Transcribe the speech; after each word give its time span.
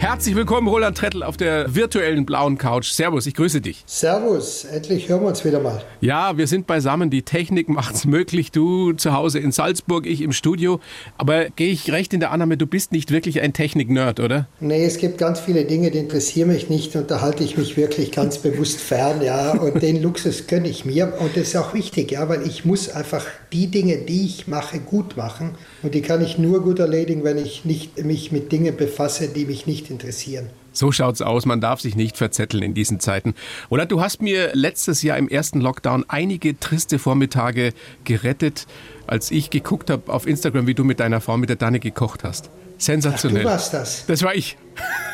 Herzlich 0.00 0.36
willkommen, 0.36 0.68
Roland 0.68 0.96
Trettel, 0.96 1.24
auf 1.24 1.36
der 1.36 1.74
virtuellen 1.74 2.24
blauen 2.24 2.56
Couch. 2.56 2.92
Servus, 2.92 3.26
ich 3.26 3.34
grüße 3.34 3.60
dich. 3.60 3.82
Servus, 3.84 4.64
endlich 4.64 5.08
hören 5.08 5.22
wir 5.22 5.28
uns 5.28 5.44
wieder 5.44 5.58
mal. 5.58 5.82
Ja, 6.00 6.38
wir 6.38 6.46
sind 6.46 6.68
beisammen. 6.68 7.10
Die 7.10 7.22
Technik 7.22 7.68
macht's 7.68 8.04
möglich. 8.04 8.52
Du 8.52 8.92
zu 8.92 9.12
Hause 9.12 9.40
in 9.40 9.50
Salzburg, 9.50 10.06
ich 10.06 10.22
im 10.22 10.30
Studio. 10.30 10.78
Aber 11.16 11.50
gehe 11.50 11.72
ich 11.72 11.90
recht 11.90 12.14
in 12.14 12.20
der 12.20 12.30
Annahme, 12.30 12.56
du 12.56 12.66
bist 12.66 12.92
nicht 12.92 13.10
wirklich 13.10 13.40
ein 13.40 13.52
Technik-Nerd, 13.52 14.20
oder? 14.20 14.46
Nee, 14.60 14.84
es 14.84 14.98
gibt 14.98 15.18
ganz 15.18 15.40
viele 15.40 15.64
Dinge, 15.64 15.90
die 15.90 15.98
interessieren 15.98 16.50
mich 16.50 16.70
nicht 16.70 16.94
und 16.94 17.10
da 17.10 17.20
halte 17.20 17.42
ich 17.42 17.58
mich 17.58 17.76
wirklich 17.76 18.12
ganz 18.12 18.38
bewusst 18.42 18.80
fern. 18.80 19.20
Ja, 19.20 19.50
und 19.50 19.82
den 19.82 20.00
Luxus 20.00 20.46
gönne 20.46 20.68
ich 20.68 20.84
mir 20.84 21.12
und 21.18 21.36
das 21.36 21.48
ist 21.48 21.56
auch 21.56 21.74
wichtig, 21.74 22.12
ja, 22.12 22.28
weil 22.28 22.46
ich 22.46 22.64
muss 22.64 22.88
einfach 22.88 23.26
die 23.52 23.66
Dinge, 23.66 23.98
die 23.98 24.26
ich 24.26 24.46
mache, 24.46 24.78
gut 24.78 25.16
machen 25.16 25.56
und 25.82 25.94
die 25.94 26.02
kann 26.02 26.22
ich 26.22 26.38
nur 26.38 26.62
gut 26.62 26.78
erledigen, 26.78 27.24
wenn 27.24 27.38
ich 27.38 27.64
nicht 27.64 28.02
mich 28.04 28.32
mit 28.32 28.50
Dingen 28.52 28.76
befasse, 28.76 29.28
die 29.28 29.46
mich 29.46 29.66
nicht 29.66 29.90
interessieren. 29.90 30.50
So 30.72 30.92
schaut's 30.92 31.22
aus. 31.22 31.44
Man 31.44 31.60
darf 31.60 31.80
sich 31.80 31.96
nicht 31.96 32.16
verzetteln 32.16 32.62
in 32.62 32.74
diesen 32.74 33.00
Zeiten. 33.00 33.34
Oder 33.68 33.84
du 33.84 34.00
hast 34.00 34.22
mir 34.22 34.50
letztes 34.54 35.02
Jahr 35.02 35.18
im 35.18 35.28
ersten 35.28 35.60
Lockdown 35.60 36.04
einige 36.08 36.58
triste 36.58 36.98
Vormittage 36.98 37.72
gerettet, 38.04 38.66
als 39.06 39.30
ich 39.30 39.50
geguckt 39.50 39.90
habe 39.90 40.12
auf 40.12 40.26
Instagram, 40.26 40.66
wie 40.66 40.74
du 40.74 40.84
mit 40.84 41.00
deiner 41.00 41.20
Frau 41.20 41.36
mit 41.36 41.48
der 41.48 41.56
Danne 41.56 41.80
gekocht 41.80 42.22
hast. 42.22 42.50
Sensationell. 42.78 43.42
Ach, 43.42 43.44
du 43.44 43.50
warst 43.50 43.74
das. 43.74 44.04
Das 44.06 44.22
war 44.22 44.34
ich. 44.34 44.56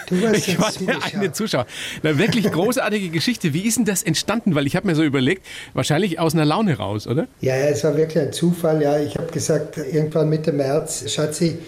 Du 0.09 0.23
warst 0.23 0.49
ich 0.49 0.59
war 0.59 0.71
der 0.73 1.03
eine 1.03 1.33
Zuschauer. 1.33 1.67
Eine 2.03 2.19
wirklich 2.19 2.51
großartige 2.51 3.09
Geschichte. 3.09 3.55
Wie 3.55 3.63
ist 3.63 3.79
denn 3.79 3.85
das 3.85 4.03
entstanden? 4.03 4.55
Weil 4.55 4.67
ich 4.67 4.77
habe 4.77 4.87
mir 4.87 4.95
so 4.95 5.03
überlegt, 5.03 5.45
wahrscheinlich 5.73 6.19
aus 6.19 6.35
einer 6.35 6.45
Laune 6.45 6.77
raus, 6.77 7.07
oder? 7.07 7.27
Ja, 7.41 7.57
ja, 7.57 7.67
es 7.67 7.83
war 7.85 7.97
wirklich 7.97 8.23
ein 8.23 8.33
Zufall. 8.33 8.83
Ja, 8.83 8.99
ich 8.99 9.17
habe 9.17 9.33
gesagt, 9.33 9.79
irgendwann 9.79 10.29
Mitte 10.29 10.53
März, 10.53 11.11
Schatzi, 11.11 11.59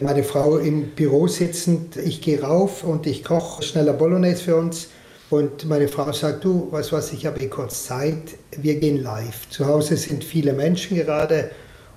meine 0.00 0.24
Frau 0.24 0.56
im 0.56 0.88
Büro 0.90 1.28
sitzend, 1.28 1.96
ich 1.96 2.20
gehe 2.20 2.42
rauf 2.42 2.82
und 2.82 3.06
ich 3.06 3.22
koche 3.22 3.62
schneller 3.62 3.92
Bolognese 3.92 4.42
für 4.42 4.56
uns. 4.56 4.88
Und 5.30 5.64
meine 5.66 5.88
Frau 5.88 6.12
sagt, 6.12 6.44
du, 6.44 6.70
weißt 6.70 6.92
was, 6.92 7.12
ich 7.12 7.24
habe 7.24 7.40
eh 7.40 7.46
kurz 7.46 7.86
Zeit, 7.86 8.22
wir 8.56 8.74
gehen 8.74 9.02
live. 9.02 9.48
Zu 9.48 9.66
Hause 9.66 9.96
sind 9.96 10.24
viele 10.24 10.52
Menschen 10.52 10.96
gerade 10.96 11.50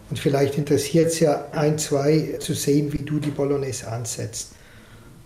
und 0.10 0.20
vielleicht 0.20 0.58
interessiert 0.58 1.08
es 1.08 1.20
ja 1.20 1.46
ein, 1.52 1.78
zwei 1.78 2.38
zu 2.40 2.54
sehen, 2.54 2.94
wie 2.94 3.04
du 3.04 3.20
die 3.20 3.32
Bolognese 3.32 3.92
ansetzt. 3.92 4.52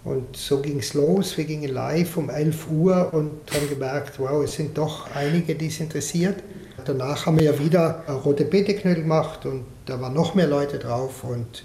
Und 0.06 0.38
so 0.38 0.62
ging 0.62 0.80
es 0.80 0.94
los, 0.94 1.38
wir 1.38 1.44
gingen 1.44 1.74
live 1.74 2.16
um 2.18 2.30
11 2.30 2.72
Uhr 2.72 3.14
und 3.14 3.32
haben 3.54 3.70
gemerkt, 3.70 4.18
wow, 4.18 4.44
es 4.44 4.54
sind 4.54 4.78
doch 4.78 5.14
einige, 5.14 5.56
die 5.56 5.68
es 5.68 5.80
interessiert. 5.80 6.42
Danach 6.86 7.26
haben 7.26 7.38
wir 7.38 7.46
ja 7.46 7.60
wieder 7.60 8.06
rote 8.24 8.46
Beteknödel 8.46 9.04
gemacht 9.04 9.46
und 9.46 9.66
da 9.86 10.00
waren 10.00 10.14
noch 10.14 10.36
mehr 10.36 10.48
Leute 10.48 10.80
drauf 10.80 11.26
und 11.26 11.64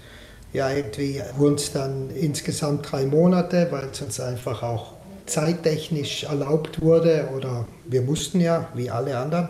ja, 0.51 0.69
irgendwie 0.69 1.21
wurden 1.37 1.55
es 1.55 1.71
dann 1.71 2.09
insgesamt 2.09 2.91
drei 2.91 3.05
Monate, 3.05 3.67
weil 3.71 3.89
es 3.91 4.01
uns 4.01 4.19
einfach 4.19 4.63
auch 4.63 4.93
zeittechnisch 5.25 6.23
erlaubt 6.25 6.81
wurde 6.81 7.29
oder 7.35 7.67
wir 7.85 8.01
mussten 8.01 8.39
ja, 8.39 8.67
wie 8.73 8.89
alle 8.89 9.17
anderen. 9.17 9.49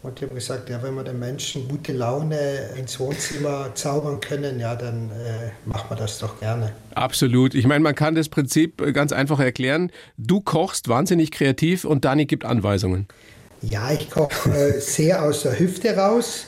Und 0.00 0.20
die 0.20 0.26
haben 0.26 0.34
gesagt, 0.34 0.70
ja, 0.70 0.80
wenn 0.82 0.94
wir 0.94 1.02
den 1.02 1.18
Menschen 1.18 1.66
gute 1.66 1.92
Laune 1.92 2.70
ins 2.78 3.00
Wohnzimmer 3.00 3.74
zaubern 3.74 4.20
können, 4.20 4.60
ja, 4.60 4.76
dann 4.76 5.10
äh, 5.10 5.50
machen 5.64 5.90
wir 5.90 5.96
das 5.96 6.18
doch 6.20 6.38
gerne. 6.38 6.72
Absolut. 6.94 7.54
Ich 7.54 7.66
meine, 7.66 7.80
man 7.80 7.96
kann 7.96 8.14
das 8.14 8.28
Prinzip 8.28 8.80
äh, 8.80 8.92
ganz 8.92 9.12
einfach 9.12 9.40
erklären. 9.40 9.90
Du 10.16 10.40
kochst 10.40 10.88
wahnsinnig 10.88 11.32
kreativ 11.32 11.84
und 11.84 12.04
Dani 12.04 12.26
gibt 12.26 12.44
Anweisungen. 12.44 13.08
Ja, 13.60 13.90
ich 13.90 14.08
koche 14.08 14.50
äh, 14.50 14.80
sehr 14.80 15.24
aus 15.24 15.42
der 15.42 15.58
Hüfte 15.58 15.96
raus. 15.96 16.46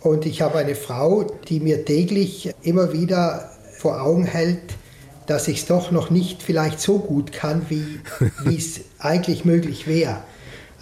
Und 0.00 0.24
ich 0.24 0.40
habe 0.40 0.58
eine 0.58 0.76
Frau, 0.76 1.24
die 1.48 1.58
mir 1.58 1.84
täglich 1.84 2.54
immer 2.62 2.92
wieder 2.92 3.50
vor 3.78 4.00
Augen 4.00 4.24
hält, 4.24 4.60
dass 5.26 5.48
ich 5.48 5.58
es 5.58 5.66
doch 5.66 5.90
noch 5.90 6.10
nicht 6.10 6.42
vielleicht 6.42 6.80
so 6.80 6.98
gut 6.98 7.32
kann, 7.32 7.66
wie 7.68 8.00
es 8.44 8.80
eigentlich 8.98 9.44
möglich 9.44 9.86
wäre. 9.86 10.22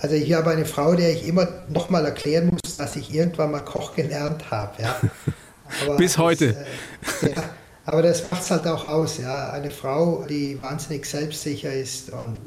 Also 0.00 0.14
ich 0.14 0.32
habe 0.32 0.50
eine 0.50 0.64
Frau, 0.64 0.94
der 0.94 1.12
ich 1.12 1.26
immer 1.26 1.46
noch 1.68 1.90
mal 1.90 2.04
erklären 2.04 2.50
muss, 2.50 2.76
dass 2.76 2.96
ich 2.96 3.14
irgendwann 3.14 3.50
mal 3.50 3.60
Koch 3.60 3.94
gelernt 3.94 4.50
habe. 4.50 4.82
Ja. 4.82 5.00
Bis 5.96 6.18
heute. 6.18 6.66
Das, 7.02 7.22
äh, 7.22 7.34
ja, 7.34 7.42
aber 7.84 8.02
das 8.02 8.30
macht 8.30 8.42
es 8.42 8.50
halt 8.50 8.66
auch 8.66 8.88
aus. 8.88 9.18
Ja. 9.18 9.50
Eine 9.50 9.70
Frau, 9.70 10.24
die 10.28 10.58
wahnsinnig 10.62 11.04
selbstsicher 11.04 11.72
ist 11.72 12.10
und 12.10 12.38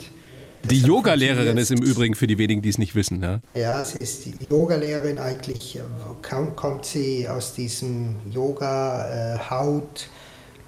die 0.65 0.79
Yoga-Lehrerin 0.79 1.57
ist 1.57 1.71
im 1.71 1.81
Übrigen 1.81 2.15
für 2.15 2.25
die 2.25 2.37
wenigen, 2.37 2.61
die 2.61 2.69
es 2.69 2.77
nicht 2.77 2.95
wissen. 2.95 3.21
Ja, 3.21 3.41
ja 3.53 3.83
sie 3.83 3.97
ist 3.97 4.25
die 4.25 4.33
Yoga-Lehrerin 4.49 5.19
eigentlich. 5.19 5.79
Kaum 6.21 6.55
kommt 6.55 6.85
sie 6.85 7.27
aus 7.27 7.53
diesem 7.53 8.15
Yoga-Haut, 8.31 10.07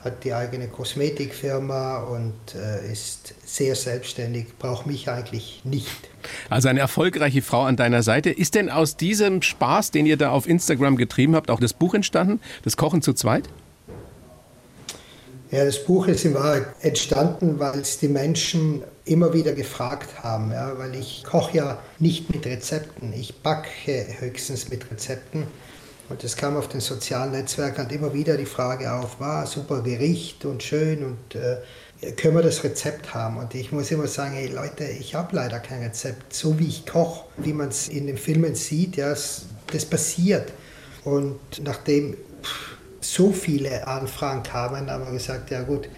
hat 0.05 0.23
die 0.23 0.33
eigene 0.33 0.67
Kosmetikfirma 0.67 1.97
und 1.97 2.33
äh, 2.55 2.91
ist 2.91 3.33
sehr 3.43 3.75
selbstständig, 3.75 4.57
braucht 4.59 4.85
mich 4.85 5.09
eigentlich 5.09 5.61
nicht. 5.63 6.09
Also 6.49 6.69
eine 6.69 6.79
erfolgreiche 6.79 7.41
Frau 7.41 7.63
an 7.63 7.75
deiner 7.75 8.03
Seite. 8.03 8.29
Ist 8.29 8.55
denn 8.55 8.69
aus 8.69 8.97
diesem 8.97 9.41
Spaß, 9.41 9.91
den 9.91 10.05
ihr 10.05 10.17
da 10.17 10.29
auf 10.29 10.47
Instagram 10.47 10.95
getrieben 10.95 11.35
habt, 11.35 11.49
auch 11.49 11.59
das 11.59 11.73
Buch 11.73 11.93
entstanden, 11.93 12.39
das 12.63 12.77
Kochen 12.77 13.01
zu 13.01 13.13
zweit? 13.13 13.49
Ja, 15.51 15.63
das 15.63 15.83
Buch 15.83 16.07
ist 16.07 16.25
in 16.25 16.33
Wahrheit 16.33 16.65
entstanden, 16.81 17.59
weil 17.59 17.79
es 17.79 17.99
die 17.99 18.07
Menschen 18.07 18.83
immer 19.05 19.33
wieder 19.33 19.53
gefragt 19.53 20.23
haben. 20.23 20.51
Ja, 20.51 20.77
weil 20.77 20.95
ich 20.95 21.23
koche 21.23 21.57
ja 21.57 21.79
nicht 21.99 22.33
mit 22.33 22.45
Rezepten, 22.45 23.13
ich 23.13 23.41
backe 23.41 23.69
höchstens 24.19 24.69
mit 24.69 24.89
Rezepten. 24.91 25.43
Und 26.07 26.23
es 26.23 26.35
kam 26.35 26.55
auf 26.55 26.67
den 26.67 26.81
sozialen 26.81 27.31
Netzwerken 27.31 27.89
immer 27.89 28.13
wieder 28.13 28.37
die 28.37 28.45
Frage 28.45 28.91
auf, 28.91 29.19
war 29.19 29.47
super 29.47 29.81
Gericht 29.81 30.45
und 30.45 30.61
schön 30.61 31.03
und 31.03 31.35
äh, 31.35 31.57
können 32.11 32.35
wir 32.35 32.43
das 32.43 32.63
Rezept 32.63 33.13
haben? 33.13 33.37
Und 33.37 33.55
ich 33.55 33.71
muss 33.71 33.89
immer 33.89 34.07
sagen, 34.07 34.35
hey 34.35 34.47
Leute, 34.47 34.83
ich 34.83 35.15
habe 35.15 35.35
leider 35.35 35.59
kein 35.59 35.81
Rezept. 35.81 36.33
So 36.33 36.59
wie 36.59 36.67
ich 36.67 36.85
koche, 36.85 37.25
wie 37.37 37.53
man 37.53 37.69
es 37.69 37.87
in 37.87 38.05
den 38.05 38.17
Filmen 38.17 38.53
sieht, 38.53 38.97
ja, 38.97 39.09
das 39.09 39.85
passiert. 39.89 40.51
Und 41.03 41.39
nachdem 41.63 42.15
so 43.01 43.31
viele 43.31 43.87
Anfragen 43.87 44.43
kamen, 44.43 44.89
haben 44.89 45.05
wir 45.05 45.13
gesagt, 45.13 45.49
ja 45.51 45.63
gut, 45.63 45.89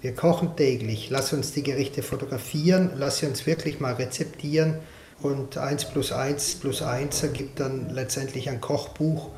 wir 0.00 0.14
kochen 0.14 0.54
täglich, 0.56 1.10
lass 1.10 1.32
uns 1.32 1.52
die 1.52 1.64
Gerichte 1.64 2.02
fotografieren, 2.02 2.92
lass 2.96 3.18
sie 3.18 3.26
uns 3.26 3.46
wirklich 3.46 3.80
mal 3.80 3.94
rezeptieren 3.94 4.78
und 5.20 5.58
1 5.58 5.86
plus 5.86 6.12
1 6.12 6.56
plus 6.56 6.82
1 6.82 7.22
ergibt 7.24 7.58
dann 7.58 7.90
letztendlich 7.90 8.48
ein 8.48 8.60
Kochbuch, 8.60 9.30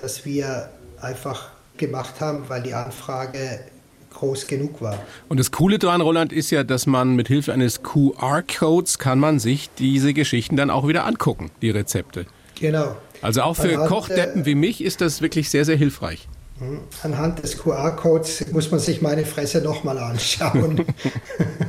das 0.00 0.24
wir 0.24 0.70
einfach 1.00 1.50
gemacht 1.76 2.20
haben, 2.20 2.44
weil 2.48 2.62
die 2.62 2.74
Anfrage 2.74 3.60
groß 4.12 4.46
genug 4.46 4.80
war. 4.82 4.98
Und 5.28 5.38
das 5.38 5.52
Coole 5.52 5.78
daran, 5.78 6.00
Roland, 6.00 6.32
ist 6.32 6.50
ja, 6.50 6.64
dass 6.64 6.86
man 6.86 7.14
mit 7.14 7.28
Hilfe 7.28 7.52
eines 7.52 7.82
QR-Codes 7.82 8.98
kann 8.98 9.18
man 9.18 9.38
sich 9.38 9.70
diese 9.78 10.12
Geschichten 10.14 10.56
dann 10.56 10.70
auch 10.70 10.88
wieder 10.88 11.06
angucken, 11.06 11.50
die 11.62 11.70
Rezepte. 11.70 12.26
Genau. 12.58 12.96
Also 13.22 13.42
auch 13.42 13.54
für 13.54 13.74
Kochdeppen 13.86 14.46
wie 14.46 14.54
mich 14.54 14.82
ist 14.82 15.00
das 15.00 15.22
wirklich 15.22 15.50
sehr, 15.50 15.64
sehr 15.64 15.76
hilfreich. 15.76 16.28
Hm, 16.58 16.80
anhand 17.02 17.42
des 17.42 17.58
QR-Codes 17.58 18.50
muss 18.52 18.70
man 18.70 18.80
sich 18.80 19.00
meine 19.00 19.24
Fresse 19.24 19.60
nochmal 19.60 19.98
anschauen. 19.98 20.84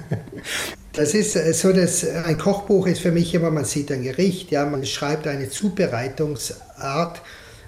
das 0.94 1.14
ist 1.14 1.36
äh, 1.36 1.54
so, 1.54 1.72
dass 1.72 2.08
ein 2.08 2.38
Kochbuch 2.40 2.88
ist 2.88 3.02
für 3.02 3.12
mich 3.12 3.34
immer, 3.36 3.52
man 3.52 3.66
sieht 3.66 3.92
ein 3.92 4.02
Gericht, 4.02 4.52
ja, 4.52 4.66
man 4.66 4.84
schreibt 4.86 5.28
eine 5.28 5.50
Zubereitungsart 5.50 7.22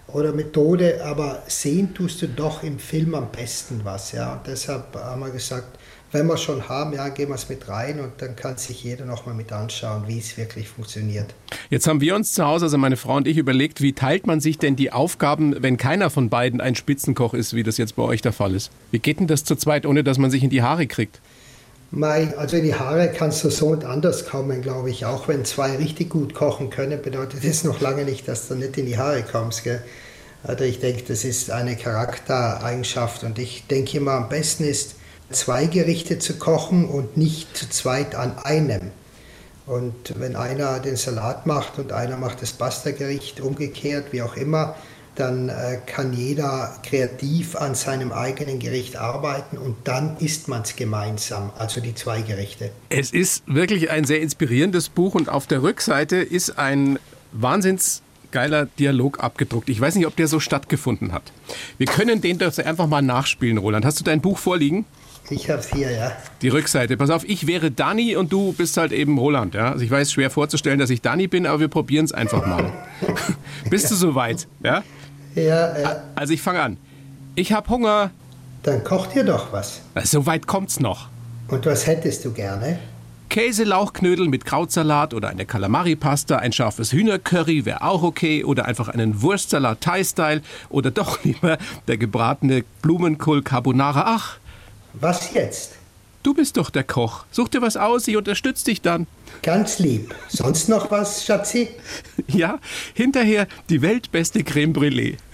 oder 0.08 0.34
Methode, 0.34 1.04
aber 1.06 1.44
sehen 1.48 1.94
tust 1.94 2.22
du 2.22 2.28
doch 2.28 2.64
im 2.64 2.80
Film 2.80 3.16
am 3.16 3.32
besten 3.32 3.82
was, 3.84 4.12
ja. 4.12 4.34
Und 4.34 4.48
deshalb 4.48 4.96
haben 4.96 5.22
wir 5.22 5.30
gesagt, 5.30 5.78
wenn 6.12 6.28
wir 6.28 6.36
schon 6.36 6.68
haben, 6.68 6.94
ja, 6.94 7.08
gehen 7.10 7.30
wir 7.30 7.36
es 7.36 7.48
mit 7.48 7.68
rein 7.70 8.02
und 8.02 8.14
dann 8.18 8.36
kann 8.36 8.58
sich 8.58 8.84
jeder 8.84 9.06
nochmal 9.06 9.34
mit 9.34 9.52
anschauen, 9.54 10.04
wie 10.08 10.20
es 10.20 10.38
wirklich 10.38 10.68
funktioniert. 10.68 11.34
Jetzt 11.70 11.88
haben 11.88 12.02
wir 12.02 12.16
uns 12.16 12.34
zu 12.34 12.46
Hause, 12.46 12.66
also 12.66 12.78
meine 12.78 12.98
Frau 12.98 13.16
und 13.16 13.28
ich, 13.28 13.38
überlegt, 13.38 13.82
wie 13.82 13.94
teilt 13.94 14.28
man 14.28 14.42
sich 14.42 14.58
denn 14.58 14.76
die 14.76 14.92
Aufgaben, 14.92 15.56
wenn 15.64 15.78
keiner 15.78 16.10
von 16.10 16.30
beiden 16.30 16.60
ein 16.60 16.76
Spitzenkoch 16.76 17.34
ist, 17.34 17.56
wie 17.56 17.64
das 17.64 17.78
jetzt 17.78 17.96
bei 17.96 18.04
euch 18.04 18.22
der 18.22 18.34
Fall 18.34 18.54
ist? 18.56 18.72
Wie 18.92 19.00
geht 19.00 19.20
denn 19.22 19.28
das 19.28 19.46
zu 19.46 19.56
zweit, 19.56 19.86
ohne 19.86 20.04
dass 20.04 20.18
man 20.18 20.32
sich 20.32 20.44
in 20.44 20.50
die 20.50 20.62
Haare 20.62 20.88
kriegt? 20.88 21.22
Mein, 21.94 22.38
also 22.38 22.56
in 22.56 22.64
die 22.64 22.76
Haare 22.76 23.12
kannst 23.12 23.44
du 23.44 23.50
so 23.50 23.68
und 23.68 23.84
anders 23.84 24.26
kommen, 24.26 24.62
glaube 24.62 24.90
ich. 24.90 25.06
Auch 25.06 25.28
wenn 25.28 25.44
zwei 25.44 25.76
richtig 25.76 26.10
gut 26.10 26.34
kochen 26.34 26.70
können, 26.70 27.02
bedeutet 27.02 27.46
das 27.46 27.66
noch 27.66 27.82
lange 27.82 28.06
nicht, 28.06 28.30
dass 28.30 28.48
du 28.48 28.56
nicht 28.56 28.78
in 28.78 28.86
die 28.86 28.98
Haare 28.98 29.24
kommst. 29.24 29.66
Gell? 29.66 29.84
Also 30.42 30.64
ich 30.64 30.80
denke, 30.80 31.04
das 31.04 31.26
ist 31.26 31.52
eine 31.52 31.76
Charaktereigenschaft 31.76 33.26
und 33.26 33.38
ich 33.38 33.68
denke 33.68 33.98
immer, 33.98 34.14
am 34.14 34.30
besten 34.30 34.64
ist, 34.64 34.96
zwei 35.32 35.66
Gerichte 35.66 36.18
zu 36.18 36.38
kochen 36.38 36.88
und 36.88 37.18
nicht 37.18 37.58
zu 37.58 37.70
zweit 37.70 38.16
an 38.16 38.38
einem. 38.38 38.92
Und 39.66 40.14
wenn 40.18 40.38
einer 40.38 40.80
den 40.80 40.96
Salat 40.96 41.46
macht 41.46 41.78
und 41.78 41.92
einer 41.92 42.16
macht 42.16 42.42
das 42.42 42.54
Pasta-Gericht, 42.54 43.42
umgekehrt, 43.42 44.08
wie 44.12 44.22
auch 44.22 44.38
immer, 44.38 44.76
dann 45.16 45.50
äh, 45.50 45.80
kann 45.86 46.14
jeder 46.14 46.76
kreativ 46.84 47.56
an 47.56 47.76
seinem 47.76 48.12
eigenen 48.12 48.60
Gericht 48.60 48.96
arbeiten 48.96 49.58
und 49.58 49.76
dann 49.84 50.18
isst 50.18 50.48
man 50.48 50.62
es 50.62 50.76
gemeinsam, 50.76 51.52
also 51.58 51.82
die 51.82 51.94
zwei 51.96 52.22
Gerichte. 52.22 52.72
Es 52.90 53.12
ist 53.12 53.44
wirklich 53.48 53.90
ein 53.90 54.06
sehr 54.06 54.22
inspirierendes 54.22 54.90
Buch 54.90 55.16
und 55.16 55.30
auf 55.30 55.48
der 55.48 55.64
Rückseite 55.64 56.18
ist 56.18 56.58
ein 56.58 56.98
Wahnsinns 57.32 58.02
geiler 58.32 58.66
Dialog 58.80 59.20
abgedruckt. 59.20 59.70
Ich 59.70 59.80
weiß 59.80 59.96
nicht, 59.96 60.08
ob 60.08 60.16
der 60.16 60.28
so 60.28 60.40
stattgefunden 60.40 61.12
hat. 61.12 61.24
Wir 61.78 61.88
können 61.88 62.22
den 62.22 62.38
doch 62.38 62.58
einfach 62.58 62.88
mal 62.88 63.02
nachspielen, 63.02 63.58
Roland. 63.58 63.86
Hast 63.86 64.00
du 64.00 64.04
dein 64.04 64.22
Buch 64.22 64.38
vorliegen? 64.38 64.86
Ich 65.30 65.50
hab's 65.50 65.70
hier, 65.74 65.92
ja. 65.92 66.12
Die 66.42 66.50
Rückseite. 66.50 66.98
Pass 66.98 67.10
auf, 67.10 67.24
ich 67.28 67.48
wäre 67.48 67.72
Dani 67.72 68.16
und 68.16 68.34
du 68.34 68.54
bist 68.54 68.76
halt 68.78 68.92
eben 68.92 69.18
Roland. 69.18 69.54
Ja? 69.54 69.72
Also 69.72 69.84
ich 69.84 69.92
weiß, 69.92 70.12
schwer 70.12 70.30
vorzustellen, 70.30 70.80
dass 70.80 70.90
ich 70.90 71.02
Dani 71.02 71.28
bin, 71.28 71.46
aber 71.46 71.62
wir 71.62 71.68
probieren 71.68 72.06
es 72.06 72.12
einfach 72.12 72.46
mal. 72.46 72.72
bist 73.70 73.92
du 73.92 73.96
soweit? 73.96 74.48
Ja? 74.64 74.84
Ja, 75.36 75.78
ja. 75.78 76.04
Also 76.16 76.34
ich 76.34 76.42
fange 76.42 76.62
an. 76.62 76.78
Ich 77.36 77.54
habe 77.54 77.70
Hunger. 77.70 78.12
Dann 78.64 78.84
koch 78.84 79.08
dir 79.08 79.24
doch 79.24 79.52
was. 79.52 79.82
So 80.04 80.26
weit 80.26 80.48
kommt's 80.48 80.80
noch. 80.80 81.08
Und 81.48 81.66
was 81.66 81.88
hättest 81.88 82.26
du 82.26 82.32
gerne? 82.32 82.80
Käselauchknödel 83.30 84.28
mit 84.28 84.44
Krautsalat 84.44 85.14
oder 85.14 85.30
eine 85.30 85.46
Kalamari-Pasta, 85.46 86.36
ein 86.38 86.52
scharfes 86.52 86.92
Hühnercurry 86.92 87.66
wäre 87.66 87.82
auch 87.82 88.04
okay 88.04 88.44
oder 88.44 88.66
einfach 88.66 88.90
einen 88.90 89.22
Wurstsalat 89.22 89.80
Thai-Style 89.80 90.42
oder 90.70 90.92
doch 90.92 91.24
lieber 91.24 91.58
der 91.88 91.98
gebratene 91.98 92.66
Blumenkohl 92.82 93.42
Carbonara. 93.42 94.04
Ach, 94.06 94.38
Was 94.94 95.34
jetzt? 95.34 95.76
Du 96.24 96.34
bist 96.34 96.58
doch 96.58 96.70
der 96.70 96.84
Koch. 96.84 97.26
Such 97.32 97.50
dir 97.50 97.62
was 97.62 97.78
aus, 97.78 98.08
ich 98.08 98.18
unterstütze 98.18 98.66
dich 98.66 98.82
dann. 98.82 99.08
Ganz 99.44 99.80
lieb. 99.80 100.14
Sonst 100.30 100.70
noch 100.70 100.92
was, 100.92 101.26
Schatzi? 101.26 101.70
Ja, 102.28 102.60
hinterher 102.94 103.48
die 103.70 103.82
weltbeste 103.82 104.44
Creme 104.44 104.74
Brûlée. 104.74 105.18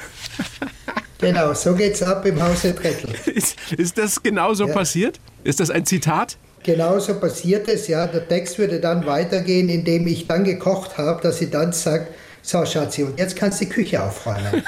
Genau, 1.20 1.52
so 1.56 1.74
geht's 1.74 2.04
ab 2.04 2.24
im 2.28 2.40
Hause 2.42 2.76
Trettel. 2.76 3.10
Ist, 3.26 3.58
ist 3.76 3.98
das 3.98 4.22
genauso 4.22 4.68
Ja. 4.68 4.74
passiert? 4.76 5.20
Ist 5.44 5.60
das 5.60 5.72
ein 5.72 5.84
Zitat? 5.84 6.38
Genauso 6.62 7.16
passiert 7.16 7.68
es, 7.68 7.88
ja. 7.88 8.06
Der 8.06 8.28
Text 8.28 8.60
würde 8.60 8.80
dann 8.80 9.04
weitergehen, 9.08 9.68
indem 9.68 10.06
ich 10.06 10.28
dann 10.28 10.44
gekocht 10.44 11.00
habe, 11.00 11.20
dass 11.24 11.40
sie 11.40 11.50
dann 11.50 11.74
sagt, 11.74 12.14
so 12.44 12.64
Schatzi, 12.66 13.04
und 13.04 13.18
jetzt 13.18 13.36
kannst 13.36 13.60
du 13.60 13.66
die 13.66 13.72
Küche 13.72 14.04
aufräumen. 14.04 14.64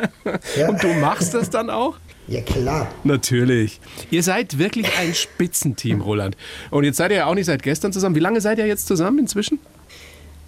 ja. 0.56 0.68
Und 0.68 0.82
du 0.82 0.88
machst 0.94 1.32
das 1.32 1.48
dann 1.48 1.70
auch? 1.70 1.96
Ja, 2.26 2.40
klar. 2.40 2.90
Natürlich. 3.04 3.80
Ihr 4.10 4.22
seid 4.22 4.58
wirklich 4.58 4.86
ein 4.98 5.14
Spitzenteam, 5.14 6.00
Roland. 6.00 6.36
Und 6.70 6.84
jetzt 6.84 6.96
seid 6.96 7.10
ihr 7.10 7.18
ja 7.18 7.26
auch 7.26 7.34
nicht 7.34 7.46
seit 7.46 7.62
gestern 7.62 7.92
zusammen. 7.92 8.14
Wie 8.14 8.20
lange 8.20 8.40
seid 8.40 8.58
ihr 8.58 8.66
jetzt 8.66 8.86
zusammen 8.86 9.18
inzwischen? 9.18 9.58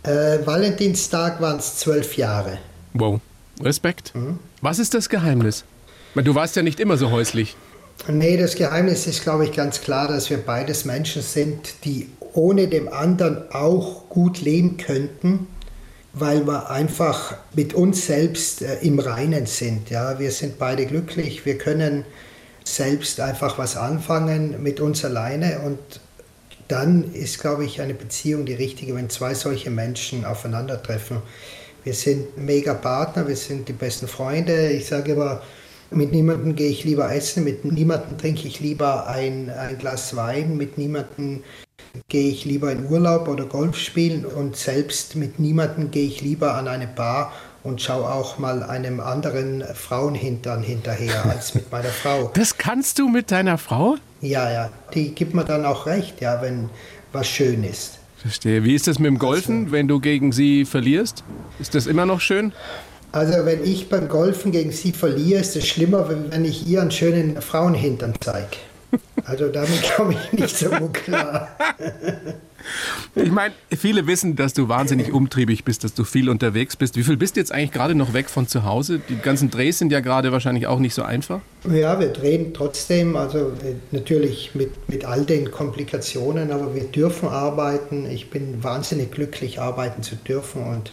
Äh, 0.02 0.38
Valentinstag 0.44 1.40
waren 1.40 1.58
es 1.58 1.76
zwölf 1.78 2.16
Jahre. 2.16 2.58
Wow. 2.94 3.20
Respekt. 3.60 4.12
Was 4.60 4.78
ist 4.78 4.94
das 4.94 5.08
Geheimnis? 5.08 5.64
Du 6.14 6.34
warst 6.34 6.56
ja 6.56 6.62
nicht 6.62 6.80
immer 6.80 6.96
so 6.96 7.10
häuslich. 7.10 7.56
Nee, 8.08 8.36
das 8.36 8.54
Geheimnis 8.54 9.06
ist, 9.06 9.22
glaube 9.22 9.44
ich, 9.44 9.52
ganz 9.52 9.80
klar, 9.80 10.08
dass 10.08 10.30
wir 10.30 10.38
beides 10.38 10.84
Menschen 10.84 11.22
sind, 11.22 11.74
die 11.84 12.08
ohne 12.34 12.68
dem 12.68 12.88
anderen 12.88 13.50
auch 13.50 14.08
gut 14.08 14.40
leben 14.40 14.76
könnten, 14.76 15.46
weil 16.18 16.46
wir 16.46 16.70
einfach 16.70 17.36
mit 17.54 17.74
uns 17.74 18.06
selbst 18.06 18.62
äh, 18.62 18.78
im 18.80 18.98
Reinen 18.98 19.44
sind. 19.44 19.90
Ja, 19.90 20.18
wir 20.18 20.30
sind 20.30 20.58
beide 20.58 20.86
glücklich, 20.86 21.44
wir 21.44 21.58
können 21.58 22.06
selbst 22.64 23.20
einfach 23.20 23.58
was 23.58 23.76
anfangen 23.76 24.62
mit 24.62 24.80
uns 24.80 25.04
alleine 25.04 25.60
und 25.60 25.78
dann 26.68 27.12
ist, 27.12 27.38
glaube 27.38 27.66
ich, 27.66 27.80
eine 27.82 27.94
Beziehung 27.94 28.46
die 28.46 28.54
richtige, 28.54 28.94
wenn 28.96 29.10
zwei 29.10 29.34
solche 29.34 29.70
Menschen 29.70 30.24
aufeinandertreffen. 30.24 31.18
Wir 31.84 31.92
sind 31.92 32.36
mega 32.38 32.74
Partner, 32.74 33.28
wir 33.28 33.36
sind 33.36 33.68
die 33.68 33.74
besten 33.74 34.08
Freunde. 34.08 34.70
Ich 34.70 34.86
sage 34.86 35.12
immer, 35.12 35.42
mit 35.90 36.12
niemandem 36.12 36.56
gehe 36.56 36.70
ich 36.70 36.82
lieber 36.82 37.14
essen, 37.14 37.44
mit 37.44 37.64
niemandem 37.64 38.18
trinke 38.18 38.48
ich 38.48 38.58
lieber 38.58 39.06
ein, 39.06 39.50
ein 39.50 39.78
Glas 39.78 40.16
Wein, 40.16 40.56
mit 40.56 40.78
niemandem 40.78 41.44
gehe 42.08 42.30
ich 42.30 42.44
lieber 42.44 42.70
in 42.72 42.86
Urlaub 42.86 43.28
oder 43.28 43.44
Golf 43.44 43.76
spielen 43.76 44.24
und 44.24 44.56
selbst 44.56 45.16
mit 45.16 45.38
niemandem 45.38 45.90
gehe 45.90 46.06
ich 46.06 46.20
lieber 46.20 46.54
an 46.54 46.68
eine 46.68 46.86
Bar 46.86 47.32
und 47.62 47.82
schaue 47.82 48.12
auch 48.12 48.38
mal 48.38 48.62
einem 48.62 49.00
anderen 49.00 49.64
Frauenhintern 49.74 50.62
hinterher 50.62 51.24
als 51.26 51.54
mit 51.54 51.70
meiner 51.72 51.88
Frau. 52.02 52.30
Das 52.34 52.58
kannst 52.58 52.98
du 52.98 53.08
mit 53.08 53.30
deiner 53.30 53.58
Frau? 53.58 53.96
Ja, 54.20 54.50
ja, 54.50 54.70
die 54.94 55.14
gibt 55.14 55.34
mir 55.34 55.44
dann 55.44 55.64
auch 55.64 55.86
recht, 55.86 56.20
ja, 56.20 56.40
wenn 56.42 56.70
was 57.12 57.26
schön 57.26 57.64
ist. 57.64 57.98
Verstehe. 58.16 58.64
Wie 58.64 58.74
ist 58.74 58.86
das 58.86 58.98
mit 58.98 59.08
dem 59.08 59.18
Golfen, 59.18 59.72
wenn 59.72 59.88
du 59.88 60.00
gegen 60.00 60.32
sie 60.32 60.64
verlierst? 60.64 61.22
Ist 61.58 61.74
das 61.74 61.86
immer 61.86 62.06
noch 62.06 62.20
schön? 62.20 62.52
Also 63.12 63.44
wenn 63.44 63.64
ich 63.64 63.88
beim 63.88 64.08
Golfen 64.08 64.52
gegen 64.52 64.72
sie 64.72 64.92
verliere, 64.92 65.40
ist 65.40 65.56
es 65.56 65.66
schlimmer, 65.66 66.08
wenn 66.08 66.30
wenn 66.30 66.44
ich 66.44 66.66
ihr 66.66 66.82
einen 66.82 66.90
schönen 66.90 67.40
Frauenhintern 67.40 68.14
zeige. 68.20 68.56
Also 69.26 69.48
damit 69.48 69.82
komme 69.96 70.14
ich 70.14 70.38
nicht 70.38 70.56
so 70.56 70.70
gut 70.70 70.94
klar. 70.94 71.48
Ich 73.14 73.30
meine, 73.30 73.54
viele 73.76 74.06
wissen, 74.06 74.36
dass 74.36 74.52
du 74.52 74.68
wahnsinnig 74.68 75.12
umtriebig 75.12 75.64
bist, 75.64 75.84
dass 75.84 75.94
du 75.94 76.04
viel 76.04 76.28
unterwegs 76.28 76.76
bist. 76.76 76.96
Wie 76.96 77.02
viel 77.02 77.16
bist 77.16 77.36
du 77.36 77.40
jetzt 77.40 77.52
eigentlich 77.52 77.72
gerade 77.72 77.94
noch 77.94 78.12
weg 78.12 78.28
von 78.28 78.46
zu 78.46 78.64
Hause? 78.64 79.00
Die 79.08 79.16
ganzen 79.16 79.50
Drehs 79.50 79.78
sind 79.78 79.90
ja 79.90 80.00
gerade 80.00 80.32
wahrscheinlich 80.32 80.66
auch 80.66 80.78
nicht 80.78 80.94
so 80.94 81.02
einfach. 81.02 81.40
Ja, 81.70 81.98
wir 81.98 82.08
drehen 82.08 82.54
trotzdem, 82.54 83.16
also 83.16 83.38
äh, 83.38 83.74
natürlich 83.90 84.54
mit, 84.54 84.88
mit 84.88 85.04
all 85.04 85.24
den 85.24 85.50
Komplikationen, 85.50 86.50
aber 86.50 86.74
wir 86.74 86.84
dürfen 86.84 87.28
arbeiten. 87.28 88.08
Ich 88.10 88.30
bin 88.30 88.62
wahnsinnig 88.62 89.12
glücklich, 89.12 89.60
arbeiten 89.60 90.02
zu 90.02 90.16
dürfen. 90.16 90.64
Und 90.64 90.92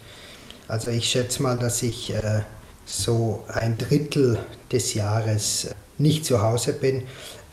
also 0.66 0.90
ich 0.90 1.06
schätze 1.06 1.42
mal, 1.42 1.58
dass 1.58 1.82
ich 1.82 2.14
äh, 2.14 2.40
so 2.84 3.44
ein 3.48 3.78
Drittel 3.78 4.38
des 4.72 4.94
Jahres 4.94 5.66
äh, 5.66 5.74
nicht 5.98 6.24
zu 6.24 6.42
Hause 6.42 6.72
bin. 6.72 7.02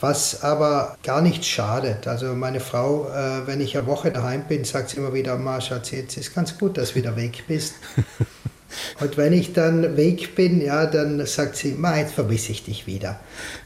Was 0.01 0.43
aber 0.43 0.97
gar 1.03 1.21
nicht 1.21 1.45
schadet. 1.45 2.07
Also 2.07 2.33
meine 2.33 2.59
Frau, 2.59 3.07
äh, 3.09 3.45
wenn 3.45 3.61
ich 3.61 3.77
eine 3.77 3.85
Woche 3.85 4.11
daheim 4.11 4.45
bin, 4.47 4.65
sagt 4.65 4.89
sie 4.89 4.97
immer 4.97 5.13
wieder, 5.13 5.37
Ma, 5.37 5.61
Schatz, 5.61 5.91
jetzt 5.91 6.17
ist 6.17 6.33
ganz 6.33 6.57
gut, 6.57 6.77
dass 6.77 6.89
du 6.89 6.95
wieder 6.95 7.15
weg 7.15 7.43
bist. 7.47 7.75
Und 8.99 9.17
wenn 9.17 9.33
ich 9.33 9.53
dann 9.53 9.97
weg 9.97 10.35
bin, 10.35 10.61
ja, 10.61 10.85
dann 10.85 11.25
sagt 11.25 11.55
sie, 11.57 11.73
Ma, 11.73 11.97
jetzt 11.97 12.13
vermisse 12.13 12.51
ich 12.51 12.63
dich 12.63 12.87
wieder. 12.87 13.19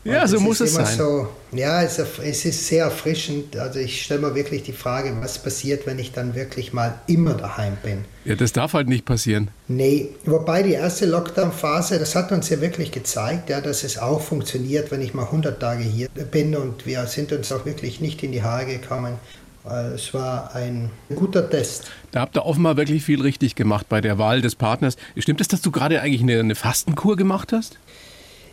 Und 0.03 0.11
Ja, 0.11 0.27
so 0.27 0.39
muss 0.39 0.59
es 0.59 0.75
immer 0.75 0.85
sein. 0.85 0.97
So, 0.97 1.27
ja, 1.51 1.81
es, 1.81 1.99
es 1.99 2.45
ist 2.45 2.67
sehr 2.67 2.85
erfrischend. 2.85 3.57
Also 3.57 3.79
ich 3.79 4.03
stelle 4.03 4.21
mir 4.21 4.35
wirklich 4.35 4.63
die 4.63 4.73
Frage, 4.73 5.15
was 5.19 5.39
passiert, 5.39 5.85
wenn 5.85 5.99
ich 5.99 6.11
dann 6.11 6.35
wirklich 6.35 6.73
mal 6.73 6.99
immer 7.07 7.33
daheim 7.33 7.77
bin. 7.83 8.05
Ja, 8.25 8.35
das 8.35 8.53
darf 8.53 8.73
halt 8.73 8.87
nicht 8.87 9.05
passieren. 9.05 9.49
Nee, 9.67 10.09
wobei 10.25 10.63
die 10.63 10.73
erste 10.73 11.05
Lockdown-Phase, 11.05 11.99
das 11.99 12.15
hat 12.15 12.31
uns 12.31 12.49
ja 12.49 12.59
wirklich 12.59 12.91
gezeigt, 12.91 13.49
ja, 13.49 13.61
dass 13.61 13.83
es 13.83 13.97
auch 13.99 14.21
funktioniert, 14.21 14.91
wenn 14.91 15.01
ich 15.01 15.13
mal 15.13 15.25
100 15.25 15.59
Tage 15.59 15.83
hier 15.83 16.09
bin 16.31 16.55
und 16.55 16.85
wir 16.85 17.05
sind 17.05 17.31
uns 17.31 17.51
auch 17.51 17.65
wirklich 17.65 18.01
nicht 18.01 18.23
in 18.23 18.31
die 18.31 18.41
Haare 18.41 18.65
gekommen. 18.65 19.15
Es 19.95 20.13
war 20.13 20.53
ein 20.55 20.91
guter 21.15 21.49
Test. 21.49 21.85
Da 22.11 22.21
habt 22.21 22.37
ihr 22.37 22.45
offenbar 22.45 22.77
wirklich 22.77 23.03
viel 23.03 23.21
richtig 23.21 23.55
gemacht 23.55 23.87
bei 23.89 23.99
der 24.01 24.17
Wahl 24.17 24.41
des 24.41 24.55
Partners. 24.55 24.95
Stimmt 25.17 25.41
es, 25.41 25.47
dass 25.47 25.61
du 25.61 25.71
gerade 25.71 26.01
eigentlich 26.01 26.21
eine, 26.21 26.39
eine 26.39 26.55
Fastenkur 26.55 27.15
gemacht 27.15 27.51
hast? 27.51 27.77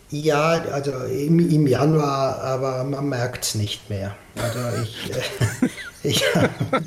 Ja, 0.09 0.63
also 0.71 0.91
im, 1.05 1.39
im 1.39 1.65
Januar, 1.67 2.39
aber 2.41 2.83
man 2.83 3.09
merkt 3.09 3.45
es 3.45 3.55
nicht 3.55 3.89
mehr. 3.89 4.15
Also 4.35 4.59
ich, 4.83 5.11
äh, 5.11 5.67
ich, 6.07 6.23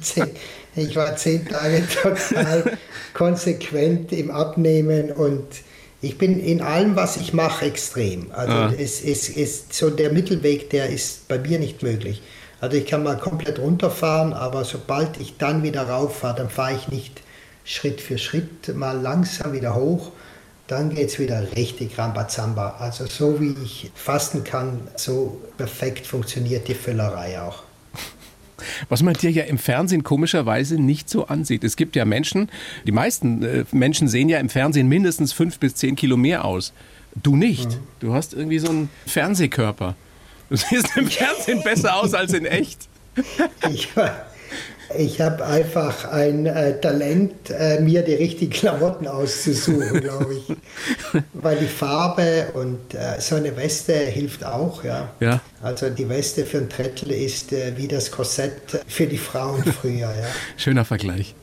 zehn, 0.00 0.26
ich 0.76 0.94
war 0.96 1.16
zehn 1.16 1.46
Tage 1.48 1.82
total 2.02 2.78
konsequent 3.14 4.12
im 4.12 4.30
Abnehmen 4.30 5.10
und 5.10 5.44
ich 6.02 6.18
bin 6.18 6.38
in 6.38 6.60
allem, 6.60 6.94
was 6.94 7.16
ich 7.16 7.32
mache, 7.32 7.64
extrem. 7.64 8.30
Also 8.32 8.52
Ah. 8.52 8.72
es, 8.78 9.02
es 9.02 9.28
ist 9.28 9.72
so 9.72 9.90
der 9.90 10.12
Mittelweg, 10.12 10.70
der 10.70 10.90
ist 10.90 11.26
bei 11.26 11.38
mir 11.38 11.58
nicht 11.58 11.82
möglich. 11.82 12.22
Also 12.60 12.76
ich 12.76 12.86
kann 12.86 13.02
mal 13.02 13.18
komplett 13.18 13.58
runterfahren, 13.58 14.32
aber 14.32 14.64
sobald 14.64 15.20
ich 15.20 15.36
dann 15.36 15.62
wieder 15.62 15.88
rauffahre, 15.88 16.36
dann 16.36 16.50
fahre 16.50 16.74
ich 16.74 16.88
nicht 16.88 17.22
Schritt 17.64 18.00
für 18.00 18.16
Schritt 18.16 18.74
mal 18.74 18.98
langsam 18.98 19.52
wieder 19.52 19.74
hoch, 19.74 20.12
dann 20.66 20.90
geht 20.90 21.08
es 21.08 21.18
wieder 21.18 21.46
richtig 21.56 21.98
Rambazamba. 21.98 22.76
Also 22.78 23.06
so 23.06 23.40
wie 23.40 23.54
ich 23.62 23.90
fasten 23.94 24.44
kann, 24.44 24.80
so 24.96 25.40
perfekt 25.56 26.06
funktioniert 26.06 26.66
die 26.68 26.74
Füllerei 26.74 27.40
auch. 27.40 27.62
Was 28.88 29.02
man 29.02 29.14
dir 29.14 29.30
ja 29.30 29.44
im 29.44 29.58
Fernsehen 29.58 30.02
komischerweise 30.02 30.76
nicht 30.76 31.10
so 31.10 31.26
ansieht. 31.26 31.62
Es 31.62 31.76
gibt 31.76 31.94
ja 31.94 32.04
Menschen, 32.04 32.48
die 32.86 32.92
meisten 32.92 33.42
äh, 33.42 33.64
Menschen 33.70 34.08
sehen 34.08 34.28
ja 34.28 34.38
im 34.38 34.48
Fernsehen 34.48 34.88
mindestens 34.88 35.32
fünf 35.32 35.58
bis 35.58 35.74
zehn 35.74 35.94
Kilo 35.94 36.16
mehr 36.16 36.44
aus. 36.44 36.72
Du 37.22 37.36
nicht. 37.36 37.78
Du 38.00 38.14
hast 38.14 38.32
irgendwie 38.32 38.58
so 38.58 38.68
einen 38.68 38.88
Fernsehkörper. 39.06 39.94
Du 40.48 40.56
siehst 40.56 40.96
im 40.96 41.08
Fernsehen 41.08 41.62
besser 41.62 41.96
aus 41.96 42.14
als 42.14 42.32
in 42.32 42.46
echt. 42.46 42.88
Ich, 43.70 43.88
ich 44.96 45.20
habe 45.20 45.44
einfach 45.44 46.04
ein 46.10 46.46
äh, 46.46 46.80
Talent, 46.80 47.50
äh, 47.50 47.80
mir 47.80 48.02
die 48.02 48.14
richtigen 48.14 48.52
Klamotten 48.52 49.08
auszusuchen, 49.08 50.00
glaube 50.00 50.34
ich. 50.34 51.22
Weil 51.32 51.56
die 51.56 51.66
Farbe 51.66 52.48
und 52.54 52.94
äh, 52.94 53.20
so 53.20 53.36
eine 53.36 53.56
Weste 53.56 53.94
hilft 53.94 54.44
auch, 54.44 54.84
ja. 54.84 55.08
Ja. 55.20 55.40
Also 55.62 55.90
die 55.90 56.08
Weste 56.08 56.44
für 56.46 56.58
ein 56.58 56.68
Trettel 56.68 57.10
ist 57.10 57.52
äh, 57.52 57.72
wie 57.76 57.88
das 57.88 58.10
Korsett 58.10 58.84
für 58.86 59.06
die 59.06 59.18
Frauen 59.18 59.64
früher, 59.64 59.98
ja. 59.98 60.28
Schöner 60.56 60.84
Vergleich. 60.84 61.34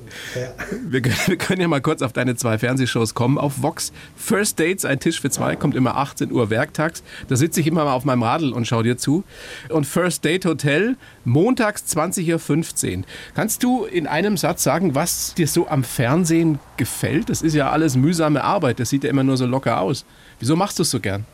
Wir 0.89 1.01
können, 1.01 1.15
wir 1.25 1.37
können 1.37 1.61
ja 1.61 1.67
mal 1.67 1.81
kurz 1.81 2.01
auf 2.01 2.13
deine 2.13 2.35
zwei 2.35 2.57
Fernsehshows 2.57 3.13
kommen. 3.13 3.37
Auf 3.37 3.61
Vox 3.61 3.91
First 4.15 4.59
Dates, 4.59 4.85
ein 4.85 4.99
Tisch 4.99 5.21
für 5.21 5.29
zwei, 5.29 5.55
kommt 5.55 5.75
immer 5.75 5.97
18 5.97 6.31
Uhr 6.31 6.49
werktags. 6.49 7.03
Da 7.27 7.35
sitze 7.35 7.59
ich 7.59 7.67
immer 7.67 7.85
mal 7.85 7.93
auf 7.93 8.05
meinem 8.05 8.23
Radl 8.23 8.51
und 8.51 8.67
schaue 8.67 8.83
dir 8.83 8.97
zu. 8.97 9.23
Und 9.69 9.85
First 9.85 10.25
Date 10.25 10.45
Hotel, 10.45 10.95
montags 11.23 11.83
20.15 11.95 12.97
Uhr. 12.97 13.03
Kannst 13.35 13.63
du 13.63 13.85
in 13.85 14.07
einem 14.07 14.37
Satz 14.37 14.63
sagen, 14.63 14.95
was 14.95 15.33
dir 15.35 15.47
so 15.47 15.67
am 15.67 15.83
Fernsehen 15.83 16.59
gefällt? 16.77 17.29
Das 17.29 17.41
ist 17.41 17.53
ja 17.53 17.69
alles 17.69 17.95
mühsame 17.95 18.43
Arbeit, 18.43 18.79
das 18.79 18.89
sieht 18.89 19.03
ja 19.03 19.09
immer 19.09 19.23
nur 19.23 19.37
so 19.37 19.45
locker 19.45 19.81
aus. 19.81 20.05
Wieso 20.39 20.55
machst 20.55 20.79
du 20.79 20.83
es 20.83 20.91
so 20.91 20.99
gern? 20.99 21.25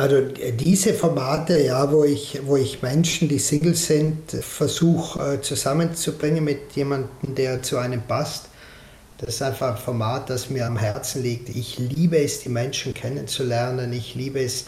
Also 0.00 0.22
diese 0.22 0.94
Formate, 0.94 1.62
ja, 1.62 1.92
wo 1.92 2.04
ich, 2.04 2.40
wo 2.46 2.56
ich 2.56 2.80
Menschen, 2.80 3.28
die 3.28 3.38
Single 3.38 3.74
sind, 3.74 4.30
versuche 4.30 5.34
äh, 5.34 5.42
zusammenzubringen 5.42 6.42
mit 6.42 6.72
jemandem, 6.74 7.34
der 7.34 7.62
zu 7.62 7.76
einem 7.76 8.00
passt, 8.00 8.46
das 9.18 9.34
ist 9.34 9.42
einfach 9.42 9.76
ein 9.76 9.76
Format, 9.76 10.30
das 10.30 10.48
mir 10.48 10.66
am 10.66 10.78
Herzen 10.78 11.22
liegt. 11.22 11.50
Ich 11.50 11.78
liebe 11.78 12.16
es, 12.16 12.40
die 12.40 12.48
Menschen 12.48 12.94
kennenzulernen. 12.94 13.92
Ich 13.92 14.14
liebe 14.14 14.40
es 14.40 14.64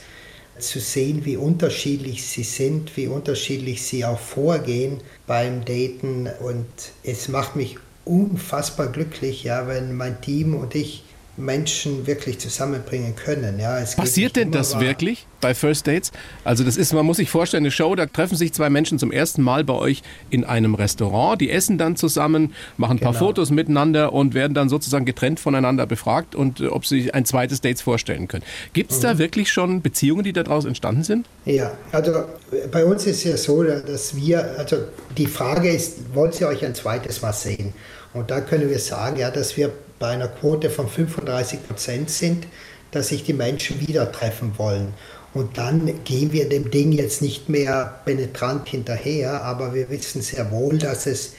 zu 0.58 0.80
sehen, 0.80 1.24
wie 1.24 1.38
unterschiedlich 1.38 2.26
sie 2.26 2.44
sind, 2.44 2.94
wie 2.98 3.06
unterschiedlich 3.06 3.82
sie 3.82 4.04
auch 4.04 4.20
vorgehen 4.20 5.00
beim 5.26 5.64
Daten. 5.64 6.28
Und 6.40 6.66
es 7.04 7.28
macht 7.28 7.56
mich 7.56 7.78
unfassbar 8.04 8.88
glücklich, 8.88 9.44
ja, 9.44 9.66
wenn 9.66 9.96
mein 9.96 10.20
Team 10.20 10.54
und 10.54 10.74
ich 10.74 11.04
Menschen 11.36 12.06
wirklich 12.06 12.38
zusammenbringen 12.38 13.16
können. 13.16 13.58
Ja, 13.58 13.82
Passiert 13.96 14.36
denn 14.36 14.50
das 14.50 14.78
wirklich 14.80 15.26
bei 15.40 15.54
First 15.54 15.86
Dates? 15.86 16.12
Also 16.44 16.62
das 16.62 16.76
ist, 16.76 16.92
man 16.92 17.06
muss 17.06 17.16
sich 17.16 17.30
vorstellen, 17.30 17.62
eine 17.62 17.70
Show, 17.70 17.94
da 17.94 18.04
treffen 18.04 18.36
sich 18.36 18.52
zwei 18.52 18.68
Menschen 18.68 18.98
zum 18.98 19.10
ersten 19.10 19.40
Mal 19.40 19.64
bei 19.64 19.72
euch 19.72 20.02
in 20.28 20.44
einem 20.44 20.74
Restaurant, 20.74 21.40
die 21.40 21.50
essen 21.50 21.78
dann 21.78 21.96
zusammen, 21.96 22.54
machen 22.76 22.92
ein 22.92 22.96
genau. 22.98 23.12
paar 23.12 23.18
Fotos 23.18 23.50
miteinander 23.50 24.12
und 24.12 24.34
werden 24.34 24.52
dann 24.52 24.68
sozusagen 24.68 25.06
getrennt 25.06 25.40
voneinander 25.40 25.86
befragt 25.86 26.34
und 26.34 26.60
äh, 26.60 26.66
ob 26.66 26.84
sie 26.84 27.00
sich 27.00 27.14
ein 27.14 27.24
zweites 27.24 27.62
Date 27.62 27.80
vorstellen 27.80 28.28
können. 28.28 28.44
Gibt 28.74 28.90
es 28.90 28.98
mhm. 28.98 29.02
da 29.02 29.18
wirklich 29.18 29.50
schon 29.50 29.80
Beziehungen, 29.80 30.24
die 30.24 30.34
daraus 30.34 30.66
entstanden 30.66 31.02
sind? 31.02 31.26
Ja, 31.46 31.72
also 31.92 32.24
bei 32.70 32.84
uns 32.84 33.06
ist 33.06 33.18
es 33.18 33.24
ja 33.24 33.36
so, 33.38 33.62
dass 33.62 34.14
wir, 34.14 34.58
also 34.58 34.76
die 35.16 35.26
Frage 35.26 35.70
ist, 35.70 36.14
wollt 36.14 36.38
ihr 36.40 36.48
euch 36.48 36.62
ein 36.64 36.74
zweites 36.74 37.22
Mal 37.22 37.32
sehen? 37.32 37.72
Und 38.12 38.30
da 38.30 38.42
können 38.42 38.68
wir 38.68 38.78
sagen, 38.78 39.16
ja, 39.16 39.30
dass 39.30 39.56
wir 39.56 39.72
bei 40.02 40.08
einer 40.08 40.26
Quote 40.26 40.68
von 40.68 40.88
35 40.88 41.64
Prozent 41.64 42.10
sind, 42.10 42.48
dass 42.90 43.08
sich 43.08 43.22
die 43.22 43.32
Menschen 43.32 43.80
wieder 43.86 44.10
treffen 44.10 44.58
wollen. 44.58 44.94
Und 45.32 45.58
dann 45.58 46.02
gehen 46.02 46.32
wir 46.32 46.48
dem 46.48 46.72
Ding 46.72 46.90
jetzt 46.90 47.22
nicht 47.22 47.48
mehr 47.48 48.00
penetrant 48.04 48.68
hinterher, 48.68 49.44
aber 49.44 49.74
wir 49.74 49.90
wissen 49.90 50.20
sehr 50.20 50.50
wohl, 50.50 50.78
dass 50.78 51.06
es 51.06 51.34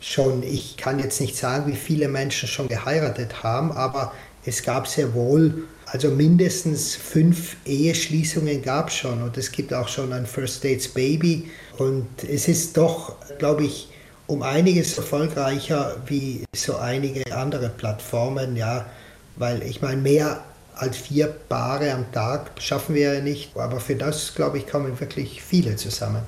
schon, 0.00 0.42
ich 0.42 0.76
kann 0.76 0.98
jetzt 0.98 1.20
nicht 1.20 1.36
sagen, 1.36 1.70
wie 1.70 1.76
viele 1.76 2.08
Menschen 2.08 2.48
schon 2.48 2.66
geheiratet 2.66 3.44
haben, 3.44 3.70
aber 3.70 4.12
es 4.44 4.64
gab 4.64 4.88
sehr 4.88 5.14
wohl, 5.14 5.62
also 5.86 6.10
mindestens 6.10 6.96
fünf 6.96 7.58
Eheschließungen 7.64 8.60
gab 8.60 8.88
es 8.88 8.96
schon 8.96 9.22
und 9.22 9.38
es 9.38 9.52
gibt 9.52 9.72
auch 9.72 9.86
schon 9.86 10.12
ein 10.12 10.26
First 10.26 10.64
Dates 10.64 10.88
Baby 10.88 11.48
und 11.78 12.08
es 12.28 12.48
ist 12.48 12.76
doch, 12.76 13.14
glaube 13.38 13.66
ich, 13.66 13.89
um 14.30 14.42
einiges 14.42 14.96
erfolgreicher 14.96 15.96
wie 16.06 16.44
so 16.54 16.76
einige 16.76 17.36
andere 17.36 17.68
Plattformen, 17.68 18.54
ja, 18.54 18.86
weil 19.36 19.62
ich 19.62 19.82
meine, 19.82 20.00
mehr 20.00 20.44
als 20.76 20.96
vier 20.96 21.26
Paare 21.26 21.92
am 21.92 22.10
Tag 22.12 22.52
schaffen 22.60 22.94
wir 22.94 23.14
ja 23.14 23.20
nicht, 23.20 23.56
aber 23.56 23.80
für 23.80 23.96
das, 23.96 24.34
glaube 24.36 24.58
ich, 24.58 24.68
kommen 24.68 25.00
wirklich 25.00 25.42
viele 25.42 25.74
zusammen. 25.74 26.22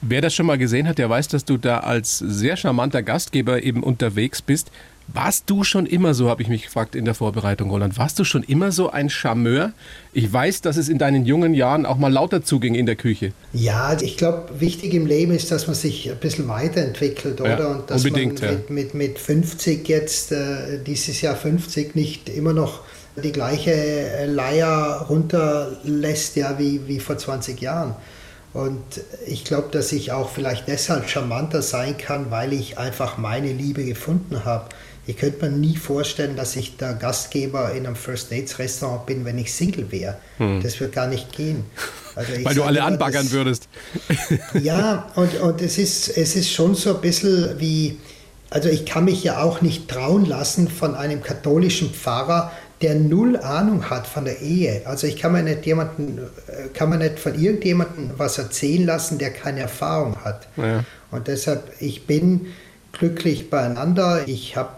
Wer 0.00 0.20
das 0.20 0.34
schon 0.34 0.46
mal 0.46 0.58
gesehen 0.58 0.86
hat, 0.88 0.98
der 0.98 1.10
weiß, 1.10 1.28
dass 1.28 1.44
du 1.44 1.56
da 1.56 1.78
als 1.80 2.18
sehr 2.18 2.56
charmanter 2.56 3.02
Gastgeber 3.02 3.62
eben 3.62 3.82
unterwegs 3.82 4.42
bist. 4.42 4.70
Warst 5.10 5.48
du 5.48 5.64
schon 5.64 5.86
immer 5.86 6.12
so, 6.12 6.28
habe 6.28 6.42
ich 6.42 6.48
mich 6.48 6.64
gefragt 6.64 6.94
in 6.94 7.06
der 7.06 7.14
Vorbereitung, 7.14 7.70
Roland, 7.70 7.96
warst 7.96 8.18
du 8.18 8.24
schon 8.24 8.42
immer 8.42 8.72
so 8.72 8.90
ein 8.90 9.08
Charmeur? 9.08 9.72
Ich 10.12 10.30
weiß, 10.30 10.60
dass 10.60 10.76
es 10.76 10.90
in 10.90 10.98
deinen 10.98 11.24
jungen 11.24 11.54
Jahren 11.54 11.86
auch 11.86 11.96
mal 11.96 12.12
lauter 12.12 12.44
zuging 12.44 12.74
in 12.74 12.84
der 12.84 12.94
Küche. 12.94 13.32
Ja, 13.54 13.96
ich 13.98 14.18
glaube, 14.18 14.60
wichtig 14.60 14.92
im 14.92 15.06
Leben 15.06 15.32
ist, 15.32 15.50
dass 15.50 15.66
man 15.66 15.74
sich 15.74 16.10
ein 16.10 16.18
bisschen 16.18 16.46
weiterentwickelt, 16.48 17.40
oder? 17.40 17.58
Ja, 17.58 17.66
Und 17.68 17.90
dass 17.90 18.04
unbedingt, 18.04 18.42
man 18.42 18.50
mit, 18.50 18.70
mit, 18.70 18.94
mit 18.94 19.18
50 19.18 19.88
jetzt, 19.88 20.30
äh, 20.30 20.78
dieses 20.86 21.22
Jahr 21.22 21.36
50, 21.36 21.94
nicht 21.94 22.28
immer 22.28 22.52
noch 22.52 22.82
die 23.16 23.32
gleiche 23.32 24.26
Leier 24.26 25.06
runterlässt, 25.08 26.36
ja, 26.36 26.58
wie, 26.58 26.86
wie 26.86 27.00
vor 27.00 27.16
20 27.16 27.60
Jahren. 27.62 27.96
Und 28.58 28.82
ich 29.24 29.44
glaube, 29.44 29.68
dass 29.70 29.92
ich 29.92 30.10
auch 30.10 30.30
vielleicht 30.30 30.66
deshalb 30.66 31.08
charmanter 31.08 31.62
sein 31.62 31.96
kann, 31.96 32.32
weil 32.32 32.52
ich 32.52 32.76
einfach 32.76 33.16
meine 33.16 33.52
Liebe 33.52 33.84
gefunden 33.84 34.44
habe. 34.44 34.70
Ich 35.06 35.16
könnte 35.16 35.48
mir 35.48 35.56
nie 35.56 35.76
vorstellen, 35.76 36.34
dass 36.34 36.56
ich 36.56 36.76
der 36.76 36.94
Gastgeber 36.94 37.70
in 37.70 37.86
einem 37.86 37.94
First 37.94 38.32
Dates 38.32 38.58
Restaurant 38.58 39.06
bin, 39.06 39.24
wenn 39.24 39.38
ich 39.38 39.54
Single 39.54 39.92
wäre. 39.92 40.16
Hm. 40.38 40.60
Das 40.60 40.80
wird 40.80 40.92
gar 40.92 41.06
nicht 41.06 41.30
gehen. 41.30 41.66
Also 42.16 42.32
Weil 42.42 42.54
du 42.56 42.64
alle 42.64 42.82
anbaggern 42.82 43.26
das, 43.26 43.32
würdest. 43.32 43.68
Ja, 44.60 45.08
und, 45.14 45.40
und 45.40 45.62
es, 45.62 45.78
ist, 45.78 46.08
es 46.08 46.34
ist 46.34 46.50
schon 46.50 46.74
so 46.74 46.96
ein 46.96 47.00
bisschen 47.00 47.60
wie, 47.60 48.00
also 48.50 48.68
ich 48.68 48.84
kann 48.86 49.04
mich 49.04 49.22
ja 49.22 49.40
auch 49.40 49.60
nicht 49.60 49.86
trauen 49.86 50.26
lassen 50.26 50.66
von 50.66 50.96
einem 50.96 51.22
katholischen 51.22 51.90
Pfarrer, 51.94 52.50
der 52.80 52.94
null 52.94 53.36
Ahnung 53.36 53.90
hat 53.90 54.06
von 54.06 54.24
der 54.24 54.40
Ehe. 54.40 54.82
Also 54.84 55.06
ich 55.06 55.16
kann 55.16 55.32
mir 55.32 55.42
nicht 55.42 55.66
jemanden, 55.66 56.18
äh, 56.18 56.68
kann 56.74 56.90
man 56.90 57.00
nicht 57.00 57.18
von 57.18 57.34
irgendjemandem 57.34 58.10
was 58.16 58.38
erzählen 58.38 58.86
lassen, 58.86 59.18
der 59.18 59.30
keine 59.30 59.60
Erfahrung 59.60 60.16
hat. 60.24 60.48
Ja. 60.56 60.84
Und 61.10 61.28
deshalb, 61.28 61.72
ich 61.80 62.06
bin 62.06 62.46
glücklich 62.92 63.50
beieinander. 63.50 64.26
Ich 64.26 64.56
habe 64.56 64.70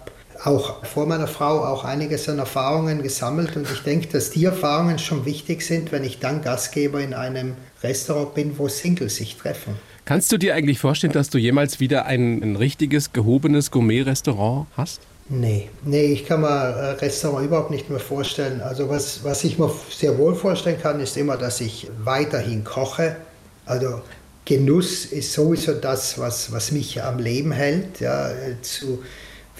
auch 0.43 0.85
vor 0.87 1.07
meiner 1.07 1.27
Frau 1.27 1.65
auch 1.65 1.85
einiges 1.85 2.29
an 2.29 2.39
Erfahrungen 2.39 3.03
gesammelt 3.03 3.57
und 3.57 3.71
ich 3.71 3.81
denke, 3.81 4.09
dass 4.09 4.31
die 4.31 4.45
Erfahrungen 4.45 4.99
schon 4.99 5.27
wichtig 5.27 5.63
sind, 5.63 5.93
wenn 5.93 6.03
ich 6.03 6.19
dann 6.19 6.41
Gastgeber 6.43 7.01
in 7.01 7.13
einem 7.13 7.55
Restaurant 7.83 8.35
bin, 8.35 8.59
wo 8.59 8.69
Singles 8.69 9.17
sich 9.17 9.37
treffen. 9.37 9.75
Kannst 10.07 10.33
du 10.33 10.39
dir 10.39 10.55
eigentlich 10.55 10.79
vorstellen, 10.79 11.13
dass 11.13 11.29
du 11.29 11.39
jemals 11.39 11.79
wieder 11.79 12.07
ein, 12.07 12.43
ein 12.43 12.57
richtiges, 12.57 13.13
gehobenes 13.13 13.71
Gourmet-Restaurant 13.71 14.67
hast? 14.77 15.03
Nee, 15.33 15.71
nee, 15.85 16.07
ich 16.07 16.27
kann 16.27 16.41
mir 16.41 16.97
Restaurant 17.01 17.47
überhaupt 17.47 17.71
nicht 17.71 17.89
mehr 17.89 18.01
vorstellen. 18.01 18.61
Also 18.61 18.89
was, 18.89 19.23
was 19.25 19.45
ich 19.45 19.59
mir 19.59 19.73
sehr 19.91 20.19
wohl 20.19 20.35
vorstellen 20.35 20.81
kann, 20.81 21.01
ist 21.01 21.17
immer, 21.17 21.37
dass 21.37 21.61
ich 21.61 21.89
weiterhin 22.03 22.65
koche. 22.65 23.17
Also 23.65 24.03
Genuss 24.45 25.07
ist 25.07 25.33
sowieso 25.33 25.75
das, 25.75 26.19
was, 26.19 26.51
was 26.51 26.73
mich 26.73 27.01
am 27.03 27.19
Leben 27.19 27.53
hält. 27.53 28.01
Ja, 28.01 28.29
zu, 28.61 28.99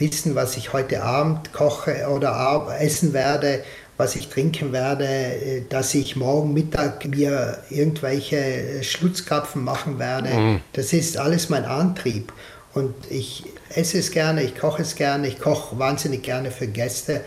wissen, 0.01 0.35
was 0.35 0.57
ich 0.57 0.73
heute 0.73 1.03
Abend 1.03 1.53
koche 1.53 2.09
oder 2.09 2.69
essen 2.81 3.13
werde, 3.13 3.63
was 3.97 4.17
ich 4.17 4.29
trinken 4.29 4.73
werde, 4.73 5.05
äh, 5.05 5.63
dass 5.69 5.95
ich 5.95 6.17
morgen 6.17 6.55
Mittag 6.55 7.07
mir 7.07 7.59
irgendwelche 7.69 8.37
äh, 8.37 8.83
Schlutzkrapfen 8.83 9.63
machen 9.63 9.99
werde. 9.99 10.31
Mhm. 10.31 10.61
Das 10.73 10.93
ist 10.93 11.19
alles 11.19 11.51
mein 11.51 11.65
Antrieb. 11.65 12.33
Und 12.73 12.95
ich 13.09 13.45
esse 13.75 13.99
es 13.99 14.11
gerne, 14.11 14.43
ich 14.43 14.57
koche 14.57 14.83
es 14.83 14.95
gerne, 14.95 15.27
ich 15.29 15.41
koche 15.41 15.79
wahnsinnig 15.79 16.23
gerne 16.23 16.51
für 16.51 16.67
Gäste. 16.67 17.23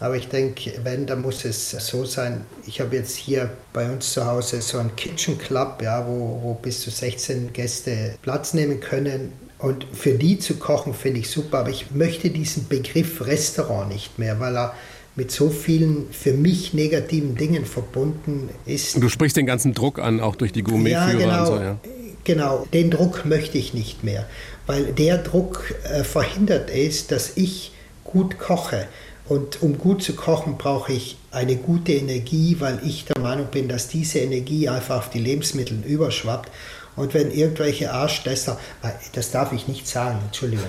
Aber 0.00 0.16
ich 0.16 0.28
denke, 0.28 0.72
wenn, 0.82 1.06
dann 1.06 1.22
muss 1.22 1.44
es 1.44 1.70
so 1.70 2.04
sein. 2.04 2.44
Ich 2.66 2.80
habe 2.80 2.96
jetzt 2.96 3.16
hier 3.16 3.50
bei 3.72 3.90
uns 3.90 4.12
zu 4.12 4.26
Hause 4.26 4.60
so 4.60 4.78
einen 4.78 4.94
Kitchen 4.96 5.38
Club, 5.38 5.80
ja, 5.82 6.04
wo, 6.06 6.40
wo 6.42 6.54
bis 6.54 6.80
zu 6.80 6.90
16 6.90 7.52
Gäste 7.52 8.16
Platz 8.22 8.54
nehmen 8.54 8.80
können. 8.80 9.32
Und 9.58 9.86
für 9.92 10.12
die 10.12 10.38
zu 10.38 10.56
kochen, 10.56 10.94
finde 10.94 11.20
ich 11.20 11.30
super. 11.30 11.60
Aber 11.60 11.70
ich 11.70 11.92
möchte 11.92 12.30
diesen 12.30 12.68
Begriff 12.68 13.24
Restaurant 13.24 13.88
nicht 13.88 14.18
mehr, 14.18 14.40
weil 14.40 14.56
er 14.56 14.74
mit 15.16 15.30
so 15.30 15.48
vielen 15.48 16.10
für 16.10 16.32
mich 16.32 16.74
negativen 16.74 17.36
Dingen 17.36 17.64
verbunden 17.64 18.48
ist. 18.66 18.96
Und 18.96 19.00
du 19.00 19.08
sprichst 19.08 19.36
den 19.36 19.46
ganzen 19.46 19.74
Druck 19.74 20.00
an, 20.00 20.20
auch 20.20 20.34
durch 20.34 20.52
die 20.52 20.62
Gourmetführer 20.62 21.20
ja, 21.20 21.26
genau, 21.26 21.40
und 21.40 21.46
so, 21.46 21.62
ja. 21.62 21.78
Genau, 22.24 22.66
den 22.72 22.90
Druck 22.90 23.24
möchte 23.26 23.58
ich 23.58 23.74
nicht 23.74 24.02
mehr, 24.02 24.26
weil 24.66 24.92
der 24.92 25.18
Druck 25.18 25.74
äh, 25.84 26.04
verhindert 26.04 26.70
es, 26.70 27.06
dass 27.06 27.36
ich 27.36 27.72
gut 28.04 28.38
koche. 28.38 28.86
Und 29.26 29.62
um 29.62 29.78
gut 29.78 30.02
zu 30.02 30.14
kochen, 30.14 30.58
brauche 30.58 30.92
ich 30.92 31.16
eine 31.30 31.56
gute 31.56 31.92
Energie, 31.92 32.56
weil 32.60 32.78
ich 32.84 33.06
der 33.06 33.22
Meinung 33.22 33.46
bin, 33.46 33.68
dass 33.68 33.88
diese 33.88 34.18
Energie 34.18 34.68
einfach 34.68 34.98
auf 34.98 35.10
die 35.10 35.18
Lebensmittel 35.18 35.82
überschwappt. 35.84 36.50
Und 36.96 37.14
wenn 37.14 37.30
irgendwelche 37.30 37.92
Arschläster, 37.92 38.58
äh, 38.82 38.88
das 39.12 39.30
darf 39.30 39.52
ich 39.52 39.66
nicht 39.66 39.88
sagen, 39.88 40.18
Entschuldigung, 40.26 40.66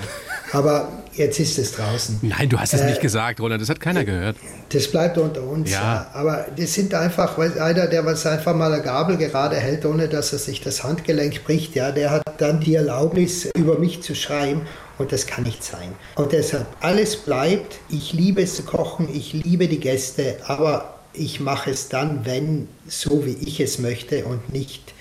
aber 0.56 0.88
jetzt 1.14 1.40
ist 1.40 1.58
es 1.60 1.74
draußen. 1.74 2.20
Nein, 2.22 2.48
du 2.48 2.58
hast 2.58 2.74
es 2.74 2.82
äh, 2.82 2.86
nicht 2.86 3.02
gesagt, 3.02 3.42
Roland, 3.42 3.62
das 3.62 3.70
hat 3.70 3.82
keiner 3.82 4.06
gehört. 4.06 4.38
Das 4.70 4.88
bleibt 4.88 5.18
unter 5.18 5.44
uns. 5.44 5.70
Ja. 5.70 5.82
ja. 5.82 6.08
Aber 6.14 6.46
das 6.56 6.74
sind 6.74 6.94
einfach, 6.94 7.38
weil 7.38 7.60
einer, 7.60 7.88
der 7.88 8.06
was 8.06 8.26
einfach 8.26 8.56
mal 8.56 8.72
eine 8.72 8.82
Gabel 8.82 9.18
gerade 9.18 9.58
hält, 9.58 9.86
ohne 9.86 10.08
dass 10.08 10.32
er 10.32 10.40
sich 10.40 10.62
das 10.62 10.84
Handgelenk 10.84 11.44
bricht, 11.44 11.76
ja, 11.76 11.92
der 11.92 12.12
hat 12.12 12.24
dann 12.38 12.62
die 12.62 12.76
Erlaubnis, 12.76 13.50
über 13.56 13.78
mich 13.78 14.02
zu 14.02 14.16
schreiben. 14.16 14.62
Und 14.98 15.12
das 15.12 15.28
kann 15.28 15.44
nicht 15.44 15.62
sein. 15.62 15.92
Und 16.16 16.32
deshalb, 16.32 16.68
alles 16.80 17.18
bleibt. 17.18 17.80
Ich 17.90 18.14
liebe 18.14 18.42
es 18.42 18.56
zu 18.56 18.64
kochen, 18.64 19.10
ich 19.14 19.34
liebe 19.34 19.68
die 19.68 19.82
Gäste, 19.82 20.38
aber 20.48 21.00
ich 21.12 21.42
mache 21.42 21.72
es 21.72 21.90
dann, 21.90 22.26
wenn, 22.26 22.70
so 22.88 23.26
wie 23.26 23.34
ich 23.34 23.60
es 23.60 23.78
möchte 23.78 24.24
und 24.24 24.54
nicht 24.54 24.94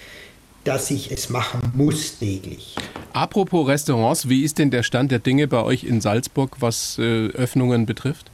dass 0.64 0.90
ich 0.90 1.12
es 1.12 1.28
machen 1.28 1.60
muss 1.74 2.18
täglich. 2.18 2.74
Apropos 3.14 3.66
Restaurants, 3.68 4.28
wie 4.28 4.44
ist 4.44 4.58
denn 4.58 4.70
der 4.70 4.82
Stand 4.82 5.10
der 5.10 5.20
Dinge 5.20 5.48
bei 5.48 5.62
euch 5.62 5.84
in 5.84 6.00
Salzburg, 6.00 6.56
was 6.60 6.98
äh, 6.98 7.28
Öffnungen 7.28 7.86
betrifft? 7.86 8.30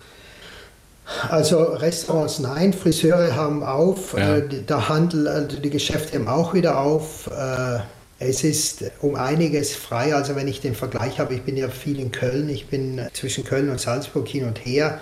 Also 1.29 1.63
Restaurants 1.63 2.39
nein, 2.39 2.73
Friseure 2.73 3.35
haben 3.37 3.63
auf, 3.63 4.15
ja. 4.17 4.39
äh, 4.39 4.49
der 4.49 4.89
Handel, 4.89 5.29
also 5.29 5.59
die 5.59 5.71
Geschäfte 5.71 6.19
haben 6.19 6.29
auch 6.29 6.55
wieder 6.55 6.81
auf. 6.81 7.29
Äh, 7.29 7.81
Es 8.23 8.45
ist 8.45 8.85
um 9.01 9.15
einiges 9.15 9.75
freier. 9.75 10.17
Also 10.17 10.37
wenn 10.37 10.47
ich 10.47 10.61
den 10.61 10.75
Vergleich 10.75 11.19
habe, 11.19 11.35
ich 11.35 11.43
bin 11.43 11.57
ja 11.57 11.69
viel 11.71 11.99
in 11.99 12.11
Köln, 12.13 12.49
ich 12.51 12.67
bin 12.69 13.01
zwischen 13.15 13.45
Köln 13.45 13.71
und 13.71 13.81
Salzburg 13.81 14.29
hin 14.29 14.45
und 14.45 14.59
her. 14.65 15.01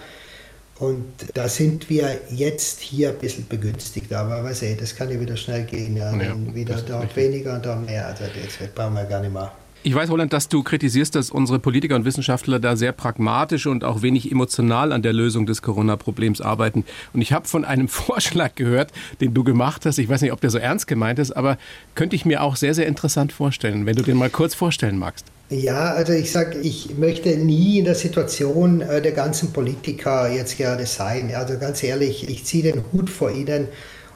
Und 0.78 1.04
da 1.34 1.48
sind 1.48 1.90
wir 1.90 2.20
jetzt 2.30 2.78
hier 2.80 3.08
ein 3.08 3.18
bisschen 3.18 3.48
begünstigt, 3.48 4.12
aber 4.12 4.44
weiß 4.44 4.62
ich, 4.62 4.76
das 4.76 4.94
kann 4.94 5.10
ja 5.10 5.18
wieder 5.20 5.36
schnell 5.36 5.64
gehen. 5.64 5.96
Ja. 5.96 6.14
ja 6.14 6.34
wieder 6.54 6.76
dort 6.82 7.16
weniger 7.16 7.54
und 7.54 7.66
dort 7.66 7.84
mehr. 7.84 8.06
Also 8.06 8.24
das 8.24 8.68
brauchen 8.72 8.94
wir 8.94 9.04
gar 9.04 9.20
nicht 9.20 9.32
mehr. 9.32 9.50
Ich 9.84 9.94
weiß, 9.94 10.10
Roland, 10.10 10.32
dass 10.32 10.48
du 10.48 10.64
kritisierst, 10.64 11.14
dass 11.14 11.30
unsere 11.30 11.60
Politiker 11.60 11.94
und 11.94 12.04
Wissenschaftler 12.04 12.58
da 12.58 12.74
sehr 12.74 12.90
pragmatisch 12.90 13.66
und 13.66 13.84
auch 13.84 14.02
wenig 14.02 14.30
emotional 14.30 14.92
an 14.92 15.02
der 15.02 15.12
Lösung 15.12 15.46
des 15.46 15.62
Corona-Problems 15.62 16.40
arbeiten. 16.40 16.84
Und 17.12 17.22
ich 17.22 17.32
habe 17.32 17.46
von 17.46 17.64
einem 17.64 17.88
Vorschlag 17.88 18.56
gehört, 18.56 18.92
den 19.20 19.34
du 19.34 19.44
gemacht 19.44 19.86
hast. 19.86 19.98
Ich 19.98 20.08
weiß 20.08 20.20
nicht, 20.22 20.32
ob 20.32 20.40
der 20.40 20.50
so 20.50 20.58
ernst 20.58 20.88
gemeint 20.88 21.20
ist, 21.20 21.30
aber 21.30 21.58
könnte 21.94 22.16
ich 22.16 22.24
mir 22.24 22.42
auch 22.42 22.56
sehr, 22.56 22.74
sehr 22.74 22.86
interessant 22.86 23.32
vorstellen, 23.32 23.86
wenn 23.86 23.94
du 23.94 24.02
den 24.02 24.16
mal 24.16 24.30
kurz 24.30 24.54
vorstellen 24.54 24.98
magst. 24.98 25.26
Ja, 25.50 25.92
also 25.92 26.12
ich 26.12 26.32
sage, 26.32 26.58
ich 26.58 26.98
möchte 26.98 27.30
nie 27.36 27.78
in 27.78 27.86
der 27.86 27.94
Situation 27.94 28.82
äh, 28.82 29.00
der 29.00 29.12
ganzen 29.12 29.52
Politiker 29.52 30.30
jetzt 30.30 30.58
gerade 30.58 30.84
sein. 30.86 31.32
Also 31.34 31.56
ganz 31.58 31.82
ehrlich, 31.82 32.28
ich 32.28 32.44
ziehe 32.44 32.64
den 32.64 32.82
Hut 32.92 33.08
vor 33.08 33.30
ihnen 33.30 33.68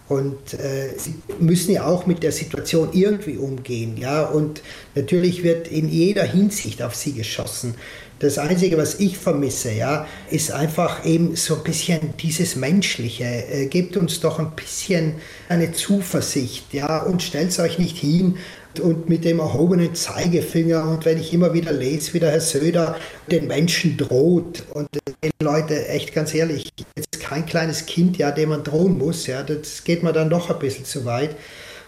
und 0.09 0.55
äh, 0.55 0.91
sie 0.99 1.15
müssen 1.41 1.73
ja 1.73 1.87
auch 1.87 2.05
mit 2.05 2.23
der 2.23 2.33
Situation 2.33 2.91
irgendwie 2.93 3.39
umgehen. 3.39 3.97
Ja? 3.97 4.25
Und 4.25 4.61
natürlich 4.95 5.43
wird 5.43 5.69
in 5.69 5.89
jeder 5.89 6.25
Hinsicht 6.25 6.83
auf 6.83 6.95
sie 6.95 7.13
geschossen. 7.13 7.75
Das 8.23 8.39
Einzige, 8.39 8.79
was 8.79 9.01
ich 9.01 9.19
vermisse, 9.19 9.73
ja, 9.73 10.07
ist 10.31 10.53
einfach 10.53 11.05
eben 11.05 11.35
so 11.35 11.57
ein 11.57 11.65
bisschen 11.65 12.15
dieses 12.21 12.55
Menschliche. 12.55 13.25
Äh, 13.25 13.67
gebt 13.67 13.97
uns 13.97 14.21
doch 14.21 14.39
ein 14.39 14.53
bisschen 14.53 15.15
eine 15.49 15.73
Zuversicht, 15.73 16.73
ja, 16.73 17.03
und 17.03 17.21
stellt 17.23 17.59
euch 17.59 17.81
nicht 17.81 17.97
hin 17.97 18.37
und 18.81 19.09
mit 19.09 19.25
dem 19.25 19.41
erhobenen 19.41 19.97
Zeigefinger. 19.97 20.89
Und 20.89 21.05
wenn 21.05 21.19
ich 21.19 21.35
immer 21.35 21.53
wieder 21.53 21.73
lese, 21.73 22.15
wie 22.15 22.21
der 22.21 22.31
Herr 22.31 22.41
Söder 22.41 22.97
den 23.29 23.49
Menschen 23.49 23.97
droht 23.97 24.63
und 24.73 24.89
den 25.25 25.33
Leute, 25.43 25.89
echt 25.89 26.15
ganz 26.15 26.33
ehrlich, 26.33 26.71
jetzt 26.97 27.21
kein 27.21 27.45
kleines 27.45 27.87
Kind, 27.87 28.19
ja, 28.19 28.31
dem 28.31 28.51
man 28.51 28.63
drohen 28.63 28.99
muss, 28.99 29.27
ja, 29.27 29.43
das 29.43 29.83
geht 29.83 30.05
mir 30.05 30.13
dann 30.13 30.31
doch 30.31 30.49
ein 30.49 30.61
bisschen 30.61 30.85
zu 30.85 31.05
weit. 31.05 31.35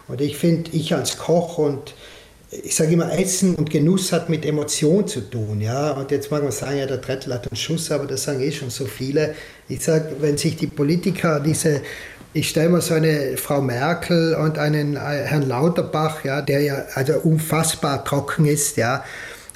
Und 0.08 0.20
ich 0.20 0.36
finde, 0.36 0.70
ich 0.72 0.94
als 0.94 1.16
Koch 1.16 1.58
und 1.58 1.94
ich 2.62 2.74
sage 2.74 2.92
immer, 2.92 3.12
Essen 3.18 3.54
und 3.56 3.70
Genuss 3.70 4.12
hat 4.12 4.28
mit 4.28 4.46
Emotion 4.46 5.06
zu 5.06 5.20
tun. 5.20 5.60
Ja? 5.60 5.92
Und 5.92 6.10
jetzt 6.10 6.30
mag 6.30 6.42
man 6.42 6.52
sagen, 6.52 6.78
ja, 6.78 6.86
der 6.86 7.00
Trettel 7.00 7.34
hat 7.34 7.48
einen 7.50 7.56
Schuss, 7.56 7.90
aber 7.90 8.06
das 8.06 8.24
sagen 8.24 8.40
eh 8.40 8.52
schon 8.52 8.70
so 8.70 8.86
viele. 8.86 9.34
Ich 9.68 9.82
sage, 9.82 10.16
wenn 10.20 10.36
sich 10.36 10.56
die 10.56 10.66
Politiker 10.66 11.40
diese 11.40 11.82
ich 12.36 12.48
stelle 12.48 12.68
mir 12.68 12.80
so 12.80 12.94
eine 12.94 13.36
Frau 13.36 13.62
Merkel 13.62 14.34
und 14.34 14.58
einen 14.58 14.96
äh, 14.96 14.98
Herrn 14.98 15.48
Lauterbach, 15.48 16.24
ja, 16.24 16.42
der 16.42 16.60
ja 16.62 16.84
also 16.94 17.14
unfassbar 17.20 18.04
trocken 18.04 18.44
ist, 18.44 18.76
ja, 18.76 19.04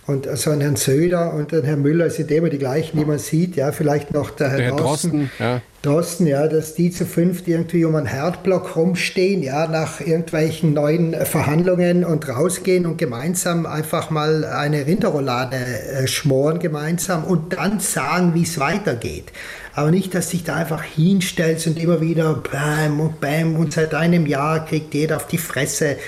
und 0.09 0.27
so 0.39 0.51
einen 0.51 0.63
Herrn 0.63 0.77
Söder 0.77 1.35
und 1.35 1.53
den 1.53 1.65
Herrn 1.65 1.83
Müller 1.83 2.09
sind 2.09 2.31
immer 2.31 2.49
die 2.49 2.57
gleichen, 2.57 2.99
die 2.99 3.05
man 3.05 3.19
sieht, 3.19 3.57
ja, 3.57 3.73
vielleicht 3.73 4.15
noch 4.15 4.31
der 4.31 4.49
Herr, 4.49 4.57
der 4.57 4.67
Herr 4.69 4.77
Drosten, 4.77 5.11
Drosten, 5.11 5.31
ja. 5.39 5.61
Drosten, 5.83 6.27
ja, 6.27 6.49
dass 6.49 6.75
die 6.75 6.91
zu 6.91 7.05
fünft 7.05 7.47
irgendwie 7.47 7.85
um 7.85 7.95
einen 7.95 8.07
Herdblock 8.07 8.75
rumstehen, 8.75 9.43
ja, 9.43 9.67
nach 9.67 10.01
irgendwelchen 10.01 10.73
neuen 10.73 11.13
Verhandlungen 11.27 12.07
und 12.07 12.27
rausgehen 12.27 12.87
und 12.87 12.97
gemeinsam 12.97 13.67
einfach 13.67 14.09
mal 14.09 14.47
eine 14.47 14.87
Rinderroulade 14.87 15.57
äh, 15.57 16.09
schmoren 16.09 16.59
gemeinsam 16.59 17.25
und 17.25 17.53
dann 17.53 17.79
sagen, 17.79 18.33
wie 18.33 18.45
es 18.45 18.59
weitergeht. 18.59 19.27
Aber 19.75 19.91
nicht, 19.91 20.15
dass 20.15 20.31
dich 20.31 20.43
da 20.43 20.57
einfach 20.57 20.85
hinstellst 20.85 21.67
und 21.67 21.79
immer 21.79 22.01
wieder 22.01 22.43
bam 22.51 22.99
und 22.99 23.21
bam 23.21 23.57
und 23.57 23.75
seit 23.75 23.93
einem 23.93 24.25
Jahr 24.25 24.65
kriegt 24.65 24.95
jeder 24.95 25.17
auf 25.17 25.27
die 25.27 25.37
Fresse 25.37 25.99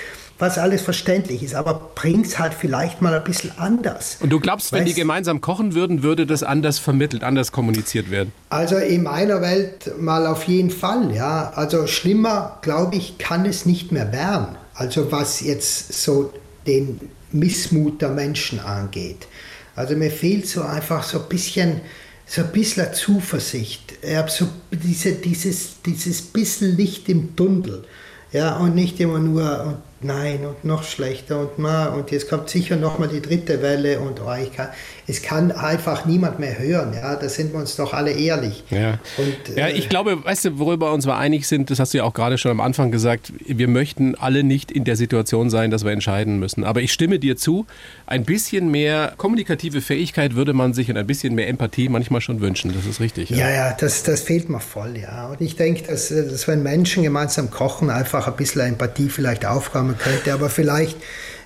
was 0.41 0.57
alles 0.57 0.81
verständlich 0.81 1.43
ist, 1.43 1.53
aber 1.53 1.91
bring's 1.93 2.39
halt 2.39 2.53
vielleicht 2.53 3.01
mal 3.01 3.13
ein 3.13 3.23
bisschen 3.23 3.51
anders. 3.57 4.17
Und 4.19 4.31
du 4.31 4.39
glaubst, 4.39 4.73
wenn 4.73 4.81
weißt, 4.81 4.91
die 4.91 4.99
gemeinsam 4.99 5.39
kochen 5.39 5.75
würden, 5.75 6.01
würde 6.01 6.25
das 6.25 6.41
anders 6.41 6.79
vermittelt, 6.79 7.23
anders 7.23 7.51
kommuniziert 7.51 8.09
werden? 8.09 8.33
Also 8.49 8.77
in 8.77 9.03
meiner 9.03 9.41
Welt 9.41 9.91
mal 9.99 10.25
auf 10.25 10.45
jeden 10.45 10.71
Fall, 10.71 11.13
ja. 11.13 11.51
Also 11.55 11.85
schlimmer, 11.85 12.57
glaube 12.63 12.95
ich, 12.95 13.19
kann 13.19 13.45
es 13.45 13.67
nicht 13.67 13.91
mehr 13.91 14.11
werden. 14.11 14.55
Also 14.73 15.11
was 15.11 15.41
jetzt 15.41 15.93
so 16.03 16.33
den 16.65 16.99
Missmut 17.31 18.01
der 18.01 18.09
Menschen 18.09 18.59
angeht. 18.59 19.27
Also 19.75 19.95
mir 19.95 20.11
fehlt 20.11 20.47
so 20.47 20.63
einfach 20.63 21.03
so 21.03 21.19
ein 21.19 21.29
bisschen 21.29 21.81
so 22.25 22.41
ein 22.41 22.51
bisschen 22.51 22.93
Zuversicht. 22.93 23.93
Ich 24.01 24.15
habe 24.15 24.31
so 24.31 24.47
diese, 24.71 25.11
dieses, 25.11 25.81
dieses 25.85 26.21
bisschen 26.21 26.77
Licht 26.77 27.09
im 27.09 27.35
Tunnel. 27.35 27.83
Ja, 28.31 28.55
und 28.55 28.73
nicht 28.73 29.01
immer 29.01 29.19
nur, 29.19 29.81
nein, 30.03 30.45
und 30.45 30.63
noch 30.63 30.83
schlechter 30.83 31.39
und 31.39 31.59
ma, 31.59 31.87
und 31.87 32.11
jetzt 32.11 32.29
kommt 32.29 32.49
sicher 32.49 32.75
nochmal 32.75 33.09
die 33.09 33.21
dritte 33.21 33.61
Welle 33.61 33.99
und 33.99 34.21
oh, 34.21 34.35
kann, 34.55 34.69
es 35.07 35.21
kann 35.21 35.51
einfach 35.51 36.05
niemand 36.05 36.39
mehr 36.39 36.57
hören, 36.57 36.93
ja, 36.93 37.15
da 37.15 37.27
sind 37.27 37.53
wir 37.53 37.59
uns 37.59 37.75
doch 37.75 37.93
alle 37.93 38.11
ehrlich. 38.11 38.63
Ja, 38.69 38.99
und, 39.17 39.57
ja 39.57 39.67
ich 39.67 39.85
äh, 39.85 39.87
glaube, 39.87 40.23
weißt 40.23 40.45
du, 40.45 40.59
worüber 40.59 40.87
wir 40.87 40.93
uns 40.93 41.05
mal 41.05 41.17
einig 41.17 41.47
sind, 41.47 41.69
das 41.69 41.79
hast 41.79 41.93
du 41.93 41.99
ja 41.99 42.03
auch 42.03 42.13
gerade 42.13 42.37
schon 42.37 42.51
am 42.51 42.61
Anfang 42.61 42.91
gesagt, 42.91 43.33
wir 43.45 43.67
möchten 43.67 44.15
alle 44.15 44.43
nicht 44.43 44.71
in 44.71 44.83
der 44.83 44.95
Situation 44.95 45.49
sein, 45.49 45.71
dass 45.71 45.83
wir 45.83 45.91
entscheiden 45.91 46.39
müssen. 46.39 46.63
Aber 46.63 46.81
ich 46.81 46.93
stimme 46.93 47.19
dir 47.19 47.35
zu, 47.37 47.65
ein 48.05 48.23
bisschen 48.23 48.69
mehr 48.69 49.13
kommunikative 49.17 49.81
Fähigkeit 49.81 50.35
würde 50.35 50.53
man 50.53 50.73
sich 50.73 50.89
und 50.89 50.97
ein 50.97 51.07
bisschen 51.07 51.35
mehr 51.35 51.47
Empathie 51.47 51.89
manchmal 51.89 52.21
schon 52.21 52.41
wünschen, 52.41 52.73
das 52.73 52.85
ist 52.85 52.99
richtig. 52.99 53.29
Ja, 53.31 53.37
ja, 53.37 53.49
ja 53.49 53.77
das, 53.79 54.03
das 54.03 54.21
fehlt 54.21 54.49
mir 54.49 54.59
voll, 54.59 54.97
ja. 54.97 55.27
Und 55.27 55.41
ich 55.41 55.55
denke, 55.55 55.83
dass, 55.83 56.09
dass 56.09 56.47
wenn 56.47 56.63
Menschen 56.63 57.03
gemeinsam 57.03 57.49
kochen, 57.49 57.89
einfach 57.89 58.27
ein 58.27 58.35
bisschen 58.35 58.61
Empathie 58.61 59.09
vielleicht 59.09 59.45
aufkommen 59.45 59.97
könnte, 59.97 60.33
aber 60.33 60.49
vielleicht 60.49 60.97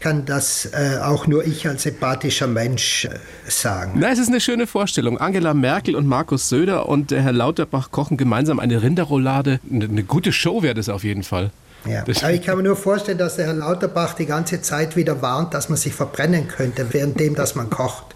kann 0.06 0.24
das 0.24 0.70
äh, 0.72 1.00
auch 1.02 1.26
nur 1.26 1.48
ich 1.48 1.68
als 1.68 1.88
empathischer 1.88 2.46
Mensch 2.46 3.06
äh, 3.06 3.18
sagen. 3.48 3.94
Na, 3.96 4.12
es 4.12 4.20
ist 4.20 4.28
eine 4.28 4.40
schöne 4.40 4.68
Vorstellung. 4.68 5.18
Angela 5.18 5.56
Merkel 5.56 5.96
und 5.96 6.06
Markus 6.06 6.48
Söder 6.48 6.88
und 6.88 7.10
der 7.10 7.24
Herr 7.24 7.32
Lauterbach 7.32 7.90
kochen 7.90 8.16
gemeinsam 8.16 8.60
eine 8.60 8.84
Rinderroulade. 8.84 9.60
Eine, 9.68 9.86
eine 9.86 10.04
gute 10.04 10.32
Show 10.32 10.62
wäre 10.62 10.76
das 10.76 10.90
auf 10.90 11.04
jeden 11.04 11.24
Fall. 11.24 11.50
Ja. 11.88 12.04
Aber 12.04 12.34
ich 12.34 12.44
kann 12.44 12.58
mir 12.58 12.64
nur 12.64 12.76
vorstellen, 12.76 13.18
dass 13.18 13.38
der 13.38 13.48
Herr 13.48 13.56
Lauterbach 13.56 14.14
die 14.14 14.28
ganze 14.28 14.62
Zeit 14.62 14.96
wieder 14.96 15.24
warnt, 15.24 15.56
dass 15.56 15.70
man 15.70 15.78
sich 15.80 15.96
verbrennen 15.96 16.48
könnte, 16.48 16.94
währenddem, 16.94 17.34
dass 17.34 17.56
man 17.56 17.72
kocht. 17.72 18.15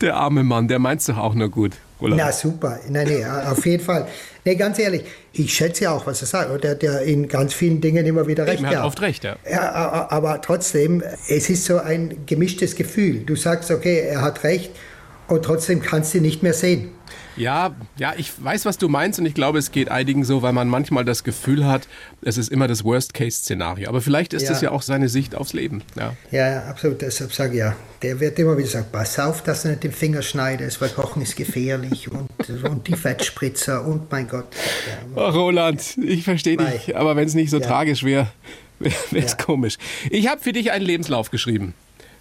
Der 0.00 0.16
arme 0.16 0.44
Mann, 0.44 0.68
der 0.68 0.78
meint 0.78 1.00
es 1.00 1.06
doch 1.06 1.18
auch 1.18 1.34
nur 1.34 1.48
gut. 1.50 1.72
Oder? 1.98 2.14
Na 2.14 2.30
super, 2.30 2.78
nein, 2.88 3.08
nee, 3.08 3.24
auf 3.24 3.64
jeden 3.64 3.82
Fall. 3.82 4.06
Nee, 4.44 4.54
ganz 4.54 4.78
ehrlich, 4.78 5.02
ich 5.32 5.54
schätze 5.54 5.84
ja 5.84 5.92
auch, 5.92 6.06
was 6.06 6.20
er 6.20 6.26
sagt. 6.26 6.62
Der 6.62 6.72
hat 6.72 6.82
ja 6.82 6.98
in 6.98 7.26
ganz 7.26 7.54
vielen 7.54 7.80
Dingen 7.80 8.04
immer 8.04 8.26
wieder 8.26 8.46
recht. 8.46 8.62
Er 8.62 8.80
hat 8.80 8.84
oft 8.84 9.00
recht, 9.00 9.24
ja. 9.24 9.36
ja. 9.50 10.08
Aber 10.10 10.40
trotzdem, 10.42 11.02
es 11.28 11.48
ist 11.48 11.64
so 11.64 11.78
ein 11.78 12.26
gemischtes 12.26 12.76
Gefühl. 12.76 13.20
Du 13.20 13.34
sagst, 13.34 13.70
okay, 13.70 14.00
er 14.00 14.20
hat 14.20 14.44
recht 14.44 14.70
und 15.26 15.42
trotzdem 15.42 15.80
kannst 15.80 16.12
du 16.12 16.18
ihn 16.18 16.22
nicht 16.22 16.42
mehr 16.42 16.52
sehen. 16.52 16.90
Ja, 17.36 17.74
ja, 17.98 18.14
ich 18.16 18.32
weiß, 18.42 18.64
was 18.64 18.78
du 18.78 18.88
meinst 18.88 19.18
und 19.18 19.26
ich 19.26 19.34
glaube, 19.34 19.58
es 19.58 19.70
geht 19.70 19.90
einigen 19.90 20.24
so, 20.24 20.42
weil 20.42 20.52
man 20.52 20.68
manchmal 20.68 21.04
das 21.04 21.22
Gefühl 21.24 21.66
hat, 21.66 21.86
es 22.22 22.38
ist 22.38 22.50
immer 22.50 22.66
das 22.66 22.84
Worst-Case-Szenario. 22.84 23.88
Aber 23.88 24.00
vielleicht 24.00 24.32
ist 24.32 24.44
ja. 24.44 24.48
das 24.50 24.62
ja 24.62 24.70
auch 24.70 24.82
seine 24.82 25.08
Sicht 25.08 25.34
aufs 25.34 25.52
Leben. 25.52 25.82
Ja, 25.96 26.16
ja 26.30 26.62
absolut. 26.64 27.02
Deshalb 27.02 27.32
sage 27.32 27.52
ich 27.52 27.58
ja, 27.58 27.76
der 28.02 28.20
wird 28.20 28.38
immer 28.38 28.56
wieder 28.56 28.68
sagen, 28.68 28.86
pass 28.90 29.18
auf, 29.18 29.42
dass 29.42 29.62
du 29.62 29.68
nicht 29.68 29.84
den 29.84 29.92
Finger 29.92 30.22
schneidest, 30.22 30.80
weil 30.80 30.88
Kochen 30.88 31.22
ist 31.22 31.36
gefährlich 31.36 32.08
und, 32.10 32.28
und 32.64 32.88
die 32.88 32.96
Fettspritzer 32.96 33.84
und 33.86 34.10
mein 34.10 34.28
Gott. 34.28 34.46
Ja, 35.14 35.22
Ach, 35.28 35.34
Roland, 35.34 35.98
ich 35.98 36.24
verstehe 36.24 36.56
dich, 36.56 36.96
aber 36.96 37.16
wenn 37.16 37.26
es 37.26 37.34
nicht 37.34 37.50
so 37.50 37.58
ja. 37.58 37.66
tragisch 37.66 38.02
wäre, 38.02 38.28
wäre 38.78 38.94
es 39.12 39.36
komisch. 39.36 39.76
Ich 40.10 40.28
habe 40.28 40.40
für 40.40 40.52
dich 40.52 40.72
einen 40.72 40.84
Lebenslauf 40.84 41.30
geschrieben, 41.30 41.74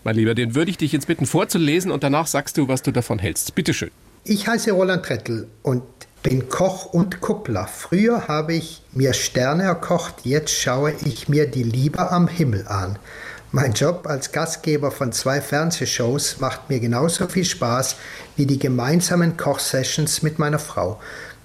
mein 0.04 0.16
Lieber. 0.16 0.36
Den 0.36 0.56
würde 0.56 0.72
ich 0.72 0.78
dich 0.78 0.92
jetzt 0.92 1.08
bitten 1.08 1.26
vorzulesen 1.26 1.92
und 1.92 2.04
danach 2.04 2.28
sagst 2.28 2.58
du, 2.58 2.68
was 2.68 2.82
du 2.82 2.92
davon 2.92 3.20
hältst. 3.20 3.56
Bitteschön. 3.56 3.92
Ich 4.28 4.48
heiße 4.48 4.72
Roland 4.72 5.06
Trettel 5.06 5.48
und 5.62 5.84
bin 6.24 6.50
Koch 6.50 6.88
und 6.88 7.22
Kuppler. 7.22 7.68
Früher 7.68 8.28
habe 8.28 8.56
ich 8.56 8.82
mir 8.92 9.14
Sterne 9.14 9.66
erkocht, 9.66 10.16
jetzt 10.24 10.50
schaue 10.50 10.94
ich 11.06 11.30
mir 11.30 11.46
die 11.46 11.62
Liebe 11.62 12.10
am 12.10 12.28
Himmel 12.28 12.68
an. 12.68 12.98
Mein 13.52 13.74
Job 13.74 14.08
als 14.08 14.32
Gastgeber 14.32 14.90
von 14.90 15.12
zwei 15.12 15.42
Fernsehshows 15.42 16.40
macht 16.40 16.72
mir 16.72 16.80
genauso 16.80 17.28
viel 17.28 17.46
Spaß 17.46 17.98
wie 18.36 18.48
die 18.48 18.58
gemeinsamen 18.58 19.38
Kochsessions 19.38 20.24
mit 20.24 20.40
meiner 20.40 20.58
Frau. 20.58 21.00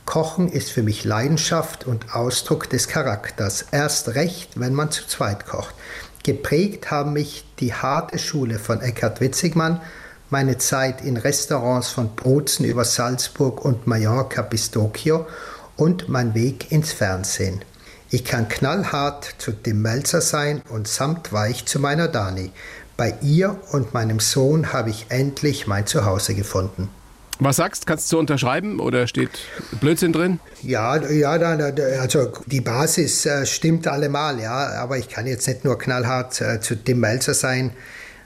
Kochen 0.07 0.49
ist 0.49 0.71
für 0.71 0.83
mich 0.83 1.05
Leidenschaft 1.05 1.87
und 1.87 2.15
Ausdruck 2.15 2.71
des 2.71 2.89
Charakters, 2.89 3.67
erst 3.73 4.15
recht, 4.15 4.59
wenn 4.59 4.73
man 4.73 4.91
zu 4.91 5.07
zweit 5.07 5.45
kocht. 5.45 5.75
Geprägt 6.23 6.91
haben 6.91 7.13
mich 7.13 7.45
die 7.59 7.75
harte 7.75 8.19
Schule 8.19 8.59
von 8.59 8.81
Eckhard 8.81 9.21
Witzigmann, 9.21 9.83
meine 10.31 10.59
Zeit 10.59 11.03
in 11.03 11.17
Restaurants 11.17 11.89
von 11.89 12.15
Bozen 12.15 12.65
über 12.65 12.85
Salzburg 12.85 13.65
und 13.65 13.87
Mallorca 13.87 14.43
bis 14.43 14.71
Tokio 14.71 15.27
und 15.77 16.09
mein 16.09 16.35
Weg 16.35 16.71
ins 16.71 16.93
Fernsehen. 16.93 17.63
Ich 18.11 18.25
kann 18.25 18.49
knallhart 18.49 19.35
zu 19.39 19.53
dem 19.53 19.83
Melzer 19.83 20.21
sein 20.21 20.63
und 20.69 20.89
samtweich 20.89 21.67
zu 21.67 21.79
meiner 21.79 22.09
Dani. 22.09 22.51
Bei 22.97 23.15
ihr 23.23 23.57
und 23.73 23.95
meinem 23.95 24.21
Sohn 24.21 24.73
habe 24.73 24.91
ich 24.91 25.07
endlich 25.09 25.67
mein 25.67 25.87
Zuhause 25.87 26.35
gefunden. 26.35 26.89
Was 27.39 27.57
sagst, 27.57 27.87
kannst 27.87 28.13
du 28.13 28.19
unterschreiben 28.19 28.81
oder 28.81 29.07
steht 29.07 29.31
Blödsinn 29.81 30.13
drin? 30.13 30.41
Ja, 30.63 30.97
ja, 31.11 31.31
also 31.31 32.33
die 32.45 32.61
Basis 32.61 33.25
äh, 33.25 33.47
stimmt 33.47 33.89
allemal, 33.89 34.39
ja, 34.39 34.73
aber 34.83 34.99
ich 34.99 35.09
kann 35.09 35.27
jetzt 35.27 35.49
nicht 35.49 35.65
nur 35.65 35.79
knallhart 35.79 36.39
äh, 36.43 36.61
zu 36.61 36.77
Tim 36.77 37.01
Melzer 37.01 37.33
sein. 37.33 37.73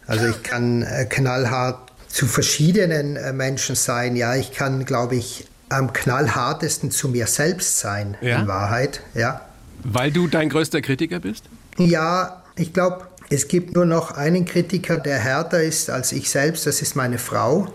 Also 0.08 0.26
ich 0.26 0.42
kann 0.42 0.82
äh, 0.82 1.06
knallhart 1.08 1.92
zu 2.14 2.26
verschiedenen 2.28 3.36
Menschen 3.36 3.74
sein. 3.74 4.14
Ja, 4.14 4.36
ich 4.36 4.52
kann, 4.52 4.84
glaube 4.84 5.16
ich, 5.16 5.48
am 5.68 5.92
knallhartesten 5.92 6.92
zu 6.92 7.08
mir 7.08 7.26
selbst 7.26 7.80
sein, 7.80 8.16
ja? 8.20 8.38
in 8.38 8.46
Wahrheit, 8.46 9.00
ja. 9.14 9.40
Weil 9.82 10.12
du 10.12 10.28
dein 10.28 10.48
größter 10.48 10.80
Kritiker 10.80 11.18
bist? 11.18 11.46
Ja, 11.76 12.44
ich 12.54 12.72
glaube, 12.72 13.08
es 13.30 13.48
gibt 13.48 13.74
nur 13.74 13.84
noch 13.84 14.12
einen 14.12 14.44
Kritiker, 14.44 14.98
der 14.98 15.18
härter 15.18 15.60
ist 15.60 15.90
als 15.90 16.12
ich 16.12 16.30
selbst, 16.30 16.68
das 16.68 16.82
ist 16.82 16.94
meine 16.94 17.18
Frau. 17.18 17.66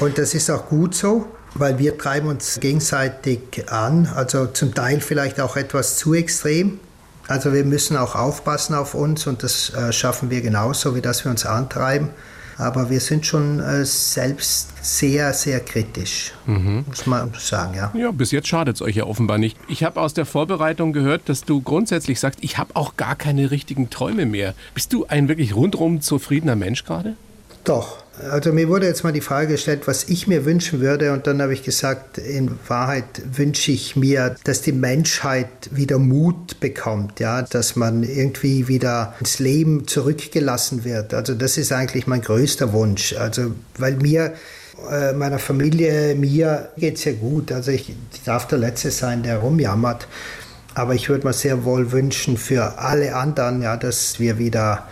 Und 0.00 0.18
das 0.18 0.34
ist 0.34 0.50
auch 0.50 0.68
gut 0.68 0.96
so, 0.96 1.28
weil 1.54 1.78
wir 1.78 1.96
treiben 1.96 2.26
uns 2.26 2.58
gegenseitig 2.58 3.70
an, 3.70 4.10
also 4.12 4.46
zum 4.46 4.74
Teil 4.74 5.00
vielleicht 5.00 5.40
auch 5.40 5.56
etwas 5.56 5.96
zu 5.96 6.14
extrem. 6.14 6.80
Also 7.28 7.52
wir 7.52 7.64
müssen 7.64 7.96
auch 7.96 8.16
aufpassen 8.16 8.74
auf 8.74 8.94
uns 8.94 9.28
und 9.28 9.44
das 9.44 9.72
äh, 9.72 9.92
schaffen 9.92 10.30
wir 10.30 10.40
genauso, 10.40 10.96
wie 10.96 11.00
dass 11.00 11.24
wir 11.24 11.30
uns 11.30 11.46
antreiben. 11.46 12.10
Aber 12.58 12.90
wir 12.90 12.98
sind 12.98 13.24
schon 13.24 13.60
äh, 13.60 13.84
selbst 13.84 14.70
sehr, 14.82 15.32
sehr 15.32 15.60
kritisch, 15.60 16.32
mhm. 16.44 16.84
muss 16.88 17.06
man 17.06 17.32
sagen, 17.38 17.74
ja. 17.74 17.92
Ja, 17.94 18.10
bis 18.10 18.32
jetzt 18.32 18.48
schadet 18.48 18.74
es 18.74 18.82
euch 18.82 18.96
ja 18.96 19.04
offenbar 19.04 19.38
nicht. 19.38 19.56
Ich 19.68 19.84
habe 19.84 20.00
aus 20.00 20.12
der 20.12 20.26
Vorbereitung 20.26 20.92
gehört, 20.92 21.28
dass 21.28 21.44
du 21.44 21.62
grundsätzlich 21.62 22.18
sagst, 22.18 22.40
ich 22.42 22.58
habe 22.58 22.74
auch 22.74 22.96
gar 22.96 23.14
keine 23.14 23.52
richtigen 23.52 23.90
Träume 23.90 24.26
mehr. 24.26 24.54
Bist 24.74 24.92
du 24.92 25.06
ein 25.06 25.28
wirklich 25.28 25.54
rundum 25.54 26.00
zufriedener 26.00 26.56
Mensch 26.56 26.84
gerade? 26.84 27.14
Doch. 27.62 28.02
Also 28.30 28.52
mir 28.52 28.68
wurde 28.68 28.86
jetzt 28.86 29.04
mal 29.04 29.12
die 29.12 29.20
Frage 29.20 29.52
gestellt, 29.52 29.86
was 29.86 30.04
ich 30.04 30.26
mir 30.26 30.44
wünschen 30.44 30.80
würde 30.80 31.12
und 31.12 31.26
dann 31.26 31.40
habe 31.40 31.52
ich 31.52 31.62
gesagt, 31.62 32.18
in 32.18 32.58
Wahrheit 32.66 33.04
wünsche 33.32 33.70
ich 33.70 33.96
mir, 33.96 34.36
dass 34.44 34.60
die 34.62 34.72
Menschheit 34.72 35.48
wieder 35.70 35.98
Mut 35.98 36.58
bekommt, 36.60 37.20
ja, 37.20 37.42
dass 37.42 37.76
man 37.76 38.02
irgendwie 38.02 38.68
wieder 38.68 39.14
ins 39.20 39.38
Leben 39.38 39.86
zurückgelassen 39.86 40.84
wird. 40.84 41.14
Also 41.14 41.34
das 41.34 41.58
ist 41.58 41.72
eigentlich 41.72 42.06
mein 42.06 42.22
größter 42.22 42.72
Wunsch. 42.72 43.14
Also 43.14 43.52
weil 43.76 43.96
mir 43.96 44.34
äh, 44.90 45.12
meiner 45.12 45.38
Familie, 45.38 46.14
mir 46.14 46.70
geht 46.76 46.96
es 46.96 47.04
ja 47.04 47.12
gut. 47.12 47.52
Also 47.52 47.70
ich, 47.70 47.94
darf 48.24 48.46
der 48.48 48.58
Letzte 48.58 48.90
sein, 48.90 49.22
der 49.22 49.38
rumjammert. 49.38 50.06
Aber 50.74 50.94
ich 50.94 51.08
würde 51.08 51.26
mir 51.26 51.32
sehr 51.32 51.64
wohl 51.64 51.90
wünschen 51.90 52.36
für 52.36 52.78
alle 52.78 53.16
anderen, 53.16 53.62
ja, 53.62 53.76
dass 53.76 54.20
wir 54.20 54.38
wieder 54.38 54.86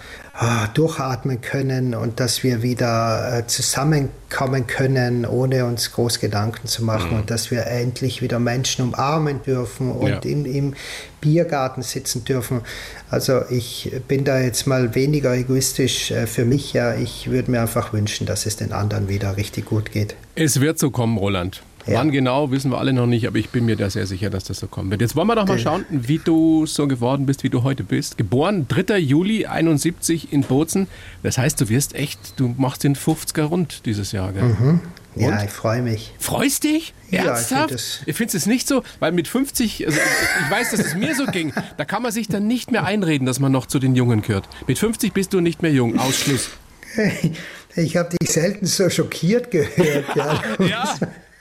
durchatmen 0.74 1.40
können 1.40 1.94
und 1.94 2.20
dass 2.20 2.42
wir 2.42 2.62
wieder 2.62 3.38
äh, 3.38 3.46
zusammenkommen 3.46 4.66
können, 4.66 5.24
ohne 5.24 5.64
uns 5.64 5.92
groß 5.92 6.20
Gedanken 6.20 6.68
zu 6.68 6.84
machen 6.84 7.12
mhm. 7.12 7.20
und 7.20 7.30
dass 7.30 7.50
wir 7.50 7.66
endlich 7.66 8.20
wieder 8.20 8.38
Menschen 8.38 8.84
umarmen 8.84 9.42
dürfen 9.42 9.90
und 9.90 10.08
ja. 10.08 10.18
im, 10.18 10.44
im 10.44 10.74
Biergarten 11.22 11.82
sitzen 11.82 12.24
dürfen. 12.24 12.60
Also 13.08 13.42
ich 13.48 13.90
bin 14.08 14.24
da 14.24 14.38
jetzt 14.38 14.66
mal 14.66 14.94
weniger 14.94 15.34
egoistisch 15.34 16.10
äh, 16.10 16.26
für 16.26 16.44
mich. 16.44 16.74
Ja, 16.74 16.94
ich 16.94 17.30
würde 17.30 17.50
mir 17.50 17.62
einfach 17.62 17.94
wünschen, 17.94 18.26
dass 18.26 18.44
es 18.44 18.56
den 18.56 18.72
anderen 18.72 19.08
wieder 19.08 19.38
richtig 19.38 19.64
gut 19.64 19.90
geht. 19.90 20.16
Es 20.34 20.60
wird 20.60 20.78
so 20.78 20.90
kommen, 20.90 21.16
Roland. 21.16 21.62
Ja. 21.86 22.00
Wann 22.00 22.10
genau, 22.10 22.50
wissen 22.50 22.72
wir 22.72 22.78
alle 22.78 22.92
noch 22.92 23.06
nicht, 23.06 23.26
aber 23.28 23.38
ich 23.38 23.50
bin 23.50 23.64
mir 23.64 23.76
da 23.76 23.88
sehr 23.90 24.06
sicher, 24.06 24.28
dass 24.28 24.44
das 24.44 24.58
so 24.58 24.66
kommen 24.66 24.90
wird. 24.90 25.00
Jetzt 25.00 25.14
wollen 25.14 25.28
wir 25.28 25.36
doch 25.36 25.46
mal 25.46 25.58
schauen, 25.58 25.84
wie 25.90 26.18
du 26.18 26.66
so 26.66 26.88
geworden 26.88 27.26
bist, 27.26 27.44
wie 27.44 27.50
du 27.50 27.62
heute 27.62 27.84
bist. 27.84 28.18
Geboren 28.18 28.66
3. 28.68 28.98
Juli 28.98 29.46
71 29.46 30.32
in 30.32 30.42
Bozen. 30.42 30.88
Das 31.22 31.38
heißt, 31.38 31.60
du 31.60 31.68
wirst 31.68 31.94
echt, 31.94 32.40
du 32.40 32.54
machst 32.56 32.82
den 32.82 32.96
50er 32.96 33.44
rund 33.44 33.86
dieses 33.86 34.10
Jahr, 34.10 34.32
gell? 34.32 34.42
Mhm. 34.42 34.80
Ja, 35.14 35.44
ich 35.44 35.50
freue 35.50 35.80
mich. 35.80 36.12
Freust 36.18 36.64
dich? 36.64 36.92
Ernsthaft? 37.10 37.70
Ja, 37.70 37.76
ich 38.04 38.16
finde 38.16 38.36
es 38.36 38.46
nicht 38.46 38.68
so, 38.68 38.82
weil 38.98 39.12
mit 39.12 39.28
50, 39.28 39.86
also 39.86 39.98
ich 39.98 40.50
weiß, 40.50 40.72
dass 40.72 40.80
es 40.80 40.94
mir 40.94 41.14
so 41.14 41.24
ging, 41.24 41.54
da 41.78 41.84
kann 41.86 42.02
man 42.02 42.12
sich 42.12 42.28
dann 42.28 42.46
nicht 42.46 42.70
mehr 42.70 42.84
einreden, 42.84 43.26
dass 43.26 43.40
man 43.40 43.50
noch 43.50 43.66
zu 43.66 43.78
den 43.78 43.94
Jungen 43.94 44.20
gehört. 44.20 44.46
Mit 44.66 44.78
50 44.78 45.14
bist 45.14 45.32
du 45.32 45.40
nicht 45.40 45.62
mehr 45.62 45.72
jung, 45.72 45.98
Ausschluss. 45.98 46.50
Ich 47.78 47.98
habe 47.98 48.08
dich 48.18 48.30
selten 48.30 48.64
so 48.64 48.88
schockiert 48.88 49.50
gehört. 49.50 50.06
ja. 50.14 50.42
ja. 50.60 50.94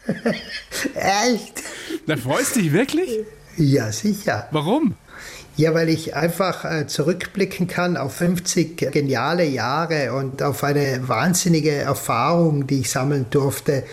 Echt? 0.95 1.63
Da 2.05 2.17
freust 2.17 2.55
du 2.55 2.61
dich 2.61 2.71
wirklich? 2.71 3.09
Ja, 3.57 3.91
sicher. 3.91 4.47
Warum? 4.51 4.95
Ja, 5.57 5.73
weil 5.73 5.87
ich 5.87 6.15
einfach 6.15 6.65
äh, 6.65 6.85
zurückblicken 6.87 7.67
kann 7.67 7.95
auf 7.95 8.15
50 8.15 8.91
geniale 8.91 9.45
Jahre 9.45 10.13
und 10.13 10.43
auf 10.43 10.63
eine 10.65 11.07
wahnsinnige 11.07 11.71
Erfahrung, 11.71 12.67
die 12.67 12.81
ich 12.81 12.89
sammeln 12.89 13.27
durfte. 13.29 13.83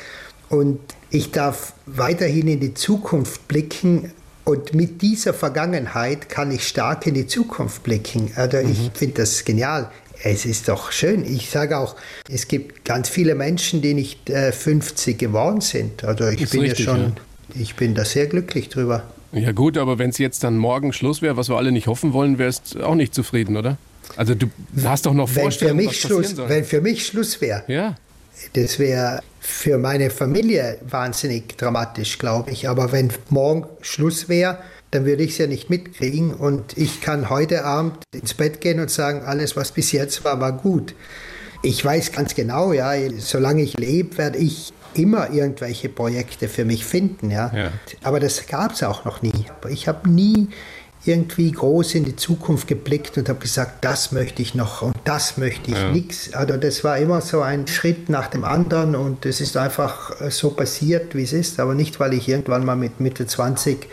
Und 0.48 0.80
ich 1.10 1.30
darf 1.30 1.74
weiterhin 1.86 2.48
in 2.48 2.60
die 2.60 2.74
Zukunft 2.74 3.46
blicken. 3.46 4.12
Und 4.44 4.74
mit 4.74 5.02
dieser 5.02 5.34
Vergangenheit 5.34 6.28
kann 6.28 6.50
ich 6.50 6.66
stark 6.66 7.06
in 7.06 7.14
die 7.14 7.28
Zukunft 7.28 7.84
blicken. 7.84 8.32
Also 8.34 8.56
mhm. 8.56 8.72
ich 8.72 8.90
finde 8.92 9.14
das 9.14 9.44
genial 9.44 9.88
es 10.24 10.46
ist 10.46 10.68
doch 10.68 10.92
schön. 10.92 11.24
Ich 11.24 11.50
sage 11.50 11.78
auch, 11.78 11.96
es 12.28 12.48
gibt 12.48 12.84
ganz 12.84 13.08
viele 13.08 13.34
Menschen, 13.34 13.82
die 13.82 13.94
nicht 13.94 14.30
äh, 14.30 14.52
50 14.52 15.18
geworden 15.18 15.60
sind. 15.60 16.04
Also 16.04 16.28
ich 16.28 16.48
bin 16.50 16.60
richtig, 16.60 16.86
ja 16.86 16.92
schon, 16.92 17.00
ja. 17.54 17.60
ich 17.60 17.74
bin 17.74 17.94
da 17.94 18.04
sehr 18.04 18.26
glücklich 18.26 18.68
drüber. 18.68 19.04
Ja 19.32 19.52
gut, 19.52 19.78
aber 19.78 19.98
wenn 19.98 20.10
es 20.10 20.18
jetzt 20.18 20.44
dann 20.44 20.58
morgen 20.58 20.92
Schluss 20.92 21.22
wäre, 21.22 21.36
was 21.36 21.48
wir 21.48 21.56
alle 21.56 21.72
nicht 21.72 21.86
hoffen 21.86 22.12
wollen, 22.12 22.38
wärst 22.38 22.78
auch 22.80 22.94
nicht 22.94 23.14
zufrieden, 23.14 23.56
oder? 23.56 23.78
Also 24.16 24.34
du 24.34 24.46
hast 24.84 25.06
doch 25.06 25.14
noch 25.14 25.28
Vorstellungen, 25.28 25.78
wenn 25.78 25.84
für 25.84 25.90
mich 25.90 26.00
Schluss, 26.00 26.36
Wenn 26.36 26.64
für 26.64 26.80
mich 26.80 27.06
Schluss 27.06 27.40
wäre, 27.40 27.64
ja. 27.66 27.96
das 28.52 28.78
wäre 28.78 29.20
für 29.40 29.78
meine 29.78 30.10
Familie 30.10 30.78
wahnsinnig 30.82 31.56
dramatisch, 31.56 32.18
glaube 32.18 32.50
ich. 32.50 32.68
Aber 32.68 32.92
wenn 32.92 33.10
morgen 33.30 33.66
Schluss 33.80 34.28
wäre, 34.28 34.58
dann 34.92 35.06
würde 35.06 35.24
ich 35.24 35.32
es 35.32 35.38
ja 35.38 35.46
nicht 35.48 35.70
mitkriegen. 35.70 36.32
Und 36.32 36.78
ich 36.78 37.00
kann 37.00 37.28
heute 37.28 37.64
Abend 37.64 37.96
ins 38.14 38.34
Bett 38.34 38.60
gehen 38.60 38.78
und 38.78 38.90
sagen, 38.90 39.22
alles, 39.22 39.56
was 39.56 39.72
bis 39.72 39.90
jetzt 39.90 40.24
war, 40.24 40.40
war 40.40 40.52
gut. 40.52 40.94
Ich 41.62 41.84
weiß 41.84 42.12
ganz 42.12 42.34
genau, 42.34 42.72
ja, 42.72 42.92
solange 43.18 43.62
ich 43.62 43.78
lebe, 43.78 44.18
werde 44.18 44.38
ich 44.38 44.72
immer 44.94 45.30
irgendwelche 45.30 45.88
Projekte 45.88 46.48
für 46.48 46.64
mich 46.64 46.84
finden, 46.84 47.30
ja. 47.30 47.50
ja. 47.54 47.72
Aber 48.02 48.20
das 48.20 48.46
gab 48.46 48.72
es 48.72 48.82
auch 48.82 49.04
noch 49.04 49.22
nie. 49.22 49.46
Ich 49.70 49.88
habe 49.88 50.10
nie 50.10 50.48
irgendwie 51.04 51.50
groß 51.50 51.94
in 51.94 52.04
die 52.04 52.14
Zukunft 52.14 52.68
geblickt 52.68 53.16
und 53.16 53.28
habe 53.28 53.38
gesagt, 53.38 53.84
das 53.84 54.12
möchte 54.12 54.42
ich 54.42 54.54
noch 54.54 54.82
und 54.82 54.94
das 55.04 55.36
möchte 55.36 55.70
ich 55.70 55.76
ja. 55.76 55.90
nichts. 55.90 56.32
Also 56.34 56.56
das 56.56 56.84
war 56.84 56.98
immer 56.98 57.20
so 57.22 57.40
ein 57.40 57.66
Schritt 57.66 58.08
nach 58.08 58.28
dem 58.28 58.44
anderen 58.44 58.94
und 58.94 59.24
es 59.24 59.40
ist 59.40 59.56
einfach 59.56 60.12
so 60.30 60.50
passiert, 60.50 61.14
wie 61.14 61.22
es 61.22 61.32
ist, 61.32 61.58
aber 61.58 61.74
nicht, 61.74 61.98
weil 61.98 62.12
ich 62.12 62.28
irgendwann 62.28 62.64
mal 62.64 62.76
mit 62.76 63.00
Mitte 63.00 63.26
20 63.26 63.88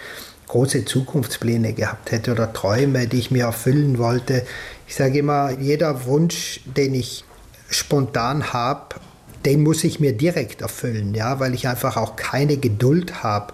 große 0.50 0.84
Zukunftspläne 0.84 1.74
gehabt 1.74 2.12
hätte 2.12 2.32
oder 2.32 2.52
Träume, 2.52 3.08
die 3.08 3.20
ich 3.20 3.32
mir 3.32 3.46
erfüllen 3.46 3.98
wollte. 3.98 4.46
Ich 4.88 4.96
sage 4.96 5.20
immer, 5.20 5.52
jeder 5.52 6.06
Wunsch, 6.06 6.62
den 6.66 6.96
ich 6.96 7.24
spontan 7.70 8.52
habe, 8.52 8.96
den 9.46 9.64
muss 9.64 9.84
ich 9.84 10.00
mir 10.00 10.12
direkt 10.12 10.62
erfüllen, 10.62 11.14
ja, 11.14 11.40
weil 11.40 11.54
ich 11.54 11.68
einfach 11.68 11.96
auch 11.96 12.16
keine 12.16 12.58
Geduld 12.58 13.24
habe, 13.24 13.54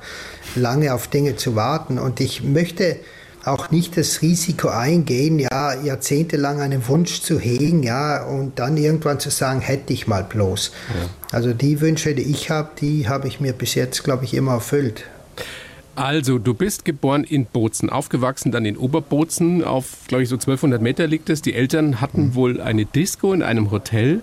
lange 0.55 0.93
auf 0.93 1.07
Dinge 1.07 1.35
zu 1.35 1.55
warten. 1.55 1.99
Und 1.99 2.19
ich 2.21 2.43
möchte 2.43 2.95
auch 3.43 3.69
nicht 3.69 3.97
das 3.97 4.21
Risiko 4.21 4.69
eingehen, 4.69 5.37
ja, 5.37 5.75
jahrzehntelang 5.75 6.61
einen 6.61 6.87
Wunsch 6.87 7.21
zu 7.21 7.39
hegen, 7.39 7.83
ja, 7.83 8.23
und 8.23 8.57
dann 8.57 8.77
irgendwann 8.77 9.19
zu 9.19 9.29
sagen, 9.29 9.61
hätte 9.61 9.93
ich 9.93 10.07
mal 10.07 10.23
bloß. 10.23 10.71
Ja. 10.97 11.09
Also 11.31 11.53
die 11.53 11.81
Wünsche, 11.81 12.15
die 12.15 12.23
ich 12.23 12.49
habe, 12.49 12.69
die 12.79 13.07
habe 13.07 13.27
ich 13.27 13.39
mir 13.39 13.53
bis 13.53 13.75
jetzt, 13.75 14.03
glaube 14.03 14.25
ich, 14.25 14.33
immer 14.33 14.53
erfüllt. 14.53 15.03
Also, 15.95 16.39
du 16.39 16.53
bist 16.53 16.83
geboren 16.83 17.23
in 17.23 17.45
Bozen, 17.45 17.89
aufgewachsen 17.89 18.51
dann 18.51 18.65
in 18.65 18.77
Oberbozen, 18.77 19.63
auf, 19.63 19.99
glaube 20.07 20.23
ich, 20.23 20.29
so 20.29 20.35
1200 20.35 20.81
Meter 20.81 21.07
liegt 21.07 21.29
es. 21.29 21.41
Die 21.41 21.53
Eltern 21.53 22.01
hatten 22.01 22.27
mhm. 22.27 22.35
wohl 22.35 22.61
eine 22.61 22.85
Disco 22.85 23.31
in 23.31 23.41
einem 23.41 23.71
Hotel. 23.71 24.21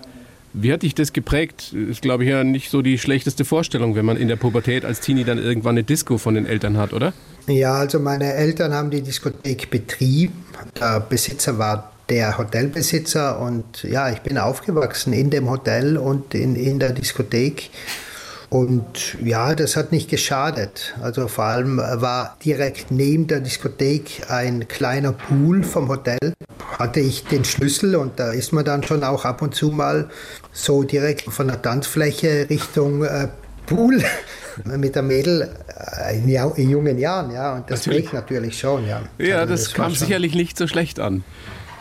Wie 0.53 0.71
hat 0.71 0.83
dich 0.83 0.93
das 0.93 1.13
geprägt? 1.13 1.73
Ist, 1.73 2.03
glaube 2.03 2.23
ich, 2.23 2.29
ja 2.29 2.43
nicht 2.43 2.69
so 2.69 2.83
die 2.83 2.99
schlechteste 2.99 3.43
Vorstellung, 3.43 3.95
wenn 3.95 4.05
man 4.05 4.17
in 4.17 4.27
der 4.27 4.35
Pubertät 4.35 4.85
als 4.85 4.99
Teenie 4.99 5.23
dann 5.23 5.39
irgendwann 5.39 5.71
eine 5.71 5.83
Disco 5.83 6.19
von 6.19 6.35
den 6.35 6.45
Eltern 6.45 6.77
hat, 6.77 6.93
oder? 6.93 7.11
Ja, 7.47 7.73
also 7.73 7.99
meine 7.99 8.33
Eltern 8.33 8.71
haben 8.71 8.91
die 8.91 9.01
Diskothek 9.01 9.71
betrieben. 9.71 10.45
Der 10.79 10.99
Besitzer 10.99 11.57
war 11.57 11.91
der 12.07 12.37
Hotelbesitzer 12.37 13.39
und 13.39 13.83
ja, 13.83 14.11
ich 14.11 14.19
bin 14.19 14.37
aufgewachsen 14.37 15.11
in 15.13 15.31
dem 15.31 15.49
Hotel 15.49 15.97
und 15.97 16.35
in, 16.35 16.55
in 16.55 16.77
der 16.77 16.91
Diskothek. 16.91 17.71
Und 18.53 19.17
ja, 19.23 19.55
das 19.55 19.75
hat 19.75 19.91
nicht 19.91 20.11
geschadet. 20.11 20.93
Also 21.01 21.27
vor 21.27 21.45
allem 21.45 21.77
war 21.77 22.37
direkt 22.45 22.91
neben 22.91 23.25
der 23.25 23.39
Diskothek 23.39 24.29
ein 24.29 24.67
kleiner 24.67 25.11
Pool 25.11 25.63
vom 25.63 25.87
Hotel. 25.87 26.19
Hatte 26.77 26.99
ich 26.99 27.23
den 27.23 27.45
Schlüssel 27.45 27.95
und 27.95 28.19
da 28.19 28.31
ist 28.31 28.53
man 28.53 28.63
dann 28.63 28.83
schon 28.83 29.03
auch 29.03 29.25
ab 29.25 29.41
und 29.41 29.55
zu 29.55 29.69
mal 29.69 30.07
so 30.51 30.83
direkt 30.83 31.23
von 31.23 31.47
der 31.47 31.63
Tanzfläche 31.63 32.47
Richtung 32.47 33.03
äh, 33.03 33.29
Pool 33.65 34.03
mit 34.65 34.93
der 34.93 35.01
Mädel 35.01 35.49
äh, 36.05 36.19
in, 36.19 36.29
in, 36.29 36.69
jungen 36.69 36.99
Jahren, 36.99 37.31
ja. 37.31 37.55
Und 37.55 37.71
das 37.71 37.87
natürlich. 37.87 38.13
natürlich 38.13 38.59
schon, 38.59 38.87
ja. 38.87 39.01
Ja, 39.17 39.37
also 39.39 39.53
das, 39.53 39.63
das 39.63 39.73
kam 39.73 39.95
sicherlich 39.95 40.35
nicht 40.35 40.59
so 40.59 40.67
schlecht 40.67 40.99
an. 40.99 41.23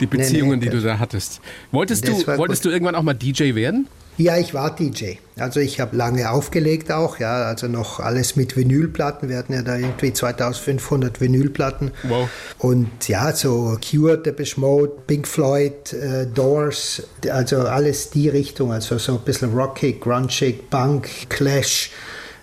Die 0.01 0.07
Beziehungen, 0.07 0.59
nee, 0.59 0.65
nee, 0.65 0.71
die 0.71 0.79
du 0.79 0.81
da 0.81 0.99
hattest. 0.99 1.43
Wolltest, 1.71 2.09
du, 2.09 2.27
wolltest 2.39 2.65
du 2.65 2.71
irgendwann 2.71 2.95
auch 2.95 3.03
mal 3.03 3.13
DJ 3.13 3.55
werden? 3.55 3.89
Ja, 4.19 4.37
ich 4.37 4.53
war 4.53 4.75
DJ. 4.75 5.15
Also 5.39 5.61
ich 5.61 5.81
habe 5.81 5.97
lange 5.97 6.31
aufgelegt 6.31 6.93
auch, 6.93 7.19
ja, 7.19 7.45
also 7.45 7.67
noch 7.67 7.99
alles 7.99 8.37
mit 8.37 8.57
Vinylplatten. 8.57 9.31
Wir 9.31 9.39
hatten 9.39 9.55
ja 9.55 9.63
da 9.63 9.77
irgendwie 9.77 10.13
2500 10.13 11.21
Vinylplatten. 11.21 11.93
Wow. 12.03 12.29
Und 12.59 13.09
ja, 13.09 13.33
so 13.33 13.79
Cure, 13.81 14.19
Depeche 14.19 14.61
Mode, 14.61 14.93
Pink 15.07 15.27
Floyd, 15.27 15.95
äh, 15.95 16.27
Doors, 16.27 17.03
also 17.31 17.61
alles 17.63 18.11
die 18.11 18.29
Richtung, 18.29 18.71
also 18.71 18.99
so 18.99 19.15
ein 19.15 19.21
bisschen 19.21 19.55
rockig, 19.55 20.03
grungig, 20.03 20.69
Punk, 20.69 21.09
Clash. 21.31 21.91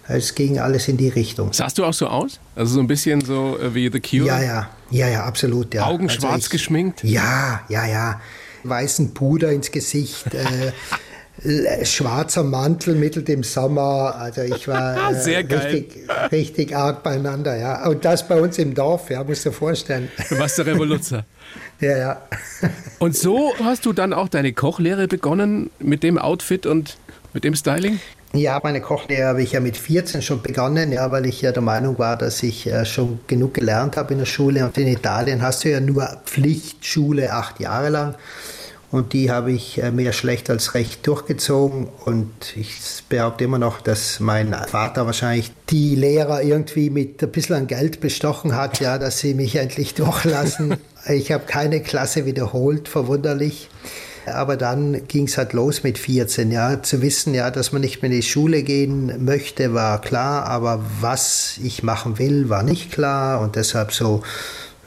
Es 0.07 0.33
ging 0.33 0.57
alles 0.57 0.87
in 0.87 0.97
die 0.97 1.09
Richtung. 1.09 1.53
Sahst 1.53 1.77
du 1.77 1.85
auch 1.85 1.93
so 1.93 2.07
aus? 2.07 2.39
Also 2.55 2.73
so 2.73 2.79
ein 2.79 2.87
bisschen 2.87 3.21
so 3.21 3.59
äh, 3.59 3.75
wie 3.75 3.91
The 3.91 3.99
Cure? 3.99 4.25
Ja, 4.25 4.41
ja, 4.41 4.69
ja, 4.89 5.07
ja, 5.07 5.23
absolut. 5.23 5.75
Ja. 5.75 5.85
Augen 5.85 6.09
also 6.09 6.21
schwarz 6.21 6.45
ich, 6.45 6.49
geschminkt? 6.49 7.03
Ja, 7.03 7.61
ja, 7.69 7.85
ja. 7.85 8.19
Weißen 8.63 9.13
Puder 9.13 9.51
ins 9.51 9.69
Gesicht. 9.69 10.33
Äh, 10.33 10.71
schwarzer 11.83 12.43
Mantel 12.43 12.95
mittel 12.95 13.27
im 13.29 13.43
Sommer. 13.43 14.15
Also 14.15 14.41
ich 14.41 14.67
war 14.67 15.11
äh, 15.11 15.37
richtig, 15.37 16.09
richtig 16.31 16.75
arg 16.75 17.03
beieinander, 17.03 17.55
ja. 17.57 17.87
Und 17.87 18.05
das 18.05 18.27
bei 18.27 18.39
uns 18.39 18.57
im 18.57 18.73
Dorf, 18.73 19.09
ja, 19.09 19.23
musst 19.23 19.45
du 19.45 19.49
dir 19.49 19.55
vorstellen. 19.55 20.09
Du 20.29 20.37
warst 20.37 20.57
der 20.57 20.65
Revoluzer. 20.65 21.25
ja, 21.79 21.97
ja. 21.97 22.21
und 22.99 23.15
so 23.15 23.53
hast 23.63 23.85
du 23.85 23.93
dann 23.93 24.13
auch 24.13 24.27
deine 24.27 24.53
Kochlehre 24.53 25.07
begonnen 25.07 25.69
mit 25.79 26.03
dem 26.03 26.17
Outfit 26.17 26.65
und 26.65 26.97
mit 27.33 27.43
dem 27.43 27.55
Styling? 27.55 27.99
Ja, 28.33 28.59
meine 28.61 28.79
Kochlehre 28.79 29.29
habe 29.29 29.41
ich 29.41 29.53
ja 29.53 29.59
mit 29.59 29.75
14 29.75 30.21
schon 30.21 30.43
begonnen, 30.43 30.91
ja, 30.91 31.11
weil 31.11 31.25
ich 31.25 31.41
ja 31.41 31.51
der 31.51 31.63
Meinung 31.63 31.97
war, 31.97 32.15
dass 32.15 32.43
ich 32.43 32.67
äh, 32.67 32.85
schon 32.85 33.19
genug 33.25 33.55
gelernt 33.55 33.97
habe 33.97 34.13
in 34.13 34.19
der 34.19 34.27
Schule. 34.27 34.65
Und 34.65 34.77
in 34.77 34.87
Italien 34.87 35.41
hast 35.41 35.63
du 35.63 35.71
ja 35.71 35.79
nur 35.79 36.07
Pflichtschule 36.25 37.33
acht 37.33 37.59
Jahre 37.59 37.89
lang. 37.89 38.15
Und 38.91 39.13
die 39.13 39.29
habe 39.29 39.51
ich 39.51 39.81
äh, 39.81 39.91
mehr 39.91 40.13
schlecht 40.13 40.49
als 40.49 40.73
recht 40.73 41.05
durchgezogen. 41.05 41.87
Und 42.05 42.57
ich 42.57 42.73
behaupte 43.07 43.43
immer 43.43 43.59
noch, 43.59 43.81
dass 43.81 44.19
mein 44.19 44.53
Vater 44.67 45.05
wahrscheinlich 45.05 45.51
die 45.69 45.95
Lehrer 45.95 46.41
irgendwie 46.41 46.89
mit 46.89 47.21
ein 47.21 47.31
bisschen 47.31 47.55
an 47.55 47.67
Geld 47.67 47.99
bestochen 47.99 48.55
hat, 48.55 48.79
ja, 48.79 48.97
dass 48.97 49.19
sie 49.19 49.33
mich 49.33 49.55
endlich 49.55 49.93
durchlassen. 49.93 50.77
Ich 51.07 51.31
habe 51.31 51.45
keine 51.45 51.81
Klasse 51.81 52.25
wiederholt, 52.25 52.89
verwunderlich. 52.89 53.69
Aber 54.25 54.57
dann 54.57 55.07
ging 55.07 55.27
es 55.27 55.37
halt 55.37 55.53
los 55.53 55.81
mit 55.81 55.97
14. 55.97 56.51
Ja, 56.51 56.83
zu 56.83 57.01
wissen, 57.01 57.33
ja, 57.33 57.49
dass 57.51 57.71
man 57.71 57.81
nicht 57.81 58.01
mehr 58.01 58.11
in 58.11 58.17
die 58.17 58.21
Schule 58.21 58.63
gehen 58.63 59.23
möchte, 59.23 59.73
war 59.73 60.01
klar. 60.01 60.45
Aber 60.45 60.83
was 60.99 61.57
ich 61.63 61.83
machen 61.83 62.19
will, 62.19 62.49
war 62.49 62.63
nicht 62.63 62.91
klar. 62.91 63.39
Und 63.39 63.55
deshalb 63.55 63.93
so 63.93 64.21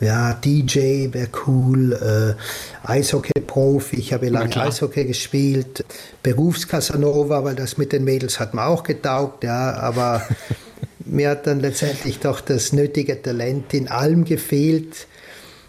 ja, 0.02 0.34
DJ 0.34 1.12
wäre 1.12 1.28
cool, 1.46 1.92
äh, 1.92 2.88
Eishockey-Profi, 2.90 3.96
ich 3.96 4.12
habe 4.12 4.28
lange 4.28 4.56
Eishockey 4.56 5.04
gespielt, 5.04 5.84
Berufskasanova, 6.22 7.44
weil 7.44 7.54
das 7.54 7.78
mit 7.78 7.92
den 7.92 8.04
Mädels 8.04 8.40
hat 8.40 8.52
mir 8.52 8.66
auch 8.66 8.82
getaugt, 8.82 9.44
ja, 9.44 9.74
aber 9.74 10.22
mir 11.04 11.30
hat 11.30 11.46
dann 11.46 11.60
letztendlich 11.60 12.18
doch 12.18 12.40
das 12.40 12.72
nötige 12.72 13.22
Talent 13.22 13.72
in 13.74 13.88
allem 13.88 14.24
gefehlt. 14.24 15.06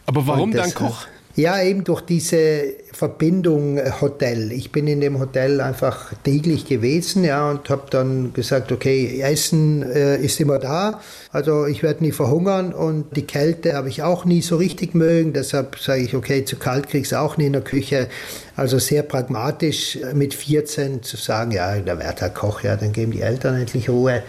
Aber 0.05 0.25
warum 0.25 0.51
dann 0.51 0.73
Koch? 0.73 1.05
Ja, 1.35 1.59
eben 1.63 1.83
durch 1.83 2.01
diese 2.01 2.75
Verbindung 2.91 3.79
äh, 3.79 3.89
Hotel. 4.01 4.51
Ich 4.51 4.71
bin 4.71 4.85
in 4.85 5.01
dem 5.01 5.19
Hotel 5.19 5.61
einfach 5.61 6.13
täglich 6.23 6.65
gewesen, 6.65 7.23
ja, 7.23 7.49
und 7.49 7.71
habe 7.71 7.85
dann 7.89 8.33
gesagt, 8.33 8.71
okay, 8.71 9.19
Essen 9.19 9.81
äh, 9.81 10.17
ist 10.17 10.39
immer 10.39 10.59
da, 10.59 11.01
also 11.31 11.65
ich 11.65 11.81
werde 11.81 12.03
nie 12.03 12.11
verhungern 12.11 12.71
und 12.71 13.15
die 13.15 13.25
Kälte 13.25 13.73
habe 13.73 13.89
ich 13.89 14.03
auch 14.03 14.25
nie 14.25 14.43
so 14.43 14.57
richtig 14.57 14.93
mögen. 14.93 15.33
Deshalb 15.33 15.79
sage 15.79 16.03
ich, 16.03 16.13
okay, 16.13 16.45
zu 16.45 16.57
kalt 16.57 16.87
kriegst 16.87 17.13
du 17.13 17.19
auch 17.19 17.35
nie 17.35 17.47
in 17.47 17.53
der 17.53 17.63
Küche. 17.63 18.09
Also 18.55 18.77
sehr 18.77 19.01
pragmatisch 19.01 19.95
äh, 19.95 20.13
mit 20.13 20.35
14 20.35 21.01
zu 21.01 21.17
sagen, 21.17 21.49
ja, 21.49 21.79
der 21.79 21.97
Wärter 21.97 22.29
Koch, 22.29 22.61
ja, 22.61 22.75
dann 22.75 22.91
geben 22.91 23.11
die 23.11 23.21
Eltern 23.21 23.55
endlich 23.55 23.89
Ruhe. 23.89 24.21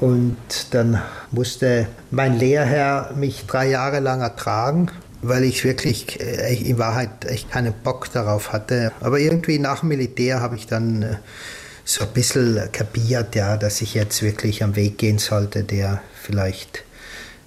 Und 0.00 0.36
dann 0.72 1.00
musste 1.30 1.86
mein 2.10 2.40
Lehrherr 2.40 3.12
mich 3.14 3.44
drei 3.46 3.68
Jahre 3.68 4.00
lang 4.00 4.20
ertragen 4.20 4.90
weil 5.28 5.44
ich 5.44 5.64
wirklich 5.64 6.20
äh, 6.20 6.54
in 6.54 6.78
Wahrheit 6.78 7.24
echt 7.24 7.50
keinen 7.50 7.72
Bock 7.72 8.12
darauf 8.12 8.52
hatte. 8.52 8.92
Aber 9.00 9.18
irgendwie 9.18 9.58
nach 9.58 9.80
dem 9.80 9.88
Militär 9.88 10.40
habe 10.40 10.56
ich 10.56 10.66
dann 10.66 11.02
äh, 11.02 11.16
so 11.84 12.04
ein 12.04 12.10
bisschen 12.12 12.60
kapiert, 12.72 13.34
ja, 13.34 13.56
dass 13.56 13.80
ich 13.80 13.94
jetzt 13.94 14.22
wirklich 14.22 14.62
am 14.62 14.76
Weg 14.76 14.98
gehen 14.98 15.18
sollte, 15.18 15.64
der 15.64 16.02
vielleicht 16.14 16.84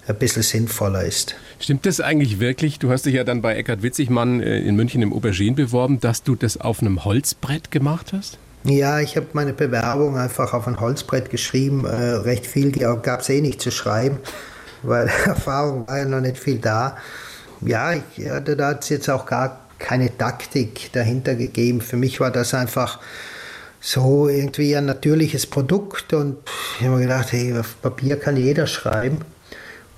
ein 0.06 0.16
bisschen 0.16 0.42
sinnvoller 0.42 1.04
ist. 1.04 1.34
Stimmt 1.60 1.86
das 1.86 2.00
eigentlich 2.00 2.38
wirklich? 2.40 2.78
Du 2.78 2.90
hast 2.90 3.04
dich 3.04 3.14
ja 3.14 3.24
dann 3.24 3.42
bei 3.42 3.56
Eckhard 3.56 3.82
Witzigmann 3.82 4.40
äh, 4.40 4.58
in 4.60 4.76
München 4.76 5.02
im 5.02 5.12
Aubergine 5.12 5.56
beworben, 5.56 6.00
dass 6.00 6.22
du 6.22 6.34
das 6.34 6.60
auf 6.60 6.80
einem 6.80 7.04
Holzbrett 7.04 7.70
gemacht 7.70 8.12
hast? 8.12 8.38
Ja, 8.64 9.00
ich 9.00 9.16
habe 9.16 9.26
meine 9.32 9.52
Bewerbung 9.52 10.16
einfach 10.16 10.52
auf 10.52 10.66
ein 10.66 10.80
Holzbrett 10.80 11.30
geschrieben. 11.30 11.84
Äh, 11.84 11.94
recht 11.94 12.46
viel 12.46 12.72
gab 12.72 13.20
es 13.20 13.28
eh 13.28 13.40
nicht 13.40 13.60
zu 13.60 13.70
schreiben, 13.70 14.18
weil 14.82 15.08
Erfahrung 15.26 15.86
war 15.86 15.98
ja 15.98 16.04
noch 16.04 16.20
nicht 16.20 16.38
viel 16.38 16.58
da 16.58 16.96
ja, 17.60 17.92
ich, 17.92 18.02
ja, 18.16 18.40
da 18.40 18.68
hat 18.68 18.84
es 18.84 18.88
jetzt 18.88 19.08
auch 19.08 19.26
gar 19.26 19.60
keine 19.78 20.16
Taktik 20.16 20.92
dahinter 20.92 21.34
gegeben. 21.34 21.80
Für 21.80 21.96
mich 21.96 22.20
war 22.20 22.30
das 22.30 22.54
einfach 22.54 22.98
so 23.80 24.28
irgendwie 24.28 24.76
ein 24.76 24.86
natürliches 24.86 25.46
Produkt 25.46 26.12
und 26.12 26.36
ich 26.78 26.86
habe 26.86 26.96
mir 26.96 27.02
gedacht, 27.02 27.32
hey, 27.32 27.56
auf 27.56 27.80
Papier 27.80 28.18
kann 28.18 28.36
jeder 28.36 28.66
schreiben. 28.66 29.18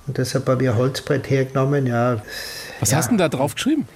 Und 0.07 0.17
deshalb 0.17 0.47
habe 0.47 0.63
ich 0.63 0.69
ein 0.69 0.77
Holzbrett 0.77 1.29
hergenommen. 1.29 1.87
Ja, 1.87 2.21
Was 2.79 2.91
ja. 2.91 2.97
hast 2.97 3.07
du 3.07 3.11
denn 3.11 3.17
da 3.19 3.29
drauf 3.29 3.55
geschrieben? 3.55 3.87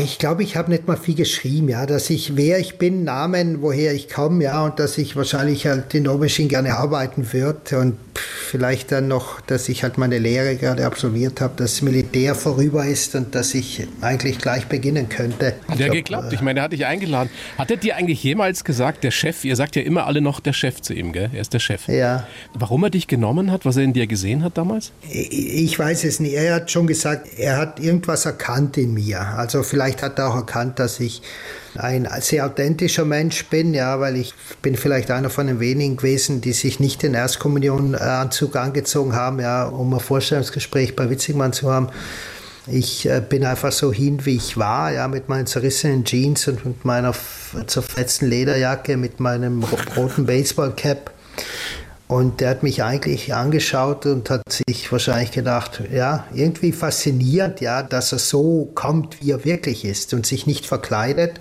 Ich 0.00 0.18
glaube, 0.18 0.42
ich 0.44 0.56
habe 0.56 0.70
nicht 0.70 0.86
mal 0.86 0.96
viel 0.96 1.16
geschrieben, 1.16 1.68
ja, 1.68 1.86
dass 1.86 2.08
ich, 2.08 2.36
wer 2.36 2.58
ich 2.58 2.78
bin, 2.78 3.02
Namen, 3.02 3.62
woher 3.62 3.92
ich 3.92 4.08
komme, 4.08 4.44
ja, 4.44 4.64
und 4.64 4.78
dass 4.78 4.96
ich 4.96 5.16
wahrscheinlich 5.16 5.66
halt 5.66 5.92
in 5.94 6.06
Aubergine 6.06 6.48
gerne 6.48 6.76
arbeiten 6.76 7.32
würde 7.32 7.78
und 7.78 7.96
vielleicht 8.14 8.92
dann 8.92 9.08
noch, 9.08 9.40
dass 9.40 9.68
ich 9.68 9.82
halt 9.82 9.98
meine 9.98 10.18
Lehre 10.18 10.56
gerade 10.56 10.86
absolviert 10.86 11.40
habe, 11.40 11.54
dass 11.56 11.82
Militär 11.82 12.34
vorüber 12.34 12.84
ist 12.84 13.14
und 13.14 13.34
dass 13.34 13.54
ich 13.54 13.86
eigentlich 14.00 14.38
gleich 14.38 14.66
beginnen 14.66 15.08
könnte. 15.08 15.54
Hat 15.68 15.78
ja 15.78 15.88
geklappt. 15.88 16.32
Ich 16.32 16.42
meine, 16.42 16.60
er 16.60 16.64
hat 16.64 16.72
dich 16.72 16.86
eingeladen. 16.86 17.30
Hat 17.58 17.70
er 17.70 17.76
dir 17.76 17.96
eigentlich 17.96 18.22
jemals 18.22 18.64
gesagt, 18.64 19.02
der 19.04 19.10
Chef, 19.10 19.44
ihr 19.44 19.56
sagt 19.56 19.76
ja 19.76 19.82
immer 19.82 20.06
alle 20.06 20.20
noch 20.20 20.40
der 20.40 20.52
Chef 20.52 20.80
zu 20.80 20.92
ihm, 20.92 21.12
gell? 21.12 21.30
Er 21.32 21.40
ist 21.40 21.54
der 21.54 21.58
Chef. 21.58 21.88
Ja. 21.88 22.26
Warum 22.54 22.84
er 22.84 22.90
dich 22.90 23.08
genommen 23.08 23.50
hat, 23.50 23.64
was 23.64 23.76
er 23.76 23.82
in 23.82 23.94
dir 23.94 24.06
gesehen 24.06 24.44
hat 24.44 24.58
damals? 24.58 24.92
Ich 25.10 25.78
weiß 25.78 26.04
es 26.04 26.20
nicht. 26.20 26.34
Er 26.34 26.54
hat 26.56 26.70
schon 26.70 26.86
gesagt, 26.86 27.28
er 27.38 27.56
hat 27.56 27.80
irgendwas 27.80 28.26
erkannt 28.26 28.76
in 28.76 28.94
mir. 28.94 29.20
Also 29.20 29.62
vielleicht 29.72 30.02
hat 30.02 30.18
er 30.18 30.28
auch 30.28 30.36
erkannt, 30.36 30.78
dass 30.78 31.00
ich 31.00 31.22
ein 31.76 32.06
sehr 32.20 32.44
authentischer 32.44 33.06
Mensch 33.06 33.46
bin, 33.46 33.72
ja, 33.72 33.98
weil 34.00 34.18
ich 34.18 34.34
bin 34.60 34.76
vielleicht 34.76 35.10
einer 35.10 35.30
von 35.30 35.46
den 35.46 35.60
wenigen 35.60 35.96
gewesen, 35.96 36.42
die 36.42 36.52
sich 36.52 36.78
nicht 36.78 37.02
den 37.02 37.14
Erstkommunionanzug 37.14 38.54
angezogen 38.56 39.14
haben, 39.14 39.40
ja, 39.40 39.64
um 39.64 39.94
ein 39.94 40.00
Vorstellungsgespräch 40.00 40.94
bei 40.94 41.08
Witzigmann 41.08 41.54
zu 41.54 41.72
haben. 41.72 41.88
Ich 42.66 43.08
äh, 43.08 43.22
bin 43.26 43.46
einfach 43.46 43.72
so 43.72 43.94
hin, 43.94 44.26
wie 44.26 44.36
ich 44.36 44.58
war, 44.58 44.92
ja, 44.92 45.08
mit 45.08 45.30
meinen 45.30 45.46
zerrissenen 45.46 46.04
Jeans 46.04 46.46
und 46.48 46.66
mit 46.66 46.84
meiner 46.84 47.14
zerfetzten 47.66 48.28
Lederjacke, 48.28 48.98
mit 48.98 49.20
meinem 49.20 49.64
roten 49.96 50.26
Baseballcap. 50.26 51.12
Und 52.12 52.42
der 52.42 52.50
hat 52.50 52.62
mich 52.62 52.82
eigentlich 52.82 53.32
angeschaut 53.32 54.04
und 54.04 54.28
hat 54.28 54.42
sich 54.46 54.92
wahrscheinlich 54.92 55.30
gedacht, 55.30 55.82
ja, 55.90 56.26
irgendwie 56.34 56.72
faszinierend, 56.72 57.62
ja, 57.62 57.82
dass 57.82 58.12
er 58.12 58.18
so 58.18 58.70
kommt, 58.74 59.22
wie 59.22 59.30
er 59.30 59.46
wirklich 59.46 59.86
ist 59.86 60.12
und 60.12 60.26
sich 60.26 60.46
nicht 60.46 60.66
verkleidet. 60.66 61.40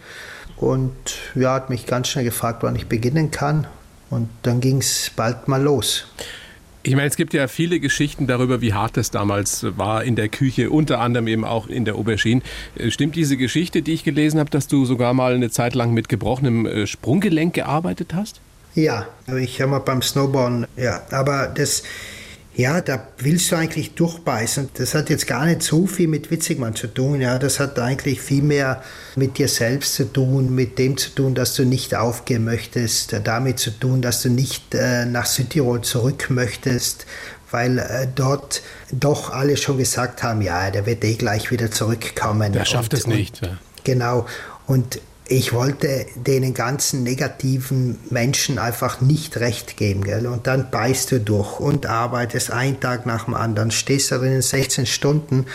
Und 0.55 0.93
ja, 1.35 1.55
hat 1.55 1.69
mich 1.69 1.87
ganz 1.87 2.07
schnell 2.07 2.23
gefragt, 2.23 2.63
wann 2.63 2.77
ich 2.77 2.87
beginnen 2.87 3.31
kann. 3.31 3.67
Und 4.09 4.29
dann 4.43 4.61
ging 4.61 4.77
es 4.77 5.11
bald 5.13 5.49
mal 5.49 5.61
los. 5.61 6.05
Ich 6.83 6.95
meine, 6.95 7.09
es 7.09 7.17
gibt 7.17 7.33
ja 7.33 7.49
viele 7.49 7.81
Geschichten 7.81 8.25
darüber, 8.25 8.61
wie 8.61 8.73
hart 8.73 8.95
es 8.95 9.11
damals 9.11 9.65
war 9.77 10.05
in 10.05 10.15
der 10.15 10.29
Küche, 10.29 10.69
unter 10.69 11.01
anderem 11.01 11.27
eben 11.27 11.43
auch 11.43 11.67
in 11.67 11.83
der 11.83 11.95
Aubergine. 11.95 12.43
Äh, 12.77 12.91
stimmt 12.91 13.17
diese 13.17 13.35
Geschichte, 13.35 13.81
die 13.81 13.91
ich 13.91 14.05
gelesen 14.05 14.39
habe, 14.39 14.49
dass 14.49 14.69
du 14.69 14.85
sogar 14.85 15.13
mal 15.13 15.33
eine 15.33 15.49
Zeit 15.49 15.75
lang 15.75 15.93
mit 15.93 16.07
gebrochenem 16.07 16.65
äh, 16.65 16.87
Sprunggelenk 16.87 17.55
gearbeitet 17.55 18.13
hast? 18.13 18.39
Ja, 18.73 19.07
ich 19.37 19.61
habe 19.61 19.71
mal 19.71 19.79
beim 19.79 20.01
Snowboarden, 20.01 20.65
ja, 20.77 21.01
aber 21.11 21.47
das, 21.47 21.83
ja, 22.55 22.79
da 22.79 23.07
willst 23.17 23.51
du 23.51 23.57
eigentlich 23.57 23.95
durchbeißen. 23.95 24.69
Das 24.75 24.95
hat 24.95 25.09
jetzt 25.09 25.27
gar 25.27 25.45
nicht 25.45 25.61
so 25.61 25.87
viel 25.87 26.07
mit 26.07 26.31
Witzigmann 26.31 26.75
zu 26.75 26.87
tun, 26.87 27.19
ja, 27.19 27.37
das 27.37 27.59
hat 27.59 27.79
eigentlich 27.79 28.21
viel 28.21 28.43
mehr 28.43 28.81
mit 29.15 29.37
dir 29.37 29.47
selbst 29.47 29.95
zu 29.95 30.05
tun, 30.05 30.55
mit 30.55 30.79
dem 30.79 30.95
zu 30.95 31.09
tun, 31.09 31.35
dass 31.35 31.53
du 31.55 31.65
nicht 31.65 31.95
aufgehen 31.95 32.45
möchtest, 32.45 33.15
damit 33.23 33.59
zu 33.59 33.71
tun, 33.71 34.01
dass 34.01 34.21
du 34.21 34.29
nicht 34.29 34.73
äh, 34.73 35.05
nach 35.05 35.25
Südtirol 35.25 35.81
zurück 35.81 36.29
möchtest, 36.29 37.05
weil 37.51 37.77
äh, 37.79 38.07
dort 38.13 38.61
doch 38.91 39.31
alle 39.31 39.57
schon 39.57 39.77
gesagt 39.77 40.23
haben, 40.23 40.41
ja, 40.41 40.71
der 40.71 40.85
wird 40.85 41.03
eh 41.03 41.15
gleich 41.15 41.51
wieder 41.51 41.71
zurückkommen. 41.71 42.53
Der 42.53 42.65
schafft 42.65 42.93
und, 42.93 42.99
es 42.99 43.07
nicht. 43.07 43.41
Ja. 43.41 43.57
Genau. 43.83 44.25
Und 44.67 45.01
ich 45.31 45.53
wollte 45.53 46.07
den 46.15 46.53
ganzen 46.53 47.03
negativen 47.03 47.97
Menschen 48.09 48.59
einfach 48.59 48.99
nicht 48.99 49.37
recht 49.37 49.77
geben. 49.77 50.03
Gell? 50.03 50.27
Und 50.27 50.45
dann 50.45 50.69
beißt 50.69 51.09
du 51.13 51.19
durch 51.21 51.57
und 51.57 51.85
arbeitest 51.85 52.51
einen 52.51 52.81
Tag 52.81 53.05
nach 53.05 53.25
dem 53.25 53.33
anderen, 53.33 53.71
stehst 53.71 54.11
da 54.11 54.17
drinnen 54.17 54.41
16 54.41 54.85
Stunden. 54.85 55.45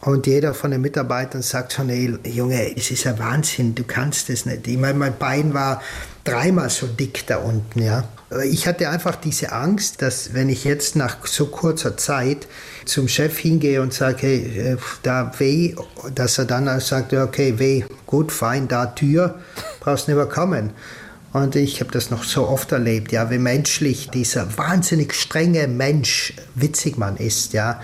Und 0.00 0.26
jeder 0.26 0.54
von 0.54 0.70
den 0.70 0.80
Mitarbeitern 0.80 1.42
sagt 1.42 1.74
schon, 1.74 1.90
ey, 1.90 2.18
Junge, 2.24 2.74
es 2.74 2.90
ist 2.90 3.04
ja 3.04 3.18
Wahnsinn, 3.18 3.74
du 3.74 3.84
kannst 3.84 4.30
es 4.30 4.46
nicht. 4.46 4.66
Ich 4.66 4.78
meine, 4.78 4.98
mein 4.98 5.18
Bein 5.18 5.52
war 5.52 5.82
dreimal 6.24 6.70
so 6.70 6.86
dick 6.86 7.26
da 7.26 7.38
unten, 7.38 7.82
ja. 7.82 8.04
Ich 8.44 8.68
hatte 8.68 8.88
einfach 8.88 9.16
diese 9.16 9.50
Angst, 9.50 10.02
dass 10.02 10.34
wenn 10.34 10.48
ich 10.48 10.64
jetzt 10.64 10.94
nach 10.94 11.26
so 11.26 11.46
kurzer 11.46 11.96
Zeit 11.96 12.46
zum 12.84 13.08
Chef 13.08 13.36
hingehe 13.38 13.82
und 13.82 13.92
sage, 13.92 14.18
hey, 14.20 14.58
äh, 14.58 14.76
da 15.02 15.32
weh, 15.38 15.74
dass 16.14 16.38
er 16.38 16.44
dann 16.44 16.80
sagt, 16.80 17.12
okay, 17.12 17.58
weh, 17.58 17.84
gut, 18.06 18.30
fein, 18.30 18.68
da 18.68 18.86
Tür, 18.86 19.40
brauchst 19.80 20.06
nicht 20.06 20.16
mehr 20.16 20.26
kommen. 20.26 20.70
Und 21.32 21.54
ich 21.54 21.80
habe 21.80 21.92
das 21.92 22.10
noch 22.10 22.24
so 22.24 22.48
oft 22.48 22.72
erlebt, 22.72 23.12
ja, 23.12 23.30
wie 23.30 23.38
menschlich 23.38 24.10
dieser 24.10 24.58
wahnsinnig 24.58 25.14
strenge 25.14 25.68
Mensch 25.68 26.34
Witzigmann 26.54 27.16
ist, 27.16 27.52
ja. 27.52 27.80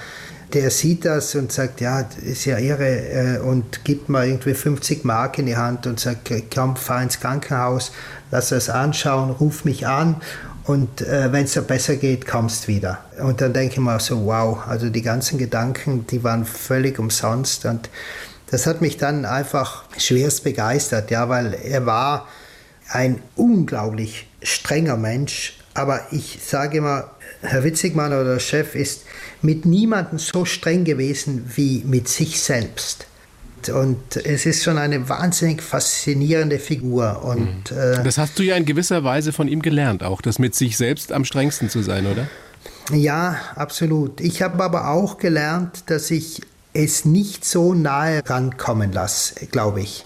Der 0.57 0.71
sieht 0.71 1.05
das 1.05 1.35
und 1.35 1.53
sagt, 1.53 1.83
ja, 1.83 2.09
ist 2.25 2.47
ja 2.47 2.57
irre 2.57 3.37
äh, 3.37 3.39
und 3.41 3.85
gibt 3.85 4.09
mir 4.09 4.25
irgendwie 4.25 4.55
50 4.55 5.05
Mark 5.05 5.39
in 5.39 5.45
die 5.45 5.57
Hand 5.59 5.87
und 5.87 6.01
sagt, 6.01 6.33
komm, 6.53 6.77
fahr 6.77 7.03
ins 7.03 7.21
Krankenhaus, 7.21 7.93
lass 8.31 8.53
es 8.53 8.71
anschauen, 8.71 9.33
ruf 9.33 9.67
mich 9.67 9.87
an 9.87 10.17
und 10.65 11.03
äh, 11.03 11.31
wenn 11.31 11.45
es 11.45 11.53
dir 11.53 11.61
besser 11.61 11.97
geht, 11.97 12.27
kommst 12.27 12.69
wieder. 12.69 13.05
Und 13.19 13.43
dann 13.43 13.53
denke 13.53 13.75
ich 13.75 13.81
mir 13.81 14.01
so, 14.01 14.25
wow, 14.25 14.67
also 14.67 14.89
die 14.89 15.03
ganzen 15.03 15.37
Gedanken, 15.37 16.07
die 16.07 16.25
waren 16.25 16.47
völlig 16.47 16.99
umsonst 16.99 17.67
und 17.67 17.91
das 18.51 18.67
hat 18.67 18.81
mich 18.81 18.97
dann 18.97 19.27
einfach 19.27 19.85
schwerst 19.99 20.43
begeistert, 20.43 21.11
ja, 21.11 21.29
weil 21.29 21.53
er 21.53 21.85
war 21.85 22.29
ein 22.89 23.21
unglaublich 23.35 24.27
strenger 24.43 24.97
Mensch. 24.97 25.59
Aber 25.75 26.01
ich 26.13 26.39
sage 26.43 26.79
immer, 26.79 27.11
Herr 27.43 27.63
Witzigmann 27.63 28.15
oder 28.15 28.25
der 28.25 28.41
Chef 28.41 28.75
ist 28.75 29.03
mit 29.47 29.65
niemandem 29.65 30.19
so 30.19 30.45
streng 30.45 30.85
gewesen 30.85 31.51
wie 31.55 31.83
mit 31.87 32.09
sich 32.09 32.41
selbst. 32.41 33.07
Und 33.73 34.17
es 34.17 34.45
ist 34.45 34.63
schon 34.63 34.77
eine 34.77 35.09
wahnsinnig 35.09 35.63
faszinierende 35.63 36.59
Figur. 36.59 37.25
Und, 37.25 37.71
mhm. 37.71 37.77
äh, 37.77 38.03
das 38.05 38.19
hast 38.19 38.39
du 38.39 38.43
ja 38.43 38.57
in 38.57 38.65
gewisser 38.65 39.03
Weise 39.03 39.33
von 39.33 39.49
ihm 39.49 39.63
gelernt, 39.63 40.03
auch 40.03 40.21
das 40.21 40.39
mit 40.39 40.55
sich 40.55 40.77
selbst 40.77 41.13
am 41.13 41.25
strengsten 41.25 41.71
zu 41.71 41.83
sein, 41.83 42.07
oder? 42.07 42.29
Ja, 42.93 43.37
absolut. 43.55 44.21
Ich 44.21 44.43
habe 44.43 44.63
aber 44.63 44.91
auch 44.91 45.19
gelernt, 45.19 45.85
dass 45.87 46.11
ich 46.11 46.43
es 46.73 47.05
nicht 47.05 47.45
so 47.45 47.73
nahe 47.73 48.23
rankommen 48.27 48.93
lasse, 48.93 49.47
glaube 49.47 49.81
ich. 49.81 50.05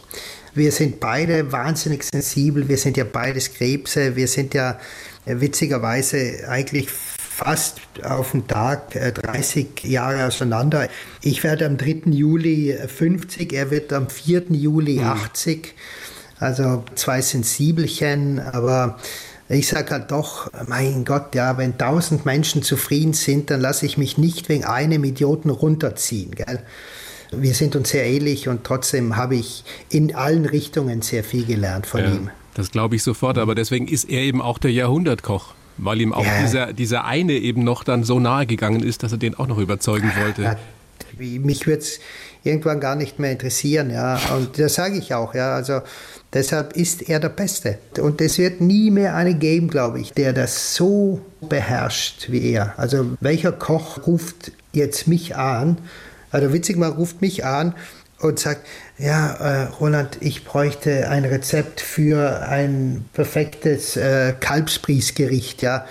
Wir 0.55 0.73
sind 0.73 1.01
beide 1.01 1.53
wahnsinnig 1.53 2.05
sensibel, 2.05 2.69
wir 2.69 2.79
sind 2.79 2.97
ja 2.97 3.05
beides 3.05 3.53
Krebse, 3.55 4.17
wir 4.17 4.29
sind 4.29 4.55
ja 4.55 4.79
äh, 5.27 5.41
witzigerweise 5.41 6.49
eigentlich 6.49 6.89
fast 7.45 7.81
auf 8.03 8.33
den 8.33 8.47
Tag 8.47 8.91
30 8.91 9.85
äh, 9.85 9.89
Jahre 9.89 10.27
auseinander. 10.27 10.89
Ich 11.23 11.43
werde 11.43 11.67
am 11.67 11.79
3. 11.79 12.03
Juli 12.11 12.77
50, 12.87 13.53
er 13.55 13.71
wird 13.71 13.93
am 13.93 14.09
4. 14.09 14.45
Juli 14.51 15.01
80. 15.01 15.63
Mhm. 15.63 15.71
Also 16.39 16.85
zwei 16.95 17.21
Sensibelchen, 17.21 18.41
aber 18.41 18.99
ich 19.49 19.69
sage 19.69 19.91
halt 19.91 20.11
doch, 20.11 20.51
mein 20.69 21.05
Gott, 21.05 21.35
ja, 21.35 21.59
wenn 21.59 21.77
tausend 21.77 22.25
Menschen 22.25 22.63
zufrieden 22.63 23.15
sind, 23.15 23.51
dann 23.51 23.61
lasse 23.61 23.85
ich 23.85 23.99
mich 23.99 24.17
nicht 24.17 24.49
wegen 24.49 24.65
einem 24.65 25.05
Idioten 25.05 25.51
runterziehen. 25.51 26.31
Gell? 26.33 26.61
Wir 27.33 27.55
sind 27.55 27.77
uns 27.77 27.91
sehr 27.91 28.07
ähnlich 28.07 28.49
und 28.49 28.65
trotzdem 28.65 29.17
habe 29.17 29.37
ich 29.37 29.65
in 29.89 30.15
allen 30.15 30.47
Richtungen 30.47 31.03
sehr 31.03 31.25
viel 31.25 31.45
gelernt 31.45 31.87
von 31.87 32.01
ja, 32.01 32.07
ihm. 32.11 32.31
Das 32.55 32.71
glaube 32.71 32.97
ich 32.97 33.03
sofort, 33.03 33.39
aber 33.39 33.55
deswegen 33.55 33.87
ist 33.89 34.09
er 34.09 34.21
eben 34.23 34.41
auch 34.43 34.59
der 34.59 34.73
Jahrhundertkoch 34.73 35.55
weil 35.83 36.01
ihm 36.01 36.13
auch 36.13 36.25
ja. 36.25 36.41
dieser, 36.43 36.73
dieser 36.73 37.05
eine 37.05 37.33
eben 37.33 37.65
noch 37.65 37.85
dann 37.85 38.05
so 38.05 38.21
nahe 38.21 38.47
gegangen 38.47 38.83
ist, 38.83 39.03
dass 39.03 39.13
er 39.13 39.19
den 39.19 39.35
auch 39.35 39.47
noch 39.47 39.59
überzeugen 39.59 40.13
wollte. 40.21 40.43
Ja, 40.43 40.57
mich 41.19 41.67
würde 41.67 41.83
es 41.83 42.01
irgendwann 42.45 42.81
gar 42.81 42.97
nicht 42.97 43.19
mehr 43.19 43.33
interessieren, 43.33 43.91
ja. 43.91 44.19
Und 44.37 44.59
das 44.59 44.75
sage 44.75 44.97
ich 44.97 45.15
auch, 45.15 45.35
ja. 45.35 45.55
Also 45.55 45.81
deshalb 46.33 46.75
ist 46.75 47.09
er 47.09 47.21
der 47.21 47.29
Beste. 47.29 47.79
Und 48.01 48.21
es 48.21 48.39
wird 48.39 48.61
nie 48.61 48.91
mehr 48.91 49.15
einen 49.15 49.39
geben, 49.39 49.69
glaube 49.69 50.01
ich, 50.01 50.13
der 50.13 50.33
das 50.33 50.75
so 50.75 51.21
beherrscht 51.41 52.31
wie 52.31 52.53
er. 52.53 52.75
Also 52.79 53.17
welcher 53.21 53.53
Koch 53.53 54.07
ruft 54.07 54.53
jetzt 54.73 55.09
mich 55.09 55.37
an? 55.37 55.79
Also 56.31 56.53
witzig 56.53 56.77
mal 56.77 56.91
ruft 56.91 57.21
mich 57.21 57.45
an 57.45 57.75
und 58.21 58.39
sagt, 58.39 58.67
ja, 58.99 59.33
äh, 59.35 59.63
Roland, 59.81 60.19
ich 60.21 60.45
bräuchte 60.45 61.09
ein 61.09 61.25
Rezept 61.25 61.81
für 61.81 62.43
ein 62.43 63.05
perfektes 63.13 63.97
äh, 63.97 64.35
Kalbsbriesgericht, 64.39 65.63
ja. 65.63 65.87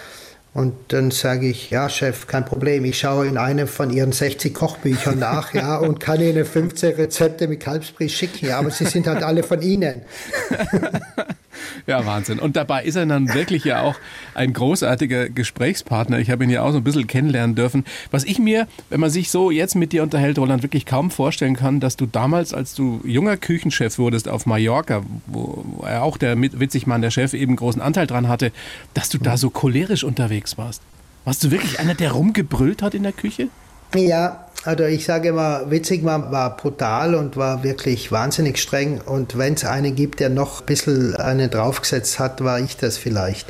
Und 0.54 0.74
dann 0.90 1.12
sage 1.12 1.48
ich, 1.48 1.70
ja, 1.70 1.90
Chef, 1.90 2.28
kein 2.28 2.44
Problem. 2.44 2.84
Ich 2.84 3.00
schaue 3.00 3.28
in 3.28 3.38
einem 3.38 3.68
von 3.68 3.92
Ihren 3.92 4.12
60 4.12 4.54
Kochbüchern 4.54 5.20
nach, 5.20 5.54
ja, 5.54 5.78
und 5.80 6.00
kann 6.00 6.22
Ihnen 6.22 6.46
15 6.46 6.96
Rezepte 6.96 7.48
mit 7.48 7.62
Kalbsbries 7.62 8.14
schicken, 8.14 8.48
ja, 8.48 8.60
aber 8.60 8.72
sie 8.72 8.86
sind 8.86 9.08
halt 9.08 9.24
alle 9.24 9.44
von 9.44 9.62
Ihnen. 9.62 10.02
Ja, 11.88 12.06
Wahnsinn. 12.06 12.40
Und 12.40 12.56
dabei 12.56 12.84
ist 12.84 12.96
er 12.96 13.06
dann 13.06 13.34
wirklich 13.34 13.64
ja 13.64 13.82
auch 13.82 13.96
ein 14.34 14.54
großartiger 14.54 15.30
Gesprächspartner. 15.30 16.20
Ich 16.20 16.30
habe 16.30 16.44
ihn 16.44 16.50
ja 16.50 16.64
auch 16.64 16.72
so 16.72 16.78
ein 16.78 16.84
bisschen 16.84 17.08
kennenlernen 17.08 17.56
dürfen. 17.56 17.86
Was 18.12 18.24
ich 18.24 18.40
mir, 18.40 18.68
wenn 18.90 19.00
man 19.00 19.10
sich 19.10 19.32
so 19.32 19.52
jetzt 19.52 19.76
mit 19.76 19.92
dir 19.92 20.04
unterhält, 20.04 20.38
Roland, 20.38 20.64
wirklich 20.64 20.86
kaum 20.86 21.12
vorstellen 21.12 21.56
kann, 21.56 21.80
dass 21.80 21.96
du 21.96 22.06
damals, 22.06 22.54
als 22.54 22.74
du 22.74 23.02
junger 23.04 23.38
Küchenchef 23.38 23.98
wurdest 23.98 24.28
auf 24.28 24.46
Mallorca, 24.46 25.04
wo 25.28 25.84
er 25.86 26.04
auch 26.04 26.18
der 26.18 26.40
Witzigmann, 26.40 27.02
der 27.02 27.12
Chef, 27.12 27.34
eben 27.34 27.56
großen 27.56 27.82
Anteil 27.82 28.08
dran 28.08 28.28
hatte, 28.28 28.52
dass 28.94 29.10
du 29.10 29.18
da 29.18 29.38
so 29.38 29.50
cholerisch 29.50 30.04
unterwegs 30.04 30.58
warst. 30.58 30.82
Warst 31.26 31.44
du 31.44 31.52
wirklich 31.52 31.80
einer, 31.80 31.96
der 31.96 32.12
rumgebrüllt 32.12 32.82
hat 32.82 32.94
in 32.94 33.04
der 33.04 33.12
Küche? 33.12 33.50
Ja, 33.96 34.46
also 34.66 34.84
ich 34.84 35.06
sage 35.06 35.30
immer, 35.30 35.72
witzig 35.72 36.04
war, 36.04 36.32
war 36.32 36.58
brutal 36.58 37.16
und 37.16 37.38
war 37.38 37.64
wirklich 37.64 38.12
wahnsinnig 38.12 38.60
streng. 38.60 39.00
Und 39.02 39.38
wenn 39.38 39.54
es 39.54 39.64
einen 39.64 39.96
gibt, 39.96 40.20
der 40.20 40.30
noch 40.30 40.62
ein 40.62 40.66
bisschen 40.66 41.16
einen 41.16 41.50
draufgesetzt 41.50 42.20
hat, 42.20 42.44
war 42.44 42.60
ich 42.60 42.78
das 42.78 42.98
vielleicht. 42.98 43.48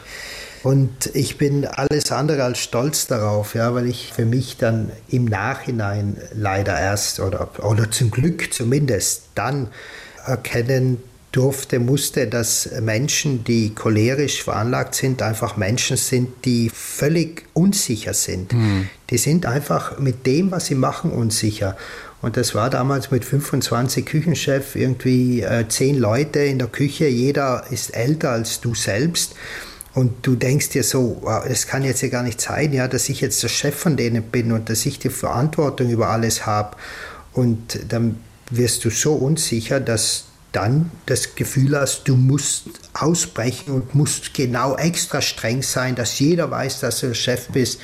Und 0.61 1.09
ich 1.13 1.37
bin 1.37 1.65
alles 1.65 2.11
andere 2.11 2.43
als 2.43 2.59
stolz 2.59 3.07
darauf, 3.07 3.55
ja, 3.55 3.73
weil 3.73 3.87
ich 3.87 4.11
für 4.13 4.25
mich 4.25 4.57
dann 4.57 4.91
im 5.07 5.25
Nachhinein 5.25 6.17
leider 6.33 6.77
erst 6.77 7.19
oder, 7.21 7.49
oder 7.63 7.89
zum 7.91 8.11
Glück 8.11 8.53
zumindest 8.53 9.23
dann 9.35 9.67
erkennen 10.25 11.01
durfte, 11.31 11.79
musste, 11.79 12.27
dass 12.27 12.69
Menschen, 12.81 13.43
die 13.43 13.73
cholerisch 13.73 14.43
veranlagt 14.43 14.95
sind, 14.95 15.21
einfach 15.21 15.57
Menschen 15.57 15.95
sind, 15.95 16.43
die 16.43 16.69
völlig 16.73 17.45
unsicher 17.53 18.13
sind. 18.13 18.51
Mhm. 18.51 18.89
Die 19.09 19.17
sind 19.17 19.45
einfach 19.45 19.99
mit 19.99 20.25
dem, 20.25 20.51
was 20.51 20.67
sie 20.67 20.75
machen, 20.75 21.11
unsicher. 21.11 21.75
Und 22.21 22.37
das 22.37 22.53
war 22.53 22.69
damals 22.69 23.11
mit 23.11 23.23
25 23.23 24.05
Küchenchef, 24.05 24.75
irgendwie 24.75 25.41
äh, 25.41 25.67
zehn 25.67 25.97
Leute 25.97 26.39
in 26.39 26.59
der 26.59 26.67
Küche, 26.67 27.07
jeder 27.07 27.63
ist 27.69 27.95
älter 27.95 28.31
als 28.31 28.59
du 28.59 28.75
selbst. 28.75 29.35
Und 29.93 30.25
du 30.25 30.35
denkst 30.35 30.69
dir 30.69 30.83
so, 30.83 31.21
es 31.47 31.65
kann 31.65 31.83
jetzt 31.83 32.01
ja 32.01 32.09
gar 32.09 32.23
nicht 32.23 32.39
sein, 32.39 32.73
ja, 32.73 32.87
dass 32.87 33.09
ich 33.09 33.21
jetzt 33.21 33.41
der 33.41 33.47
Chef 33.47 33.75
von 33.75 33.97
denen 33.97 34.23
bin 34.23 34.51
und 34.51 34.69
dass 34.69 34.85
ich 34.85 34.99
die 34.99 35.09
Verantwortung 35.09 35.89
über 35.89 36.09
alles 36.09 36.45
habe. 36.45 36.77
Und 37.33 37.79
dann 37.89 38.19
wirst 38.51 38.85
du 38.85 38.89
so 38.89 39.13
unsicher, 39.13 39.79
dass 39.79 40.25
dann 40.51 40.91
das 41.05 41.35
Gefühl 41.35 41.77
hast, 41.77 42.03
du 42.07 42.15
musst 42.15 42.65
ausbrechen 42.93 43.71
und 43.73 43.95
musst 43.95 44.33
genau 44.33 44.75
extra 44.75 45.21
streng 45.21 45.61
sein, 45.61 45.95
dass 45.95 46.19
jeder 46.19 46.49
weiß, 46.49 46.79
dass 46.79 46.99
du 46.99 47.07
der 47.07 47.13
Chef 47.13 47.47
bist. 47.49 47.79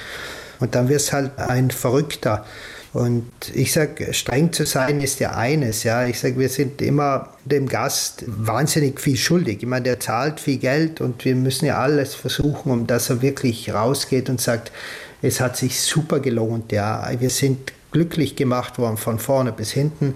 Und 0.60 0.76
dann 0.76 0.90
wirst 0.90 1.14
halt 1.14 1.38
ein 1.38 1.72
Verrückter. 1.72 2.46
Und 2.94 3.26
ich 3.54 3.74
sage, 3.74 4.14
streng 4.14 4.54
zu 4.54 4.66
sein 4.66 5.02
ist 5.02 5.20
ja 5.20 5.32
eines. 5.32 5.84
Ja, 5.84 6.06
ich 6.06 6.18
sage, 6.18 6.40
wir 6.40 6.48
sind 6.48 6.82
immer 6.82 7.30
dem 7.44 7.68
Gast 7.68 8.24
wahnsinnig 8.26 9.02
viel 9.02 9.18
schuldig. 9.18 9.58
Ich 9.62 9.68
meine, 9.68 9.84
der 9.84 10.00
zahlt 10.00 10.40
viel 10.40 10.58
Geld 10.58 11.02
und 11.02 11.26
wir 11.26 11.36
müssen 11.36 11.66
ja 11.66 11.78
alles 11.78 12.16
versuchen, 12.16 12.72
um 12.72 12.88
dass 12.88 13.10
er 13.10 13.22
wirklich 13.22 13.74
rausgeht 13.74 14.30
und 14.30 14.40
sagt, 14.40 14.72
es 15.22 15.42
hat 15.42 15.58
sich 15.58 15.82
super 15.82 16.22
gelohnt. 16.22 16.72
Ja, 16.72 17.10
wir 17.20 17.30
sind 17.30 17.74
glücklich 17.92 18.38
gemacht 18.38 18.78
worden 18.78 18.96
von 18.96 19.20
vorne 19.20 19.52
bis 19.52 19.72
hinten 19.72 20.16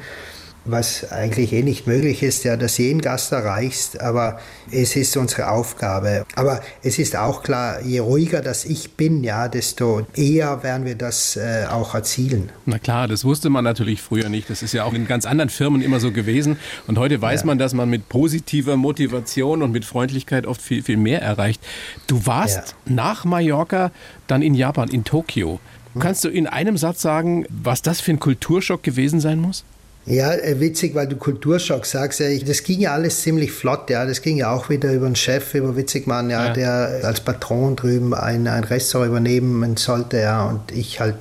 was 0.65 1.11
eigentlich 1.11 1.53
eh 1.53 1.63
nicht 1.63 1.87
möglich 1.87 2.23
ist, 2.23 2.43
ja, 2.43 2.57
dass 2.57 2.77
jeden 2.77 3.01
Gast 3.01 3.31
erreichst, 3.31 3.99
aber 4.01 4.39
es 4.71 4.95
ist 4.95 5.15
unsere 5.17 5.49
Aufgabe. 5.49 6.25
Aber 6.35 6.61
es 6.83 6.99
ist 6.99 7.15
auch 7.15 7.43
klar, 7.43 7.81
je 7.81 7.99
ruhiger 7.99 8.41
das 8.41 8.65
ich 8.65 8.91
bin, 8.91 9.23
ja, 9.23 9.47
desto 9.47 10.05
eher 10.15 10.63
werden 10.63 10.85
wir 10.85 10.95
das 10.95 11.35
äh, 11.37 11.65
auch 11.69 11.95
erzielen. 11.95 12.51
Na 12.65 12.77
klar, 12.79 13.07
das 13.07 13.23
wusste 13.23 13.49
man 13.49 13.63
natürlich 13.63 14.01
früher 14.01 14.29
nicht. 14.29 14.49
Das 14.49 14.61
ist 14.61 14.73
ja 14.73 14.83
auch 14.83 14.93
in 14.93 15.07
ganz 15.07 15.25
anderen 15.25 15.49
Firmen 15.49 15.81
immer 15.81 15.99
so 15.99 16.11
gewesen. 16.11 16.57
Und 16.87 16.97
heute 16.97 17.21
weiß 17.21 17.41
ja. 17.41 17.47
man, 17.47 17.57
dass 17.57 17.73
man 17.73 17.89
mit 17.89 18.09
positiver 18.09 18.77
Motivation 18.77 19.63
und 19.63 19.71
mit 19.71 19.85
Freundlichkeit 19.85 20.45
oft 20.45 20.61
viel, 20.61 20.83
viel 20.83 20.97
mehr 20.97 21.21
erreicht. 21.21 21.61
Du 22.07 22.25
warst 22.25 22.57
ja. 22.57 22.93
nach 22.93 23.25
Mallorca 23.25 23.91
dann 24.27 24.41
in 24.41 24.53
Japan, 24.53 24.89
in 24.89 25.03
Tokio. 25.03 25.59
Kannst 25.97 26.23
du 26.23 26.29
in 26.29 26.47
einem 26.47 26.77
Satz 26.77 27.01
sagen, 27.01 27.45
was 27.49 27.81
das 27.81 27.99
für 27.99 28.11
ein 28.11 28.19
Kulturschock 28.19 28.83
gewesen 28.83 29.19
sein 29.19 29.39
muss? 29.39 29.65
Ja, 30.05 30.33
äh, 30.33 30.59
witzig, 30.59 30.95
weil 30.95 31.07
du 31.07 31.17
Kulturschock 31.17 31.85
sagst. 31.85 32.19
Ja, 32.19 32.27
das 32.39 32.63
ging 32.63 32.79
ja 32.79 32.93
alles 32.93 33.21
ziemlich 33.21 33.51
flott. 33.51 33.89
Ja, 33.89 34.05
das 34.05 34.21
ging 34.21 34.37
ja 34.37 34.51
auch 34.51 34.69
wieder 34.69 34.91
über 34.91 35.05
einen 35.05 35.15
Chef, 35.15 35.53
über 35.53 35.75
Witzigmann, 35.75 36.29
ja, 36.29 36.47
ja. 36.47 36.53
der 36.53 37.01
als 37.03 37.19
Patron 37.19 37.75
drüben 37.75 38.13
ein, 38.13 38.47
ein 38.47 38.63
Restaurant 38.63 39.09
übernehmen 39.09 39.77
sollte. 39.77 40.17
Ja, 40.17 40.45
und 40.45 40.71
ich 40.71 40.99
halt, 40.99 41.17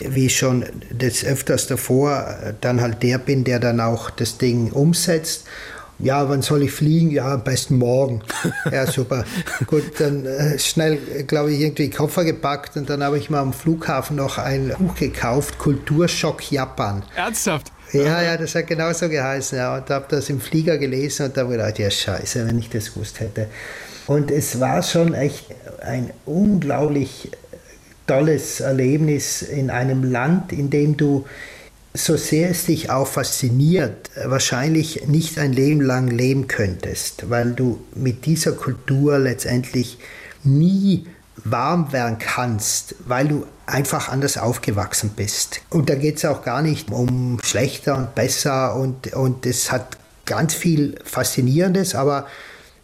wie 0.00 0.28
schon 0.28 0.64
des 0.90 1.24
öfters 1.24 1.66
davor, 1.66 2.36
dann 2.60 2.80
halt 2.80 3.02
der 3.02 3.18
bin, 3.18 3.44
der 3.44 3.60
dann 3.60 3.80
auch 3.80 4.10
das 4.10 4.38
Ding 4.38 4.72
umsetzt 4.72 5.44
ja, 6.02 6.28
wann 6.28 6.42
soll 6.42 6.64
ich 6.64 6.72
fliegen? 6.72 7.10
Ja, 7.10 7.34
am 7.34 7.44
besten 7.44 7.78
morgen. 7.78 8.22
Ja, 8.70 8.86
super. 8.86 9.24
Gut, 9.66 9.84
dann 9.98 10.24
äh, 10.24 10.58
schnell, 10.58 10.96
glaube 11.26 11.52
ich, 11.52 11.60
irgendwie 11.60 11.90
Koffer 11.90 12.24
gepackt 12.24 12.76
und 12.76 12.88
dann 12.88 13.02
habe 13.02 13.18
ich 13.18 13.28
mal 13.28 13.40
am 13.40 13.52
Flughafen 13.52 14.16
noch 14.16 14.38
ein 14.38 14.72
Buch 14.78 14.94
gekauft, 14.94 15.58
Kulturschock 15.58 16.50
Japan. 16.50 17.02
Ernsthaft? 17.14 17.71
Ja, 17.92 18.22
ja, 18.22 18.36
das 18.36 18.54
hat 18.54 18.66
genauso 18.66 19.08
geheißen. 19.08 19.58
Ja, 19.58 19.76
und 19.76 19.90
habe 19.90 20.06
das 20.08 20.30
im 20.30 20.40
Flieger 20.40 20.78
gelesen 20.78 21.26
und 21.26 21.36
da 21.36 21.42
habe 21.42 21.52
gedacht, 21.52 21.78
ja, 21.78 21.90
scheiße, 21.90 22.46
wenn 22.46 22.58
ich 22.58 22.70
das 22.70 22.94
gewusst 22.94 23.20
hätte. 23.20 23.48
Und 24.06 24.30
es 24.30 24.58
war 24.60 24.82
schon 24.82 25.14
echt 25.14 25.46
ein 25.80 26.10
unglaublich 26.24 27.30
tolles 28.06 28.60
Erlebnis 28.60 29.42
in 29.42 29.70
einem 29.70 30.04
Land, 30.04 30.52
in 30.52 30.70
dem 30.70 30.96
du 30.96 31.24
so 31.94 32.16
sehr 32.16 32.50
es 32.50 32.64
dich 32.64 32.90
auch 32.90 33.06
fasziniert, 33.06 34.10
wahrscheinlich 34.24 35.06
nicht 35.06 35.38
ein 35.38 35.52
Leben 35.52 35.82
lang 35.82 36.08
leben 36.08 36.48
könntest, 36.48 37.28
weil 37.28 37.52
du 37.52 37.84
mit 37.94 38.24
dieser 38.24 38.52
Kultur 38.52 39.18
letztendlich 39.18 39.98
nie 40.42 41.06
warm 41.36 41.92
werden 41.92 42.18
kannst, 42.18 42.94
weil 43.06 43.28
du 43.28 43.46
einfach 43.66 44.08
anders 44.08 44.36
aufgewachsen 44.36 45.10
bist. 45.16 45.60
Und 45.70 45.88
da 45.88 45.94
geht 45.94 46.16
es 46.18 46.24
auch 46.24 46.42
gar 46.42 46.62
nicht 46.62 46.90
um 46.90 47.38
schlechter 47.42 47.96
und 47.96 48.14
besser 48.14 48.76
und, 48.76 49.12
und 49.14 49.46
es 49.46 49.72
hat 49.72 49.96
ganz 50.26 50.54
viel 50.54 50.96
Faszinierendes, 51.04 51.94
aber 51.94 52.26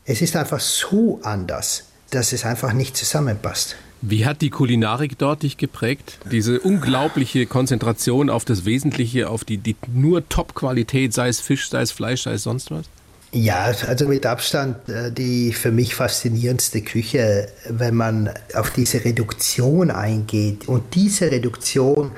es 0.05 0.23
ist 0.23 0.37
einfach 0.37 0.61
so 0.61 1.21
anders, 1.23 1.85
dass 2.11 2.33
es 2.33 2.45
einfach 2.45 2.73
nicht 2.73 2.97
zusammenpasst. 2.97 3.77
Wie 4.01 4.25
hat 4.25 4.41
die 4.43 4.51
Kulinarik 4.51 5.19
dort 5.19 5.43
dich 5.43 5.57
geprägt? 5.57 6.21
Diese 6.31 6.61
unglaubliche 6.61 7.47
Konzentration 7.47 8.31
auf 8.31 8.45
das 8.45 8.65
Wesentliche, 8.65 9.29
auf 9.29 9.45
die, 9.45 9.59
die 9.59 9.77
nur 9.93 10.29
Top-Qualität, 10.29 11.13
sei 11.13 11.29
es 11.29 11.41
Fisch, 11.41 11.69
sei 11.69 11.83
es 11.83 11.91
Fleisch, 11.91 12.23
sei 12.23 12.35
es 12.35 12.45
sonst 12.45 12.71
was? 12.71 12.87
Ja, 13.31 13.73
also 13.87 14.09
mit 14.09 14.25
Abstand 14.25 14.89
äh, 14.89 15.13
die 15.13 15.53
für 15.53 15.71
mich 15.71 15.95
faszinierendste 15.95 16.81
Küche, 16.81 17.49
wenn 17.69 17.95
man 17.95 18.31
auf 18.55 18.71
diese 18.71 19.05
Reduktion 19.05 19.91
eingeht. 19.91 20.67
Und 20.67 20.95
diese 20.95 21.31
Reduktion, 21.31 22.13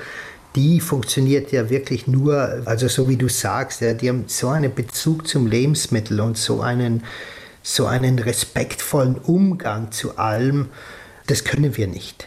die 0.54 0.80
funktioniert 0.80 1.50
ja 1.50 1.68
wirklich 1.68 2.06
nur, 2.06 2.62
also 2.64 2.86
so 2.86 3.08
wie 3.08 3.16
du 3.16 3.28
sagst, 3.28 3.80
ja, 3.80 3.92
die 3.92 4.08
haben 4.08 4.24
so 4.28 4.48
einen 4.48 4.72
Bezug 4.72 5.26
zum 5.26 5.48
Lebensmittel 5.48 6.20
und 6.20 6.38
so 6.38 6.60
einen, 6.60 7.02
so 7.62 7.86
einen 7.86 8.20
respektvollen 8.20 9.16
Umgang 9.16 9.90
zu 9.90 10.16
allem 10.16 10.68
das 11.30 11.44
können 11.44 11.76
wir 11.76 11.86
nicht. 11.86 12.26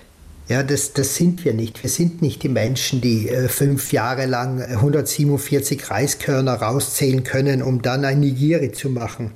Ja, 0.49 0.61
das, 0.61 0.91
das 0.93 1.15
sind 1.15 1.45
wir 1.45 1.53
nicht. 1.53 1.83
Wir 1.83 1.89
sind 1.89 2.21
nicht 2.21 2.43
die 2.43 2.49
Menschen, 2.49 2.99
die 2.99 3.29
äh, 3.29 3.47
fünf 3.47 3.93
Jahre 3.93 4.25
lang 4.25 4.61
147 4.61 5.89
Reiskörner 5.89 6.55
rauszählen 6.55 7.23
können, 7.23 7.61
um 7.61 7.81
dann 7.81 8.03
ein 8.03 8.19
Nigiri 8.19 8.71
zu 8.71 8.89
machen. 8.89 9.31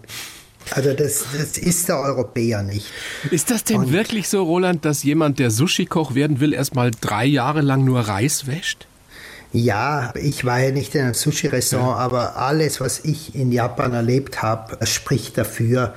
Also 0.71 0.93
das, 0.93 1.25
das 1.37 1.57
ist 1.57 1.87
der 1.87 1.99
Europäer 1.99 2.61
nicht. 2.61 2.91
Ist 3.31 3.51
das 3.51 3.63
denn 3.63 3.77
Und 3.77 3.93
wirklich 3.93 4.27
so, 4.27 4.43
Roland, 4.43 4.83
dass 4.83 5.03
jemand, 5.03 5.39
der 5.39 5.49
Sushi-Koch 5.49 6.13
werden 6.13 6.41
will, 6.41 6.53
erstmal 6.53 6.91
drei 6.91 7.25
Jahre 7.25 7.61
lang 7.61 7.85
nur 7.85 8.01
Reis 8.01 8.47
wäscht? 8.47 8.85
Ja, 9.53 10.13
ich 10.15 10.43
war 10.43 10.59
ja 10.59 10.71
nicht 10.71 10.93
in 10.93 11.01
einem 11.01 11.13
Sushi-Restaurant, 11.13 11.97
ja. 11.97 12.03
aber 12.03 12.35
alles, 12.35 12.81
was 12.81 13.05
ich 13.05 13.33
in 13.33 13.53
Japan 13.53 13.93
erlebt 13.93 14.41
habe, 14.41 14.85
spricht 14.85 15.37
dafür, 15.37 15.93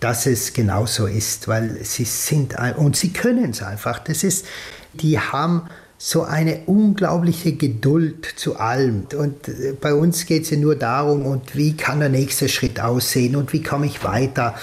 dass 0.00 0.26
es 0.26 0.52
genauso 0.52 1.06
ist, 1.06 1.46
weil 1.46 1.84
sie 1.84 2.04
sind 2.04 2.56
und 2.76 2.96
sie 2.96 3.12
können 3.12 3.50
es 3.50 3.62
einfach. 3.62 3.98
Das 3.98 4.24
ist, 4.24 4.46
die 4.94 5.18
haben 5.18 5.68
so 6.02 6.22
eine 6.22 6.60
unglaubliche 6.64 7.52
Geduld 7.52 8.26
zu 8.36 8.56
allem. 8.56 9.06
Und 9.14 9.48
äh, 9.48 9.74
bei 9.78 9.92
uns 9.92 10.24
geht 10.24 10.44
es 10.44 10.50
ja 10.50 10.56
nur 10.56 10.74
darum, 10.74 11.26
und 11.26 11.54
wie 11.54 11.74
kann 11.74 12.00
der 12.00 12.08
nächste 12.08 12.48
Schritt 12.48 12.80
aussehen 12.80 13.36
und 13.36 13.52
wie 13.52 13.62
komme 13.62 13.84
ich 13.84 14.02
weiter. 14.02 14.54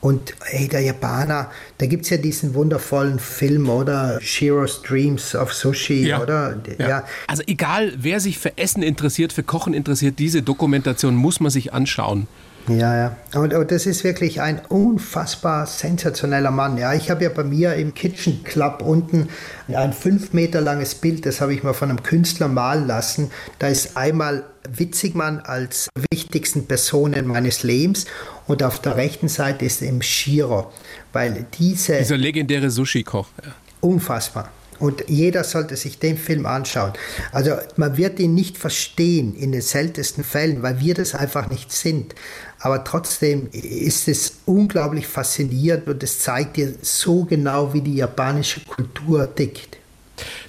Und 0.00 0.34
hey, 0.44 0.68
der 0.68 0.80
Japaner, 0.80 1.50
da 1.76 1.86
gibt 1.86 2.04
es 2.04 2.10
ja 2.10 2.16
diesen 2.16 2.54
wundervollen 2.54 3.18
Film, 3.18 3.68
oder? 3.68 4.18
Shiro's 4.22 4.80
Dreams 4.82 5.34
of 5.34 5.52
Sushi, 5.52 6.06
ja. 6.06 6.22
oder? 6.22 6.58
Ja. 6.78 6.88
ja. 6.88 7.04
Also 7.26 7.42
egal, 7.46 7.92
wer 7.98 8.18
sich 8.20 8.38
für 8.38 8.56
Essen 8.56 8.82
interessiert, 8.82 9.34
für 9.34 9.42
Kochen 9.42 9.74
interessiert, 9.74 10.18
diese 10.18 10.40
Dokumentation 10.42 11.14
muss 11.14 11.40
man 11.40 11.50
sich 11.50 11.74
anschauen. 11.74 12.26
Ja, 12.68 12.96
ja. 12.96 13.16
Und, 13.34 13.54
und, 13.54 13.70
das 13.70 13.86
ist 13.86 14.02
wirklich 14.02 14.40
ein 14.40 14.60
unfassbar 14.68 15.66
sensationeller 15.66 16.50
Mann. 16.50 16.78
Ja, 16.78 16.94
ich 16.94 17.10
habe 17.10 17.24
ja 17.24 17.30
bei 17.30 17.44
mir 17.44 17.74
im 17.74 17.94
Kitchen 17.94 18.42
Club 18.42 18.82
unten 18.82 19.28
ein 19.68 19.92
fünf 19.92 20.32
Meter 20.32 20.60
langes 20.60 20.96
Bild, 20.96 21.26
das 21.26 21.40
habe 21.40 21.54
ich 21.54 21.62
mal 21.62 21.74
von 21.74 21.90
einem 21.90 22.02
Künstler 22.02 22.48
malen 22.48 22.86
lassen. 22.86 23.30
Da 23.58 23.68
ist 23.68 23.96
einmal 23.96 24.44
Witzigmann 24.68 25.40
als 25.40 25.88
wichtigsten 26.10 26.66
Personen 26.66 27.26
meines 27.26 27.62
Lebens 27.62 28.06
und 28.46 28.62
auf 28.62 28.80
der 28.80 28.96
rechten 28.96 29.28
Seite 29.28 29.64
ist 29.64 29.82
eben 29.82 30.02
Shiro, 30.02 30.72
weil 31.12 31.46
diese... 31.58 31.98
Dieser 31.98 32.16
legendäre 32.16 32.70
Sushi-Koch. 32.70 33.28
Ja. 33.44 33.52
Unfassbar. 33.80 34.50
Und 34.78 35.04
jeder 35.08 35.44
sollte 35.44 35.76
sich 35.76 35.98
den 35.98 36.18
Film 36.18 36.44
anschauen. 36.46 36.92
Also 37.32 37.52
man 37.76 37.96
wird 37.96 38.18
ihn 38.20 38.34
nicht 38.34 38.58
verstehen 38.58 39.34
in 39.34 39.52
den 39.52 39.62
seltensten 39.62 40.22
Fällen, 40.22 40.62
weil 40.62 40.80
wir 40.80 40.94
das 40.94 41.14
einfach 41.14 41.48
nicht 41.48 41.72
sind. 41.72 42.14
Aber 42.60 42.84
trotzdem 42.84 43.48
ist 43.52 44.08
es 44.08 44.38
unglaublich 44.46 45.06
faszinierend 45.06 45.86
und 45.88 46.02
es 46.02 46.20
zeigt 46.20 46.56
dir 46.56 46.74
so 46.82 47.24
genau, 47.24 47.72
wie 47.74 47.80
die 47.80 47.96
japanische 47.96 48.60
Kultur 48.60 49.34
tickt. 49.34 49.76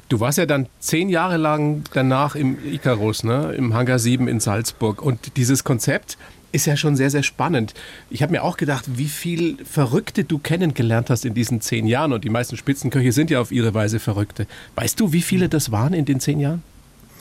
Du 0.09 0.21
warst 0.21 0.37
ja 0.37 0.45
dann 0.45 0.67
zehn 0.79 1.09
Jahre 1.09 1.35
lang 1.35 1.83
danach 1.93 2.35
im 2.35 2.57
Icarus, 2.65 3.23
ne? 3.23 3.53
im 3.57 3.73
Hangar 3.73 3.99
7 3.99 4.29
in 4.29 4.39
Salzburg. 4.39 5.01
Und 5.01 5.35
dieses 5.35 5.65
Konzept, 5.65 6.17
ist 6.51 6.65
ja 6.65 6.77
schon 6.77 6.95
sehr, 6.95 7.09
sehr 7.09 7.23
spannend. 7.23 7.73
Ich 8.09 8.21
habe 8.21 8.31
mir 8.31 8.43
auch 8.43 8.57
gedacht, 8.57 8.85
wie 8.97 9.07
viel 9.07 9.57
Verrückte 9.65 10.23
du 10.23 10.39
kennengelernt 10.39 11.09
hast 11.09 11.25
in 11.25 11.33
diesen 11.33 11.61
zehn 11.61 11.87
Jahren. 11.87 12.13
Und 12.13 12.23
die 12.23 12.29
meisten 12.29 12.57
Spitzenköche 12.57 13.11
sind 13.11 13.29
ja 13.29 13.41
auf 13.41 13.51
ihre 13.51 13.73
Weise 13.73 13.99
Verrückte. 13.99 14.47
Weißt 14.75 14.99
du, 14.99 15.13
wie 15.13 15.21
viele 15.21 15.49
das 15.49 15.71
waren 15.71 15.93
in 15.93 16.05
den 16.05 16.19
zehn 16.19 16.39
Jahren? 16.39 16.63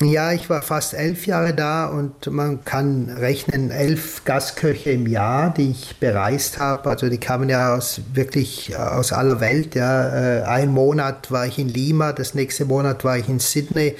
Ja, 0.02 0.32
ich 0.32 0.50
war 0.50 0.60
fast 0.60 0.92
elf 0.92 1.26
Jahre 1.26 1.54
da 1.54 1.86
und 1.86 2.30
man 2.30 2.64
kann 2.64 3.08
rechnen, 3.08 3.70
elf 3.70 4.24
Gastköche 4.24 4.90
im 4.90 5.06
Jahr, 5.06 5.54
die 5.54 5.70
ich 5.70 5.96
bereist 5.98 6.58
habe. 6.58 6.90
Also 6.90 7.08
die 7.08 7.18
kamen 7.18 7.48
ja 7.48 7.74
aus 7.74 8.02
wirklich 8.12 8.76
aus 8.76 9.12
aller 9.12 9.40
Welt. 9.40 9.74
Ja. 9.74 10.40
Äh, 10.40 10.42
ein 10.42 10.70
Monat 10.70 11.30
war 11.30 11.46
ich 11.46 11.58
in 11.58 11.68
Lima, 11.68 12.12
das 12.12 12.34
nächste 12.34 12.66
Monat 12.66 13.04
war 13.04 13.16
ich 13.16 13.28
in 13.28 13.38
Sydney 13.38 13.96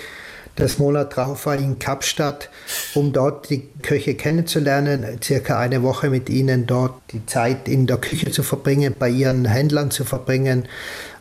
das 0.57 0.79
Monat 0.79 1.15
drauf 1.15 1.45
war 1.45 1.57
ich 1.57 1.63
in 1.63 1.79
Kapstadt, 1.79 2.49
um 2.95 3.13
dort 3.13 3.51
die 3.51 3.69
Köche 3.83 4.15
kennenzulernen, 4.15 5.19
circa 5.23 5.59
eine 5.59 5.83
Woche 5.83 6.09
mit 6.09 6.31
ihnen 6.31 6.67
dort 6.67 6.95
die 7.13 7.25
Zeit 7.27 7.69
in 7.69 7.87
der 7.87 7.99
Küche 7.99 8.31
zu 8.31 8.43
verbringen, 8.43 8.95
bei 8.99 9.11
ihren 9.11 9.45
Händlern 9.45 9.91
zu 9.91 10.05
verbringen, 10.05 10.67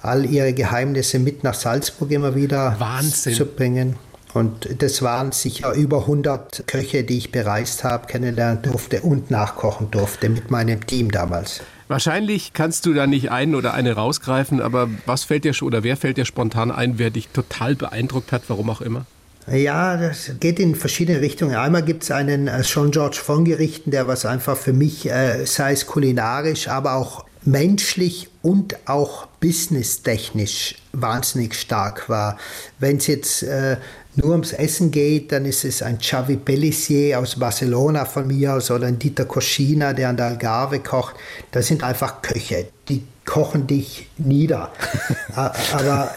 all 0.02 0.26
ihre 0.26 0.54
Geheimnisse 0.54 1.20
mit 1.20 1.44
nach 1.44 1.54
Salzburg 1.54 2.12
immer 2.12 2.34
wieder 2.36 2.78
Wahnsinn. 2.80 3.34
zu 3.34 3.46
bringen. 3.46 3.98
Und 4.36 4.82
das 4.82 5.02
waren 5.02 5.32
sicher 5.32 5.72
über 5.72 6.02
100 6.02 6.68
Köche, 6.68 7.06
die 7.06 7.20
ich 7.20 7.32
bereist 7.32 7.86
habe, 7.86 8.08
kennenlernen 8.08 8.62
durfte 8.64 9.00
und 9.00 9.32
nachkochen 9.32 9.92
durfte 9.92 10.28
mit 10.28 10.52
meinem 10.52 10.86
Team 10.86 11.10
damals. 11.10 11.62
Wahrscheinlich 11.88 12.52
kannst 12.52 12.86
du 12.86 12.94
da 12.94 13.08
nicht 13.08 13.32
einen 13.32 13.56
oder 13.56 13.74
eine 13.74 13.94
rausgreifen, 13.94 14.60
aber 14.60 14.90
was 15.06 15.24
fällt 15.24 15.46
dir 15.46 15.54
oder 15.62 15.84
wer 15.84 15.96
fällt 15.96 16.18
dir 16.18 16.26
spontan 16.26 16.70
ein, 16.70 17.00
wer 17.00 17.12
dich 17.12 17.30
total 17.30 17.76
beeindruckt 17.76 18.34
hat, 18.34 18.44
warum 18.50 18.70
auch 18.70 18.82
immer? 18.82 19.06
Ja, 19.48 19.96
das 19.96 20.32
geht 20.42 20.60
in 20.60 20.76
verschiedene 20.76 21.22
Richtungen. 21.22 21.56
Einmal 21.56 21.84
gibt 21.84 22.04
es 22.04 22.12
einen 22.12 22.50
äh, 22.50 22.62
Jean-Georges 22.64 23.20
von 23.20 23.46
Gerichten, 23.46 23.92
der 23.92 24.10
was 24.10 24.26
einfach 24.26 24.58
für 24.58 24.74
mich, 24.74 25.10
äh, 25.10 25.46
sei 25.46 25.72
es 25.72 25.86
kulinarisch, 25.86 26.68
aber 26.68 26.96
auch 26.96 27.26
menschlich 27.46 28.28
und 28.42 28.76
auch 28.86 29.28
businesstechnisch 29.40 30.76
wahnsinnig 30.94 31.54
stark 31.56 32.10
war. 32.10 32.38
Wenn 32.80 32.98
es 32.98 33.08
jetzt 33.08 33.44
äh, 33.44 33.78
nur 34.18 34.32
ums 34.32 34.54
Essen 34.54 34.92
geht, 34.92 35.32
dann 35.32 35.46
ist 35.46 35.66
es 35.66 35.82
ein 35.82 35.98
Xavi 35.98 36.38
Pellissier 36.38 37.20
aus 37.20 37.38
Barcelona 37.38 38.06
von 38.06 38.28
mir 38.28 38.56
aus 38.56 38.72
oder 38.72 38.88
ein 38.88 39.00
Dieter 39.00 39.26
Koschina, 39.26 39.94
der 39.94 40.10
an 40.10 40.18
der 40.18 40.28
Algarve 40.28 40.80
kocht. 40.80 41.16
Das 41.52 41.68
sind 41.68 41.84
einfach 41.84 42.22
Köche, 42.22 42.68
die 42.88 43.04
kochen 43.26 43.68
dich 43.68 44.08
nieder. 44.18 44.72
Aber 45.36 46.14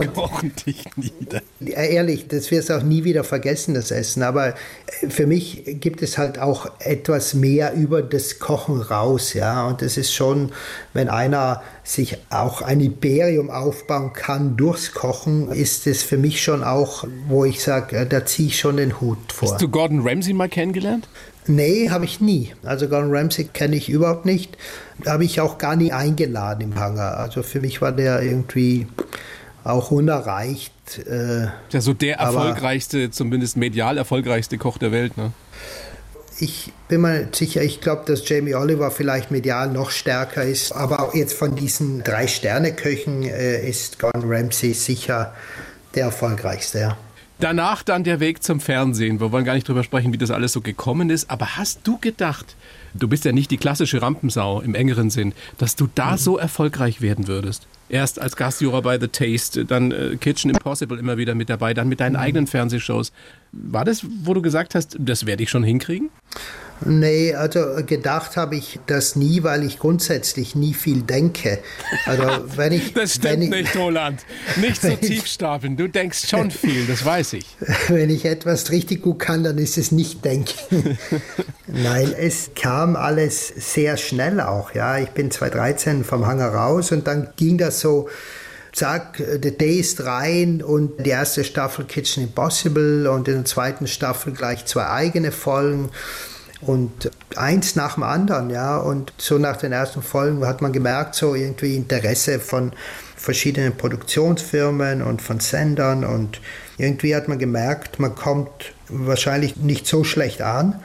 die 0.00 0.06
kochen 0.06 0.52
dich 0.66 0.84
nieder. 0.96 1.42
Ehrlich, 1.60 2.28
das 2.28 2.50
wirst 2.50 2.70
du 2.70 2.78
auch 2.78 2.82
nie 2.82 3.04
wieder 3.04 3.24
vergessen, 3.24 3.74
das 3.74 3.90
Essen. 3.90 4.22
Aber 4.22 4.48
äh, 4.48 4.54
für 5.08 5.26
mich 5.26 5.64
gibt 5.80 6.02
es 6.02 6.16
halt 6.16 6.38
auch 6.38 6.70
etwas 6.78 7.34
mehr 7.34 7.74
über 7.74 8.02
das 8.02 8.38
Kochen 8.38 8.80
raus, 8.80 9.34
ja. 9.34 9.66
Und 9.66 9.82
das 9.82 9.96
ist 9.96 10.14
schon, 10.14 10.52
wenn 10.94 11.08
einer 11.08 11.62
sich 11.82 12.18
auch 12.30 12.62
ein 12.62 12.80
Imperium 12.80 13.50
aufbauen 13.50 14.12
kann 14.12 14.56
durchs 14.56 14.92
Kochen, 14.92 15.50
ist 15.50 15.86
es 15.86 16.02
für 16.02 16.16
mich 16.16 16.42
schon 16.42 16.62
auch, 16.62 17.04
wo 17.26 17.44
ich 17.44 17.62
sage, 17.62 17.96
äh, 17.96 18.06
da 18.06 18.24
ziehe 18.24 18.48
ich 18.48 18.58
schon 18.58 18.76
den 18.76 19.00
Hut 19.00 19.32
vor. 19.32 19.52
Hast 19.52 19.60
du 19.60 19.68
Gordon 19.68 20.06
Ramsay 20.06 20.32
mal 20.32 20.48
kennengelernt? 20.48 21.08
Nee, 21.50 21.90
habe 21.90 22.04
ich 22.04 22.20
nie. 22.20 22.52
Also 22.62 22.88
Gordon 22.88 23.10
Ramsay 23.12 23.44
kenne 23.44 23.74
ich 23.74 23.88
überhaupt 23.88 24.24
nicht. 24.24 24.56
Habe 25.04 25.24
ich 25.24 25.40
auch 25.40 25.58
gar 25.58 25.74
nie 25.74 25.90
eingeladen 25.90 26.60
im 26.60 26.74
Hangar. 26.76 27.16
Also 27.18 27.42
für 27.42 27.60
mich 27.60 27.82
war 27.82 27.90
der 27.90 28.22
irgendwie 28.22 28.86
auch 29.64 29.90
unerreicht. 29.90 30.72
Äh, 31.08 31.46
ja, 31.70 31.80
so 31.80 31.92
der 31.92 32.18
erfolgreichste, 32.18 33.10
zumindest 33.10 33.56
medial 33.56 33.98
erfolgreichste 33.98 34.58
Koch 34.58 34.78
der 34.78 34.92
Welt, 34.92 35.16
ne? 35.16 35.32
Ich 36.38 36.72
bin 36.88 37.02
mir 37.02 37.28
sicher, 37.32 37.62
ich 37.62 37.80
glaube, 37.80 38.04
dass 38.06 38.26
Jamie 38.26 38.54
Oliver 38.54 38.90
vielleicht 38.90 39.30
medial 39.30 39.70
noch 39.70 39.90
stärker 39.90 40.42
ist. 40.44 40.72
Aber 40.72 41.02
auch 41.02 41.14
jetzt 41.14 41.34
von 41.34 41.56
diesen 41.56 42.02
drei 42.04 42.28
Sterne-Köchen 42.28 43.24
äh, 43.24 43.68
ist 43.68 43.98
Gordon 43.98 44.32
Ramsay 44.32 44.72
sicher 44.72 45.34
der 45.94 46.04
erfolgreichste, 46.04 46.78
ja. 46.78 46.96
Danach 47.40 47.82
dann 47.82 48.04
der 48.04 48.20
Weg 48.20 48.42
zum 48.42 48.60
Fernsehen. 48.60 49.18
Wir 49.18 49.32
wollen 49.32 49.46
gar 49.46 49.54
nicht 49.54 49.66
drüber 49.66 49.82
sprechen, 49.82 50.12
wie 50.12 50.18
das 50.18 50.30
alles 50.30 50.52
so 50.52 50.60
gekommen 50.60 51.08
ist. 51.08 51.30
Aber 51.30 51.56
hast 51.56 51.80
du 51.84 51.96
gedacht, 51.96 52.54
du 52.92 53.08
bist 53.08 53.24
ja 53.24 53.32
nicht 53.32 53.50
die 53.50 53.56
klassische 53.56 54.02
Rampensau 54.02 54.60
im 54.60 54.74
engeren 54.74 55.08
Sinn, 55.08 55.32
dass 55.56 55.74
du 55.74 55.88
da 55.94 56.18
so 56.18 56.36
erfolgreich 56.36 57.00
werden 57.00 57.28
würdest? 57.28 57.66
Erst 57.88 58.20
als 58.20 58.36
Gastjuror 58.36 58.82
bei 58.82 59.00
The 59.00 59.08
Taste, 59.08 59.64
dann 59.64 59.90
äh, 59.90 60.16
Kitchen 60.20 60.50
Impossible 60.50 60.98
immer 60.98 61.16
wieder 61.16 61.34
mit 61.34 61.48
dabei, 61.48 61.72
dann 61.72 61.88
mit 61.88 62.00
deinen 62.00 62.16
eigenen 62.16 62.46
Fernsehshows. 62.46 63.10
War 63.52 63.86
das, 63.86 64.04
wo 64.22 64.34
du 64.34 64.42
gesagt 64.42 64.74
hast, 64.74 64.96
das 64.98 65.24
werde 65.24 65.42
ich 65.42 65.48
schon 65.48 65.64
hinkriegen? 65.64 66.10
Nee, 66.84 67.34
also 67.34 67.60
gedacht 67.86 68.36
habe 68.36 68.56
ich 68.56 68.80
das 68.86 69.16
nie, 69.16 69.42
weil 69.42 69.64
ich 69.64 69.78
grundsätzlich 69.78 70.54
nie 70.54 70.74
viel 70.74 71.02
denke. 71.02 71.58
Also 72.06 72.24
wenn 72.56 72.72
ich, 72.72 72.94
das 72.94 73.14
stimmt 73.14 73.44
ich, 73.44 73.50
nicht, 73.50 73.76
Roland. 73.76 74.24
Nicht 74.56 74.80
so 74.80 74.90
tief 74.96 75.26
stapeln. 75.26 75.76
Du 75.76 75.88
denkst 75.88 76.28
schon 76.28 76.50
viel, 76.50 76.86
das 76.86 77.04
weiß 77.04 77.34
ich. 77.34 77.46
Wenn 77.88 78.10
ich 78.10 78.24
etwas 78.24 78.70
richtig 78.70 79.02
gut 79.02 79.18
kann, 79.18 79.44
dann 79.44 79.58
ist 79.58 79.76
es 79.78 79.92
nicht 79.92 80.24
denken. 80.24 80.98
Nein, 81.66 82.14
es 82.18 82.50
kam 82.54 82.96
alles 82.96 83.48
sehr 83.48 83.96
schnell 83.96 84.40
auch. 84.40 84.74
Ja, 84.74 84.98
ich 84.98 85.10
bin 85.10 85.30
2013 85.30 86.04
vom 86.04 86.26
Hangar 86.26 86.54
raus 86.54 86.92
und 86.92 87.06
dann 87.06 87.28
ging 87.36 87.58
das 87.58 87.80
so 87.80 88.08
zack, 88.72 89.22
The 89.42 89.56
Day 89.56 89.80
ist 89.80 90.04
rein 90.04 90.62
und 90.62 91.04
die 91.04 91.10
erste 91.10 91.44
Staffel 91.44 91.84
Kitchen 91.84 92.22
Impossible 92.22 93.08
und 93.08 93.28
in 93.28 93.34
der 93.34 93.44
zweiten 93.44 93.86
Staffel 93.86 94.32
gleich 94.32 94.64
zwei 94.66 94.86
eigene 94.86 95.32
Folgen. 95.32 95.90
Und 96.62 97.10
eins 97.36 97.74
nach 97.76 97.94
dem 97.94 98.02
anderen, 98.02 98.50
ja. 98.50 98.76
Und 98.76 99.12
so 99.16 99.38
nach 99.38 99.56
den 99.56 99.72
ersten 99.72 100.02
Folgen 100.02 100.46
hat 100.46 100.60
man 100.60 100.72
gemerkt, 100.72 101.14
so 101.14 101.34
irgendwie 101.34 101.76
Interesse 101.76 102.38
von 102.38 102.72
verschiedenen 103.16 103.76
Produktionsfirmen 103.76 105.02
und 105.02 105.22
von 105.22 105.40
Sendern. 105.40 106.04
Und 106.04 106.40
irgendwie 106.78 107.14
hat 107.14 107.28
man 107.28 107.38
gemerkt, 107.38 107.98
man 107.98 108.14
kommt 108.14 108.72
wahrscheinlich 108.88 109.56
nicht 109.56 109.86
so 109.86 110.04
schlecht 110.04 110.42
an. 110.42 110.80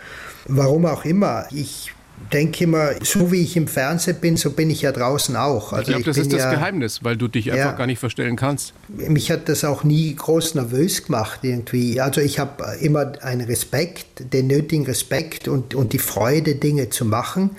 Warum 0.47 0.85
auch 0.85 1.05
immer. 1.05 1.45
Ich 1.51 1.94
denke 2.31 2.63
immer, 2.63 2.91
so 3.03 3.31
wie 3.31 3.41
ich 3.41 3.55
im 3.57 3.67
Fernsehen 3.67 4.17
bin, 4.19 4.37
so 4.37 4.51
bin 4.51 4.69
ich 4.69 4.81
ja 4.81 4.91
draußen 4.91 5.35
auch. 5.35 5.73
Also 5.73 5.81
ich 5.81 5.87
glaube, 5.87 6.03
das 6.03 6.17
ist 6.17 6.33
das 6.33 6.43
ja, 6.43 6.51
Geheimnis, 6.51 7.03
weil 7.03 7.17
du 7.17 7.27
dich 7.27 7.51
einfach 7.51 7.77
gar 7.77 7.87
nicht 7.87 7.99
verstellen 7.99 8.35
kannst. 8.35 8.73
Mich 8.87 9.31
hat 9.31 9.49
das 9.49 9.63
auch 9.63 9.83
nie 9.83 10.15
groß 10.15 10.55
nervös 10.55 11.05
gemacht 11.05 11.39
irgendwie. 11.43 12.01
Also 12.01 12.21
ich 12.21 12.39
habe 12.39 12.63
immer 12.81 13.13
einen 13.21 13.47
Respekt, 13.47 14.33
den 14.33 14.47
nötigen 14.47 14.85
Respekt 14.85 15.47
und, 15.47 15.75
und 15.75 15.93
die 15.93 15.99
Freude, 15.99 16.55
Dinge 16.55 16.89
zu 16.89 17.05
machen. 17.05 17.51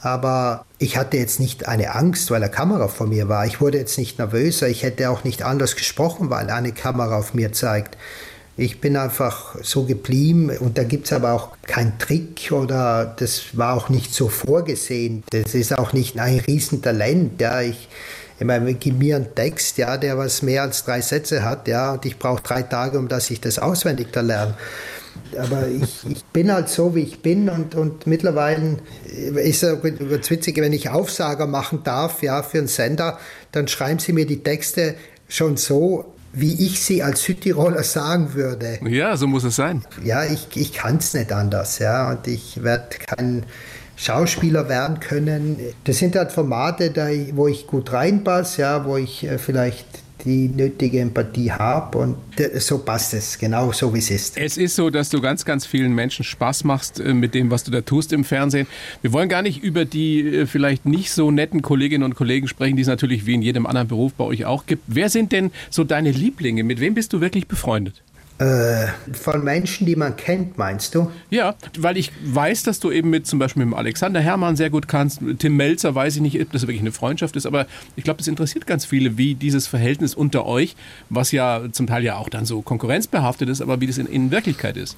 Aber 0.00 0.64
ich 0.78 0.96
hatte 0.96 1.16
jetzt 1.16 1.40
nicht 1.40 1.66
eine 1.66 1.94
Angst, 1.94 2.30
weil 2.30 2.42
eine 2.42 2.52
Kamera 2.52 2.88
vor 2.88 3.08
mir 3.08 3.28
war. 3.28 3.46
Ich 3.46 3.60
wurde 3.60 3.78
jetzt 3.78 3.98
nicht 3.98 4.18
nervöser. 4.18 4.68
Ich 4.68 4.84
hätte 4.84 5.10
auch 5.10 5.24
nicht 5.24 5.42
anders 5.42 5.74
gesprochen, 5.74 6.30
weil 6.30 6.50
eine 6.50 6.72
Kamera 6.72 7.18
auf 7.18 7.34
mir 7.34 7.52
zeigt. 7.52 7.96
Ich 8.60 8.80
bin 8.80 8.96
einfach 8.96 9.54
so 9.62 9.84
geblieben 9.84 10.50
und 10.58 10.78
da 10.78 10.82
gibt 10.82 11.06
es 11.06 11.12
aber 11.12 11.32
auch 11.32 11.56
keinen 11.62 11.96
Trick 12.00 12.50
oder 12.50 13.14
das 13.16 13.56
war 13.56 13.74
auch 13.74 13.88
nicht 13.88 14.12
so 14.12 14.28
vorgesehen. 14.28 15.22
Das 15.30 15.54
ist 15.54 15.78
auch 15.78 15.92
nicht 15.92 16.18
ein 16.18 16.40
Riesentalent. 16.40 17.40
Ja. 17.40 17.60
Ich, 17.62 17.88
ich 18.36 18.44
meine, 18.44 18.74
gib 18.74 18.98
mir 18.98 19.14
einen 19.14 19.32
Text, 19.32 19.78
ja, 19.78 19.96
der 19.96 20.18
was 20.18 20.42
mehr 20.42 20.62
als 20.62 20.84
drei 20.84 21.00
Sätze 21.02 21.44
hat, 21.44 21.68
ja, 21.68 21.92
und 21.92 22.04
ich 22.04 22.18
brauche 22.18 22.42
drei 22.42 22.62
Tage, 22.62 22.98
um 22.98 23.06
dass 23.06 23.30
ich 23.30 23.40
das 23.40 23.60
auswendig 23.60 24.08
da 24.10 24.22
lerne. 24.22 24.54
Aber 25.38 25.68
ich, 25.68 26.04
ich 26.10 26.24
bin 26.24 26.52
halt 26.52 26.68
so, 26.68 26.96
wie 26.96 27.02
ich 27.02 27.22
bin 27.22 27.48
und, 27.48 27.76
und 27.76 28.08
mittlerweile 28.08 28.78
ist 29.36 29.62
es 29.62 29.84
witzig, 29.84 30.56
wenn 30.56 30.72
ich 30.72 30.90
Aufsager 30.90 31.46
machen 31.46 31.84
darf, 31.84 32.24
ja, 32.24 32.42
für 32.42 32.58
einen 32.58 32.66
Sender, 32.66 33.20
dann 33.52 33.68
schreiben 33.68 34.00
sie 34.00 34.12
mir 34.12 34.26
die 34.26 34.42
Texte 34.42 34.96
schon 35.28 35.56
so 35.56 36.12
wie 36.32 36.66
ich 36.66 36.82
sie 36.82 37.02
als 37.02 37.22
Südtiroler 37.22 37.82
sagen 37.82 38.34
würde. 38.34 38.78
Ja, 38.86 39.16
so 39.16 39.26
muss 39.26 39.44
es 39.44 39.56
sein. 39.56 39.84
Ja, 40.04 40.24
ich, 40.24 40.48
ich 40.54 40.72
kann 40.72 40.96
es 40.96 41.14
nicht 41.14 41.32
anders, 41.32 41.78
ja, 41.78 42.10
und 42.10 42.26
ich 42.26 42.62
werde 42.62 42.96
kein 43.06 43.44
Schauspieler 43.96 44.68
werden 44.68 45.00
können. 45.00 45.58
Das 45.84 45.98
sind 45.98 46.14
halt 46.16 46.32
Formate, 46.32 46.90
da, 46.90 47.08
wo 47.32 47.48
ich 47.48 47.66
gut 47.66 47.92
reinpasse, 47.92 48.62
ja, 48.62 48.84
wo 48.84 48.96
ich 48.96 49.24
äh, 49.24 49.38
vielleicht 49.38 49.86
die 50.24 50.48
nötige 50.48 51.00
Empathie 51.00 51.52
habe 51.52 51.98
und 51.98 52.16
so 52.56 52.78
passt 52.78 53.14
es, 53.14 53.38
genau 53.38 53.72
so 53.72 53.92
wie 53.94 53.98
es 53.98 54.10
ist. 54.10 54.36
Es 54.36 54.56
ist 54.56 54.76
so, 54.76 54.90
dass 54.90 55.10
du 55.10 55.20
ganz, 55.20 55.44
ganz 55.44 55.66
vielen 55.66 55.94
Menschen 55.94 56.24
Spaß 56.24 56.64
machst 56.64 57.00
äh, 57.00 57.14
mit 57.14 57.34
dem, 57.34 57.50
was 57.50 57.64
du 57.64 57.70
da 57.70 57.80
tust 57.80 58.12
im 58.12 58.24
Fernsehen. 58.24 58.66
Wir 59.02 59.12
wollen 59.12 59.28
gar 59.28 59.42
nicht 59.42 59.62
über 59.62 59.84
die 59.84 60.20
äh, 60.20 60.46
vielleicht 60.46 60.86
nicht 60.86 61.12
so 61.12 61.30
netten 61.30 61.62
Kolleginnen 61.62 62.04
und 62.04 62.14
Kollegen 62.14 62.48
sprechen, 62.48 62.76
die 62.76 62.82
es 62.82 62.88
natürlich 62.88 63.26
wie 63.26 63.34
in 63.34 63.42
jedem 63.42 63.66
anderen 63.66 63.88
Beruf 63.88 64.12
bei 64.14 64.24
euch 64.24 64.44
auch 64.44 64.66
gibt. 64.66 64.82
Wer 64.86 65.08
sind 65.08 65.32
denn 65.32 65.50
so 65.70 65.84
deine 65.84 66.10
Lieblinge? 66.10 66.64
Mit 66.64 66.80
wem 66.80 66.94
bist 66.94 67.12
du 67.12 67.20
wirklich 67.20 67.46
befreundet? 67.46 68.02
Äh, 68.38 68.86
von 69.14 69.42
Menschen, 69.42 69.84
die 69.84 69.96
man 69.96 70.16
kennt, 70.16 70.58
meinst 70.58 70.94
du? 70.94 71.10
Ja, 71.28 71.56
weil 71.76 71.96
ich 71.96 72.12
weiß, 72.24 72.62
dass 72.62 72.78
du 72.78 72.92
eben 72.92 73.10
mit 73.10 73.26
zum 73.26 73.40
Beispiel 73.40 73.66
mit 73.66 73.76
Alexander 73.76 74.20
Hermann 74.20 74.54
sehr 74.54 74.70
gut 74.70 74.86
kannst. 74.86 75.20
Tim 75.40 75.56
Melzer 75.56 75.92
weiß 75.94 76.14
ich 76.16 76.22
nicht, 76.22 76.40
ob 76.40 76.52
das 76.52 76.62
wirklich 76.62 76.80
eine 76.80 76.92
Freundschaft 76.92 77.34
ist, 77.34 77.46
aber 77.46 77.66
ich 77.96 78.04
glaube, 78.04 78.18
das 78.18 78.28
interessiert 78.28 78.64
ganz 78.64 78.84
viele, 78.84 79.18
wie 79.18 79.34
dieses 79.34 79.66
Verhältnis 79.66 80.14
unter 80.14 80.46
euch, 80.46 80.76
was 81.10 81.32
ja 81.32 81.62
zum 81.72 81.88
Teil 81.88 82.04
ja 82.04 82.16
auch 82.16 82.28
dann 82.28 82.44
so 82.44 82.62
konkurrenzbehaftet 82.62 83.48
ist, 83.48 83.60
aber 83.60 83.80
wie 83.80 83.88
das 83.88 83.98
in, 83.98 84.06
in 84.06 84.30
Wirklichkeit 84.30 84.76
ist. 84.76 84.96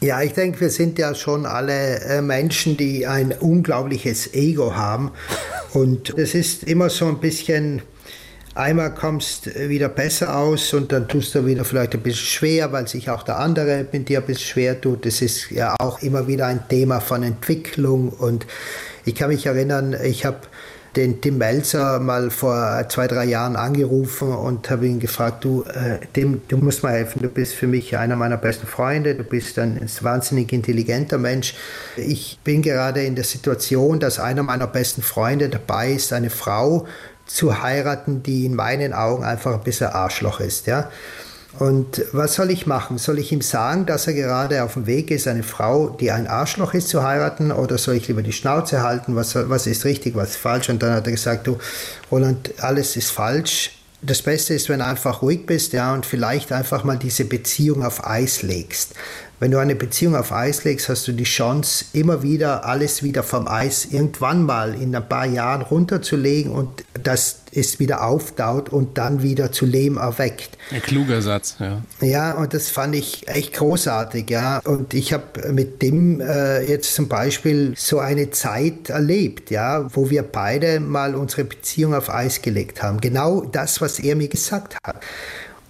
Ja, 0.00 0.22
ich 0.22 0.32
denke, 0.32 0.62
wir 0.62 0.70
sind 0.70 0.98
ja 0.98 1.14
schon 1.14 1.46
alle 1.46 2.00
äh, 2.00 2.22
Menschen, 2.22 2.76
die 2.76 3.06
ein 3.06 3.32
unglaubliches 3.32 4.34
Ego 4.34 4.74
haben. 4.74 5.12
Und 5.74 6.10
es 6.18 6.34
ist 6.34 6.64
immer 6.64 6.90
so 6.90 7.06
ein 7.06 7.18
bisschen 7.18 7.82
Einmal 8.54 8.92
kommst 8.92 9.46
du 9.46 9.68
wieder 9.68 9.88
besser 9.88 10.36
aus 10.36 10.74
und 10.74 10.90
dann 10.90 11.06
tust 11.06 11.34
du 11.36 11.46
wieder 11.46 11.64
vielleicht 11.64 11.94
ein 11.94 12.00
bisschen 12.00 12.26
schwer, 12.26 12.72
weil 12.72 12.88
sich 12.88 13.08
auch 13.08 13.22
der 13.22 13.38
andere 13.38 13.86
mit 13.92 14.08
dir 14.08 14.18
ein 14.18 14.26
bisschen 14.26 14.46
schwer 14.46 14.80
tut. 14.80 15.06
Das 15.06 15.22
ist 15.22 15.50
ja 15.50 15.76
auch 15.78 16.02
immer 16.02 16.26
wieder 16.26 16.46
ein 16.46 16.66
Thema 16.68 17.00
von 17.00 17.22
Entwicklung 17.22 18.08
und 18.08 18.46
ich 19.04 19.14
kann 19.14 19.28
mich 19.28 19.46
erinnern, 19.46 19.96
ich 20.02 20.24
habe 20.24 20.40
den 20.96 21.20
Tim 21.20 21.38
Melzer 21.38 22.00
mal 22.00 22.30
vor 22.30 22.84
zwei, 22.88 23.06
drei 23.06 23.24
Jahren 23.24 23.54
angerufen 23.54 24.32
und 24.32 24.68
habe 24.70 24.86
ihn 24.86 24.98
gefragt, 24.98 25.44
du, 25.44 25.62
äh, 25.62 25.98
Tim, 26.12 26.42
du 26.48 26.56
musst 26.56 26.82
mir 26.82 26.90
helfen, 26.90 27.22
du 27.22 27.28
bist 27.28 27.54
für 27.54 27.68
mich 27.68 27.96
einer 27.96 28.16
meiner 28.16 28.36
besten 28.36 28.66
Freunde, 28.66 29.14
du 29.14 29.22
bist 29.22 29.58
ein 29.58 29.80
wahnsinnig 30.00 30.52
intelligenter 30.52 31.18
Mensch. 31.18 31.54
Ich 31.96 32.40
bin 32.42 32.62
gerade 32.62 33.04
in 33.04 33.14
der 33.14 33.24
Situation, 33.24 34.00
dass 34.00 34.18
einer 34.18 34.42
meiner 34.42 34.66
besten 34.66 35.02
Freunde 35.02 35.48
dabei 35.48 35.92
ist, 35.92 36.12
eine 36.12 36.30
Frau 36.30 36.86
zu 37.32 37.62
heiraten, 37.62 38.22
die 38.22 38.46
in 38.46 38.54
meinen 38.54 38.92
Augen 38.92 39.24
einfach 39.24 39.54
ein 39.54 39.62
bisschen 39.62 39.88
Arschloch 39.88 40.40
ist, 40.40 40.66
ja. 40.66 40.90
Und 41.58 42.02
was 42.12 42.34
soll 42.34 42.50
ich 42.50 42.66
machen? 42.66 42.96
Soll 42.98 43.18
ich 43.18 43.32
ihm 43.32 43.40
sagen, 43.40 43.84
dass 43.84 44.06
er 44.06 44.14
gerade 44.14 44.62
auf 44.62 44.74
dem 44.74 44.86
Weg 44.86 45.10
ist, 45.10 45.26
eine 45.26 45.42
Frau, 45.42 45.88
die 45.88 46.10
ein 46.10 46.28
Arschloch 46.28 46.74
ist, 46.74 46.88
zu 46.88 47.02
heiraten? 47.02 47.50
Oder 47.50 47.76
soll 47.76 47.96
ich 47.96 48.06
lieber 48.06 48.22
die 48.22 48.32
Schnauze 48.32 48.82
halten? 48.82 49.16
Was, 49.16 49.34
was 49.34 49.66
ist 49.66 49.84
richtig, 49.84 50.14
was 50.14 50.30
ist 50.30 50.36
falsch? 50.36 50.68
Und 50.68 50.82
dann 50.82 50.92
hat 50.92 51.06
er 51.06 51.12
gesagt, 51.12 51.46
du, 51.46 51.58
Roland, 52.10 52.52
alles 52.58 52.96
ist 52.96 53.10
falsch. 53.10 53.72
Das 54.00 54.22
Beste 54.22 54.54
ist, 54.54 54.68
wenn 54.68 54.78
du 54.78 54.86
einfach 54.86 55.22
ruhig 55.22 55.44
bist, 55.44 55.72
ja, 55.72 55.92
und 55.92 56.06
vielleicht 56.06 56.52
einfach 56.52 56.84
mal 56.84 56.96
diese 56.96 57.24
Beziehung 57.24 57.84
auf 57.84 58.06
Eis 58.06 58.42
legst. 58.42 58.94
Wenn 59.40 59.52
du 59.52 59.58
eine 59.58 59.74
Beziehung 59.74 60.16
auf 60.16 60.32
Eis 60.32 60.64
legst, 60.64 60.90
hast 60.90 61.08
du 61.08 61.12
die 61.12 61.24
Chance, 61.24 61.86
immer 61.94 62.22
wieder 62.22 62.66
alles 62.66 63.02
wieder 63.02 63.22
vom 63.22 63.48
Eis 63.48 63.86
irgendwann 63.86 64.42
mal 64.42 64.74
in 64.74 64.94
ein 64.94 65.08
paar 65.08 65.24
Jahren 65.24 65.62
runterzulegen 65.62 66.52
und 66.52 66.84
das 67.02 67.40
es 67.52 67.80
wieder 67.80 68.04
auftaut 68.04 68.68
und 68.68 68.98
dann 68.98 69.22
wieder 69.22 69.50
zu 69.50 69.66
Leben 69.66 69.96
erweckt. 69.96 70.56
Ein 70.70 70.82
kluger 70.82 71.22
Satz, 71.22 71.56
ja. 71.58 71.82
Ja, 72.00 72.32
und 72.32 72.54
das 72.54 72.68
fand 72.68 72.94
ich 72.94 73.26
echt 73.28 73.54
großartig, 73.54 74.30
ja. 74.30 74.60
Und 74.64 74.94
ich 74.94 75.12
habe 75.12 75.52
mit 75.52 75.82
dem 75.82 76.20
äh, 76.20 76.62
jetzt 76.62 76.94
zum 76.94 77.08
Beispiel 77.08 77.74
so 77.76 77.98
eine 77.98 78.30
Zeit 78.30 78.90
erlebt, 78.90 79.50
ja, 79.50 79.86
wo 79.94 80.10
wir 80.10 80.22
beide 80.22 80.80
mal 80.80 81.14
unsere 81.14 81.44
Beziehung 81.44 81.94
auf 81.94 82.10
Eis 82.10 82.42
gelegt 82.42 82.82
haben. 82.82 83.00
Genau 83.00 83.40
das, 83.40 83.80
was 83.80 83.98
er 83.98 84.16
mir 84.16 84.28
gesagt 84.28 84.76
hat. 84.84 85.00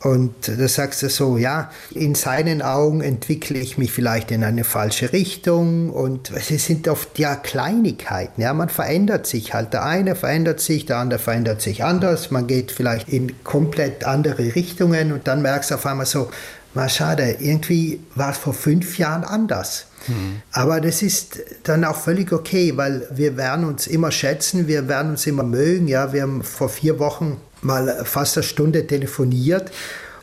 Und 0.03 0.48
da 0.48 0.66
sagst 0.66 1.03
du 1.03 1.11
so, 1.11 1.36
ja, 1.36 1.70
in 1.90 2.14
seinen 2.14 2.62
Augen 2.62 3.03
entwickle 3.03 3.59
ich 3.59 3.76
mich 3.76 3.92
vielleicht 3.92 4.30
in 4.30 4.42
eine 4.44 4.64
falsche 4.64 5.12
Richtung 5.12 5.90
und 5.90 6.30
es 6.30 6.48
sind 6.64 6.88
oft 6.88 7.18
ja 7.18 7.36
Kleinigkeiten, 7.36 8.40
ja, 8.40 8.55
man 8.55 8.70
verändert 8.70 9.26
sich 9.26 9.53
halt. 9.53 9.74
Der 9.74 9.84
eine 9.84 10.16
verändert 10.16 10.61
sich, 10.61 10.86
der 10.86 10.96
andere 10.96 11.20
verändert 11.20 11.61
sich 11.61 11.84
anders, 11.84 12.30
man 12.30 12.46
geht 12.46 12.72
vielleicht 12.72 13.11
in 13.11 13.44
komplett 13.44 14.05
andere 14.05 14.55
Richtungen 14.55 15.12
und 15.12 15.28
dann 15.28 15.42
merkst 15.42 15.70
du 15.70 15.74
auf 15.74 15.84
einmal 15.84 16.07
so, 16.07 16.30
mal 16.72 16.88
schade, 16.88 17.36
irgendwie 17.38 18.01
war 18.14 18.30
es 18.30 18.38
vor 18.38 18.55
fünf 18.55 18.96
Jahren 18.96 19.24
anders. 19.24 19.86
Mhm. 20.07 20.40
Aber 20.53 20.80
das 20.80 21.03
ist 21.03 21.40
dann 21.64 21.84
auch 21.84 21.96
völlig 21.96 22.32
okay, 22.32 22.72
weil 22.76 23.07
wir 23.11 23.36
werden 23.36 23.66
uns 23.66 23.86
immer 23.86 24.11
schätzen, 24.11 24.66
wir 24.66 24.88
werden 24.88 25.11
uns 25.11 25.26
immer 25.26 25.42
mögen. 25.42 25.88
Ja, 25.88 26.12
wir 26.12 26.22
haben 26.22 26.42
vor 26.42 26.68
vier 26.68 26.98
Wochen 26.98 27.38
mal 27.62 28.04
fast 28.04 28.36
eine 28.36 28.44
Stunde 28.44 28.86
telefoniert 28.86 29.70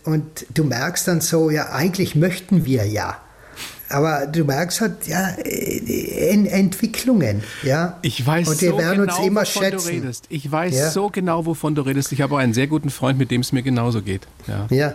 und 0.04 0.46
du 0.54 0.64
merkst 0.64 1.08
dann 1.08 1.22
so, 1.22 1.50
ja, 1.50 1.70
eigentlich 1.72 2.16
möchten 2.16 2.66
wir 2.66 2.86
ja. 2.86 3.22
Aber 3.90 4.28
du 4.28 4.44
merkst 4.44 4.82
halt, 4.82 5.08
ja, 5.08 5.30
Entwicklungen, 6.46 7.44
ja. 7.64 7.98
Ich 8.02 8.26
weiß 8.26 8.50
und 8.50 8.62
wir 8.62 8.72
so 8.72 8.78
werden 8.78 9.02
genau, 9.02 9.18
uns 9.18 9.26
immer 9.28 9.42
wovon 9.42 9.64
schätzen. 9.64 9.88
du 9.88 9.94
redest. 9.94 10.26
Ich 10.30 10.52
weiß 10.52 10.76
Ja. 10.76 10.90
so 10.90 11.10
genau, 11.10 11.46
wovon 11.46 11.74
du 11.76 11.82
redest. 11.84 12.12
Ich 12.12 12.22
habe 12.22 12.36
auch 12.36 12.40
einen 12.40 12.54
sehr 12.54 12.68
guten 12.68 12.90
Freund, 12.90 13.18
mit 13.18 13.32
dem 13.32 13.42
es 13.42 13.52
mir 13.52 13.64
genauso 13.64 14.02
geht. 14.02 14.28
Ja. 14.48 14.68
Ja, 14.70 14.94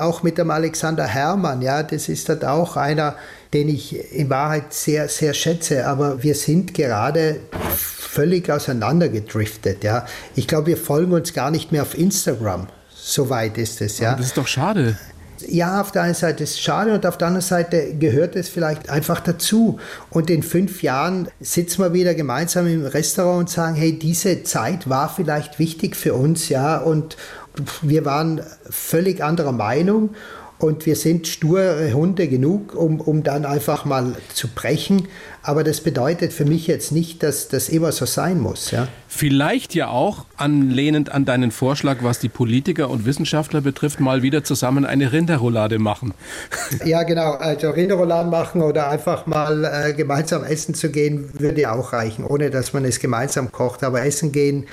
auch 0.00 0.22
mit 0.22 0.38
dem 0.38 0.50
Alexander 0.50 1.06
Herrmann, 1.06 1.62
ja, 1.62 1.82
das 1.82 2.08
ist 2.08 2.28
halt 2.28 2.44
auch 2.44 2.76
einer, 2.76 3.16
den 3.52 3.68
ich 3.68 4.12
in 4.12 4.28
Wahrheit 4.30 4.72
sehr, 4.72 5.08
sehr 5.08 5.34
schätze, 5.34 5.86
aber 5.86 6.22
wir 6.22 6.34
sind 6.34 6.74
gerade 6.74 7.40
völlig 7.76 8.50
auseinandergedriftet, 8.50 9.84
ja. 9.84 10.06
Ich 10.34 10.48
glaube, 10.48 10.66
wir 10.68 10.76
folgen 10.76 11.12
uns 11.12 11.32
gar 11.32 11.50
nicht 11.50 11.72
mehr 11.72 11.82
auf 11.82 11.96
Instagram. 11.96 12.66
So 12.94 13.30
weit 13.30 13.58
ist 13.58 13.80
es, 13.80 13.98
ja. 13.98 14.14
Das 14.14 14.26
ist 14.26 14.36
doch 14.36 14.46
schade. 14.46 14.96
Ja, 15.48 15.80
auf 15.80 15.92
der 15.92 16.02
einen 16.02 16.14
Seite 16.14 16.44
ist 16.44 16.52
es 16.52 16.60
schade 16.60 16.94
und 16.94 17.06
auf 17.06 17.18
der 17.18 17.28
anderen 17.28 17.46
Seite 17.46 17.94
gehört 17.94 18.36
es 18.36 18.48
vielleicht 18.48 18.90
einfach 18.90 19.20
dazu. 19.20 19.78
Und 20.10 20.30
in 20.30 20.42
fünf 20.42 20.82
Jahren 20.82 21.28
sitzen 21.40 21.82
wir 21.82 21.92
wieder 21.92 22.14
gemeinsam 22.14 22.66
im 22.66 22.84
Restaurant 22.84 23.40
und 23.40 23.50
sagen, 23.50 23.74
hey, 23.76 23.98
diese 23.98 24.42
Zeit 24.42 24.88
war 24.88 25.08
vielleicht 25.08 25.58
wichtig 25.58 25.96
für 25.96 26.14
uns, 26.14 26.48
ja, 26.48 26.78
und 26.78 27.16
wir 27.82 28.04
waren 28.04 28.40
völlig 28.70 29.22
anderer 29.22 29.52
Meinung 29.52 30.10
und 30.62 30.86
wir 30.86 30.94
sind 30.96 31.26
sture 31.26 31.92
Hunde 31.92 32.28
genug, 32.28 32.74
um, 32.74 33.00
um 33.00 33.22
dann 33.24 33.44
einfach 33.44 33.84
mal 33.84 34.14
zu 34.32 34.48
brechen. 34.48 35.08
Aber 35.42 35.64
das 35.64 35.80
bedeutet 35.80 36.32
für 36.32 36.44
mich 36.44 36.68
jetzt 36.68 36.92
nicht, 36.92 37.24
dass 37.24 37.48
das 37.48 37.68
immer 37.68 37.90
so 37.90 38.06
sein 38.06 38.38
muss, 38.38 38.70
ja. 38.70 38.86
Vielleicht 39.08 39.74
ja 39.74 39.88
auch, 39.88 40.24
anlehnend 40.36 41.10
an 41.10 41.24
deinen 41.24 41.50
Vorschlag, 41.50 41.98
was 42.02 42.20
die 42.20 42.28
Politiker 42.28 42.88
und 42.90 43.04
Wissenschaftler 43.04 43.60
betrifft, 43.60 44.00
mal 44.00 44.22
wieder 44.22 44.44
zusammen 44.44 44.86
eine 44.86 45.12
Rinderroulade 45.12 45.78
machen. 45.78 46.14
Ja, 46.84 47.02
genau. 47.02 47.32
Also 47.32 47.70
Rinderrouladen 47.70 48.30
machen 48.30 48.62
oder 48.62 48.88
einfach 48.88 49.26
mal 49.26 49.64
äh, 49.64 49.92
gemeinsam 49.92 50.42
essen 50.42 50.74
zu 50.74 50.90
gehen, 50.90 51.28
würde 51.38 51.70
auch 51.70 51.92
reichen, 51.92 52.24
ohne 52.24 52.50
dass 52.50 52.72
man 52.72 52.84
es 52.84 52.98
gemeinsam 52.98 53.52
kocht. 53.52 53.84
Aber 53.84 54.04
essen 54.04 54.32
gehen, 54.32 54.66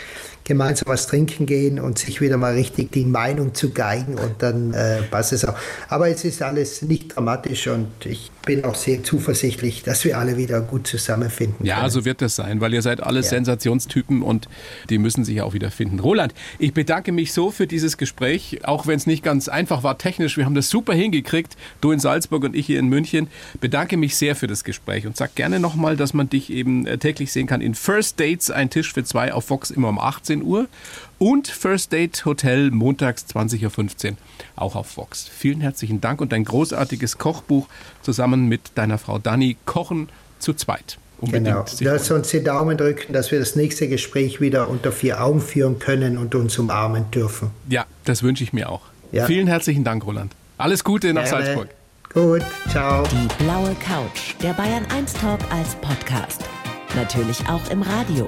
gemeinsam 0.50 0.88
was 0.88 1.06
trinken 1.06 1.46
gehen 1.46 1.80
und 1.80 2.00
sich 2.00 2.22
wieder 2.22 2.36
mal 2.38 2.54
richtig 2.54 2.92
die 2.92 3.06
Meinung 3.06 3.54
zu 3.54 3.70
geigen 3.70 4.16
und 4.16 4.42
dann 4.42 4.74
äh, 4.74 5.04
passt 5.04 5.32
es 5.32 5.46
auch. 5.46 5.54
Aber 5.90 6.10
es 6.10 6.26
ist 6.26 6.42
alles 6.42 6.82
nicht 6.82 7.16
dramatisch 7.16 7.68
und 7.68 7.88
ich 8.04 8.32
bin 8.50 8.66
auch 8.66 8.74
sehr 8.74 9.04
zuversichtlich, 9.04 9.84
dass 9.84 10.04
wir 10.06 10.18
alle 10.18 10.36
wieder 10.36 10.60
gut 10.62 10.88
zusammenfinden. 10.88 11.64
Ja, 11.64 11.82
können. 11.82 11.92
so 11.92 12.04
wird 12.04 12.20
das 12.20 12.36
sein, 12.36 12.62
weil 12.62 12.74
ihr 12.74 12.82
seid 12.82 13.00
alles 13.04 13.28
Ja. 13.28 13.38
Sensationstypen 13.38 14.24
und 14.24 14.50
die 14.90 14.98
müssen 14.98 15.24
sich 15.24 15.44
auch 15.44 15.54
wieder 15.54 15.70
finden. 15.70 16.00
Roland, 16.00 16.34
ich 16.58 16.74
bedanke 16.74 17.12
mich 17.12 17.32
so 17.32 17.52
für 17.52 17.68
dieses 17.68 17.98
Gespräch, 17.98 18.62
auch 18.64 18.88
wenn 18.88 18.96
es 18.96 19.06
nicht 19.06 19.22
ganz 19.24 19.50
einfach 19.50 19.84
war 19.84 20.00
technisch. 20.00 20.36
Wir 20.36 20.46
haben 20.46 20.56
das 20.56 20.68
super 20.68 20.96
hingekriegt, 20.96 21.58
du 21.80 21.92
in 21.92 22.00
Salzburg 22.00 22.44
und 22.44 22.56
ich 22.56 22.66
hier 22.66 22.80
in 22.80 22.88
München. 22.88 23.28
Bedanke 23.62 23.98
mich 23.98 24.16
sehr 24.16 24.36
für 24.36 24.48
das 24.48 24.64
Gespräch 24.64 25.06
und 25.06 25.16
sag 25.16 25.36
gerne 25.36 25.60
nochmal, 25.60 25.96
dass 25.96 26.16
man 26.16 26.28
dich 26.28 26.50
eben 26.50 26.88
äh, 26.88 26.98
täglich 26.98 27.32
sehen 27.32 27.46
kann 27.46 27.62
in 27.62 27.76
First 27.76 28.20
Dates, 28.20 28.50
ein 28.50 28.72
Tisch 28.72 28.92
für 28.92 29.04
zwei 29.04 29.32
auf 29.32 29.46
Fox 29.46 29.70
immer 29.70 29.90
um 29.90 30.00
18 30.00 30.42
Uhr 30.42 30.68
und 31.20 31.48
First 31.48 31.92
Date 31.92 32.26
Hotel 32.26 32.72
montags 32.72 33.26
20.15 33.34 34.12
Uhr 34.12 34.18
auch 34.56 34.76
auf 34.76 34.88
Fox. 34.88 35.28
Vielen 35.28 35.62
herzlichen 35.62 36.02
Dank 36.02 36.22
und 36.22 36.34
ein 36.34 36.46
großartiges 36.46 37.18
Kochbuch 37.18 37.68
zusammen 38.02 38.48
mit 38.48 38.72
deiner 38.76 38.98
Frau 38.98 39.20
Dani 39.20 39.58
Kochen 39.66 40.10
zu 40.40 40.54
zweit. 40.54 40.98
Genau. 41.22 41.66
Lass 41.82 42.12
uns 42.12 42.30
die 42.30 42.44
Daumen 42.44 42.78
drücken, 42.78 43.12
dass 43.12 43.32
wir 43.32 43.40
das 43.40 43.56
nächste 43.58 43.90
Gespräch 43.90 44.40
wieder 44.40 44.70
unter 44.70 44.92
vier 44.92 45.22
Augen 45.22 45.42
führen 45.42 45.78
können 45.78 46.18
und 46.18 46.34
uns 46.34 46.58
umarmen 46.58 47.12
dürfen. 47.12 47.52
Ja, 47.68 47.86
das 48.06 48.24
wünsche 48.24 48.44
ich 48.44 48.54
mir 48.54 48.70
auch. 48.70 48.82
Ja. 49.12 49.26
Vielen 49.26 49.48
herzlichen 49.48 49.84
Dank, 49.84 50.06
Roland. 50.06 50.34
Alles 50.58 50.84
Gute 50.84 51.14
nach 51.14 51.26
Gerne. 51.26 51.46
Salzburg. 51.46 51.70
Gut, 52.14 52.42
ciao. 52.70 53.04
Die 53.04 53.44
blaue 53.44 53.76
Couch, 53.76 54.36
der 54.42 54.54
Bayern 54.54 54.86
1 54.96 55.14
Talk 55.14 55.40
als 55.52 55.76
Podcast. 55.76 56.44
Natürlich 56.96 57.40
auch 57.50 57.70
im 57.70 57.82
Radio. 57.82 58.28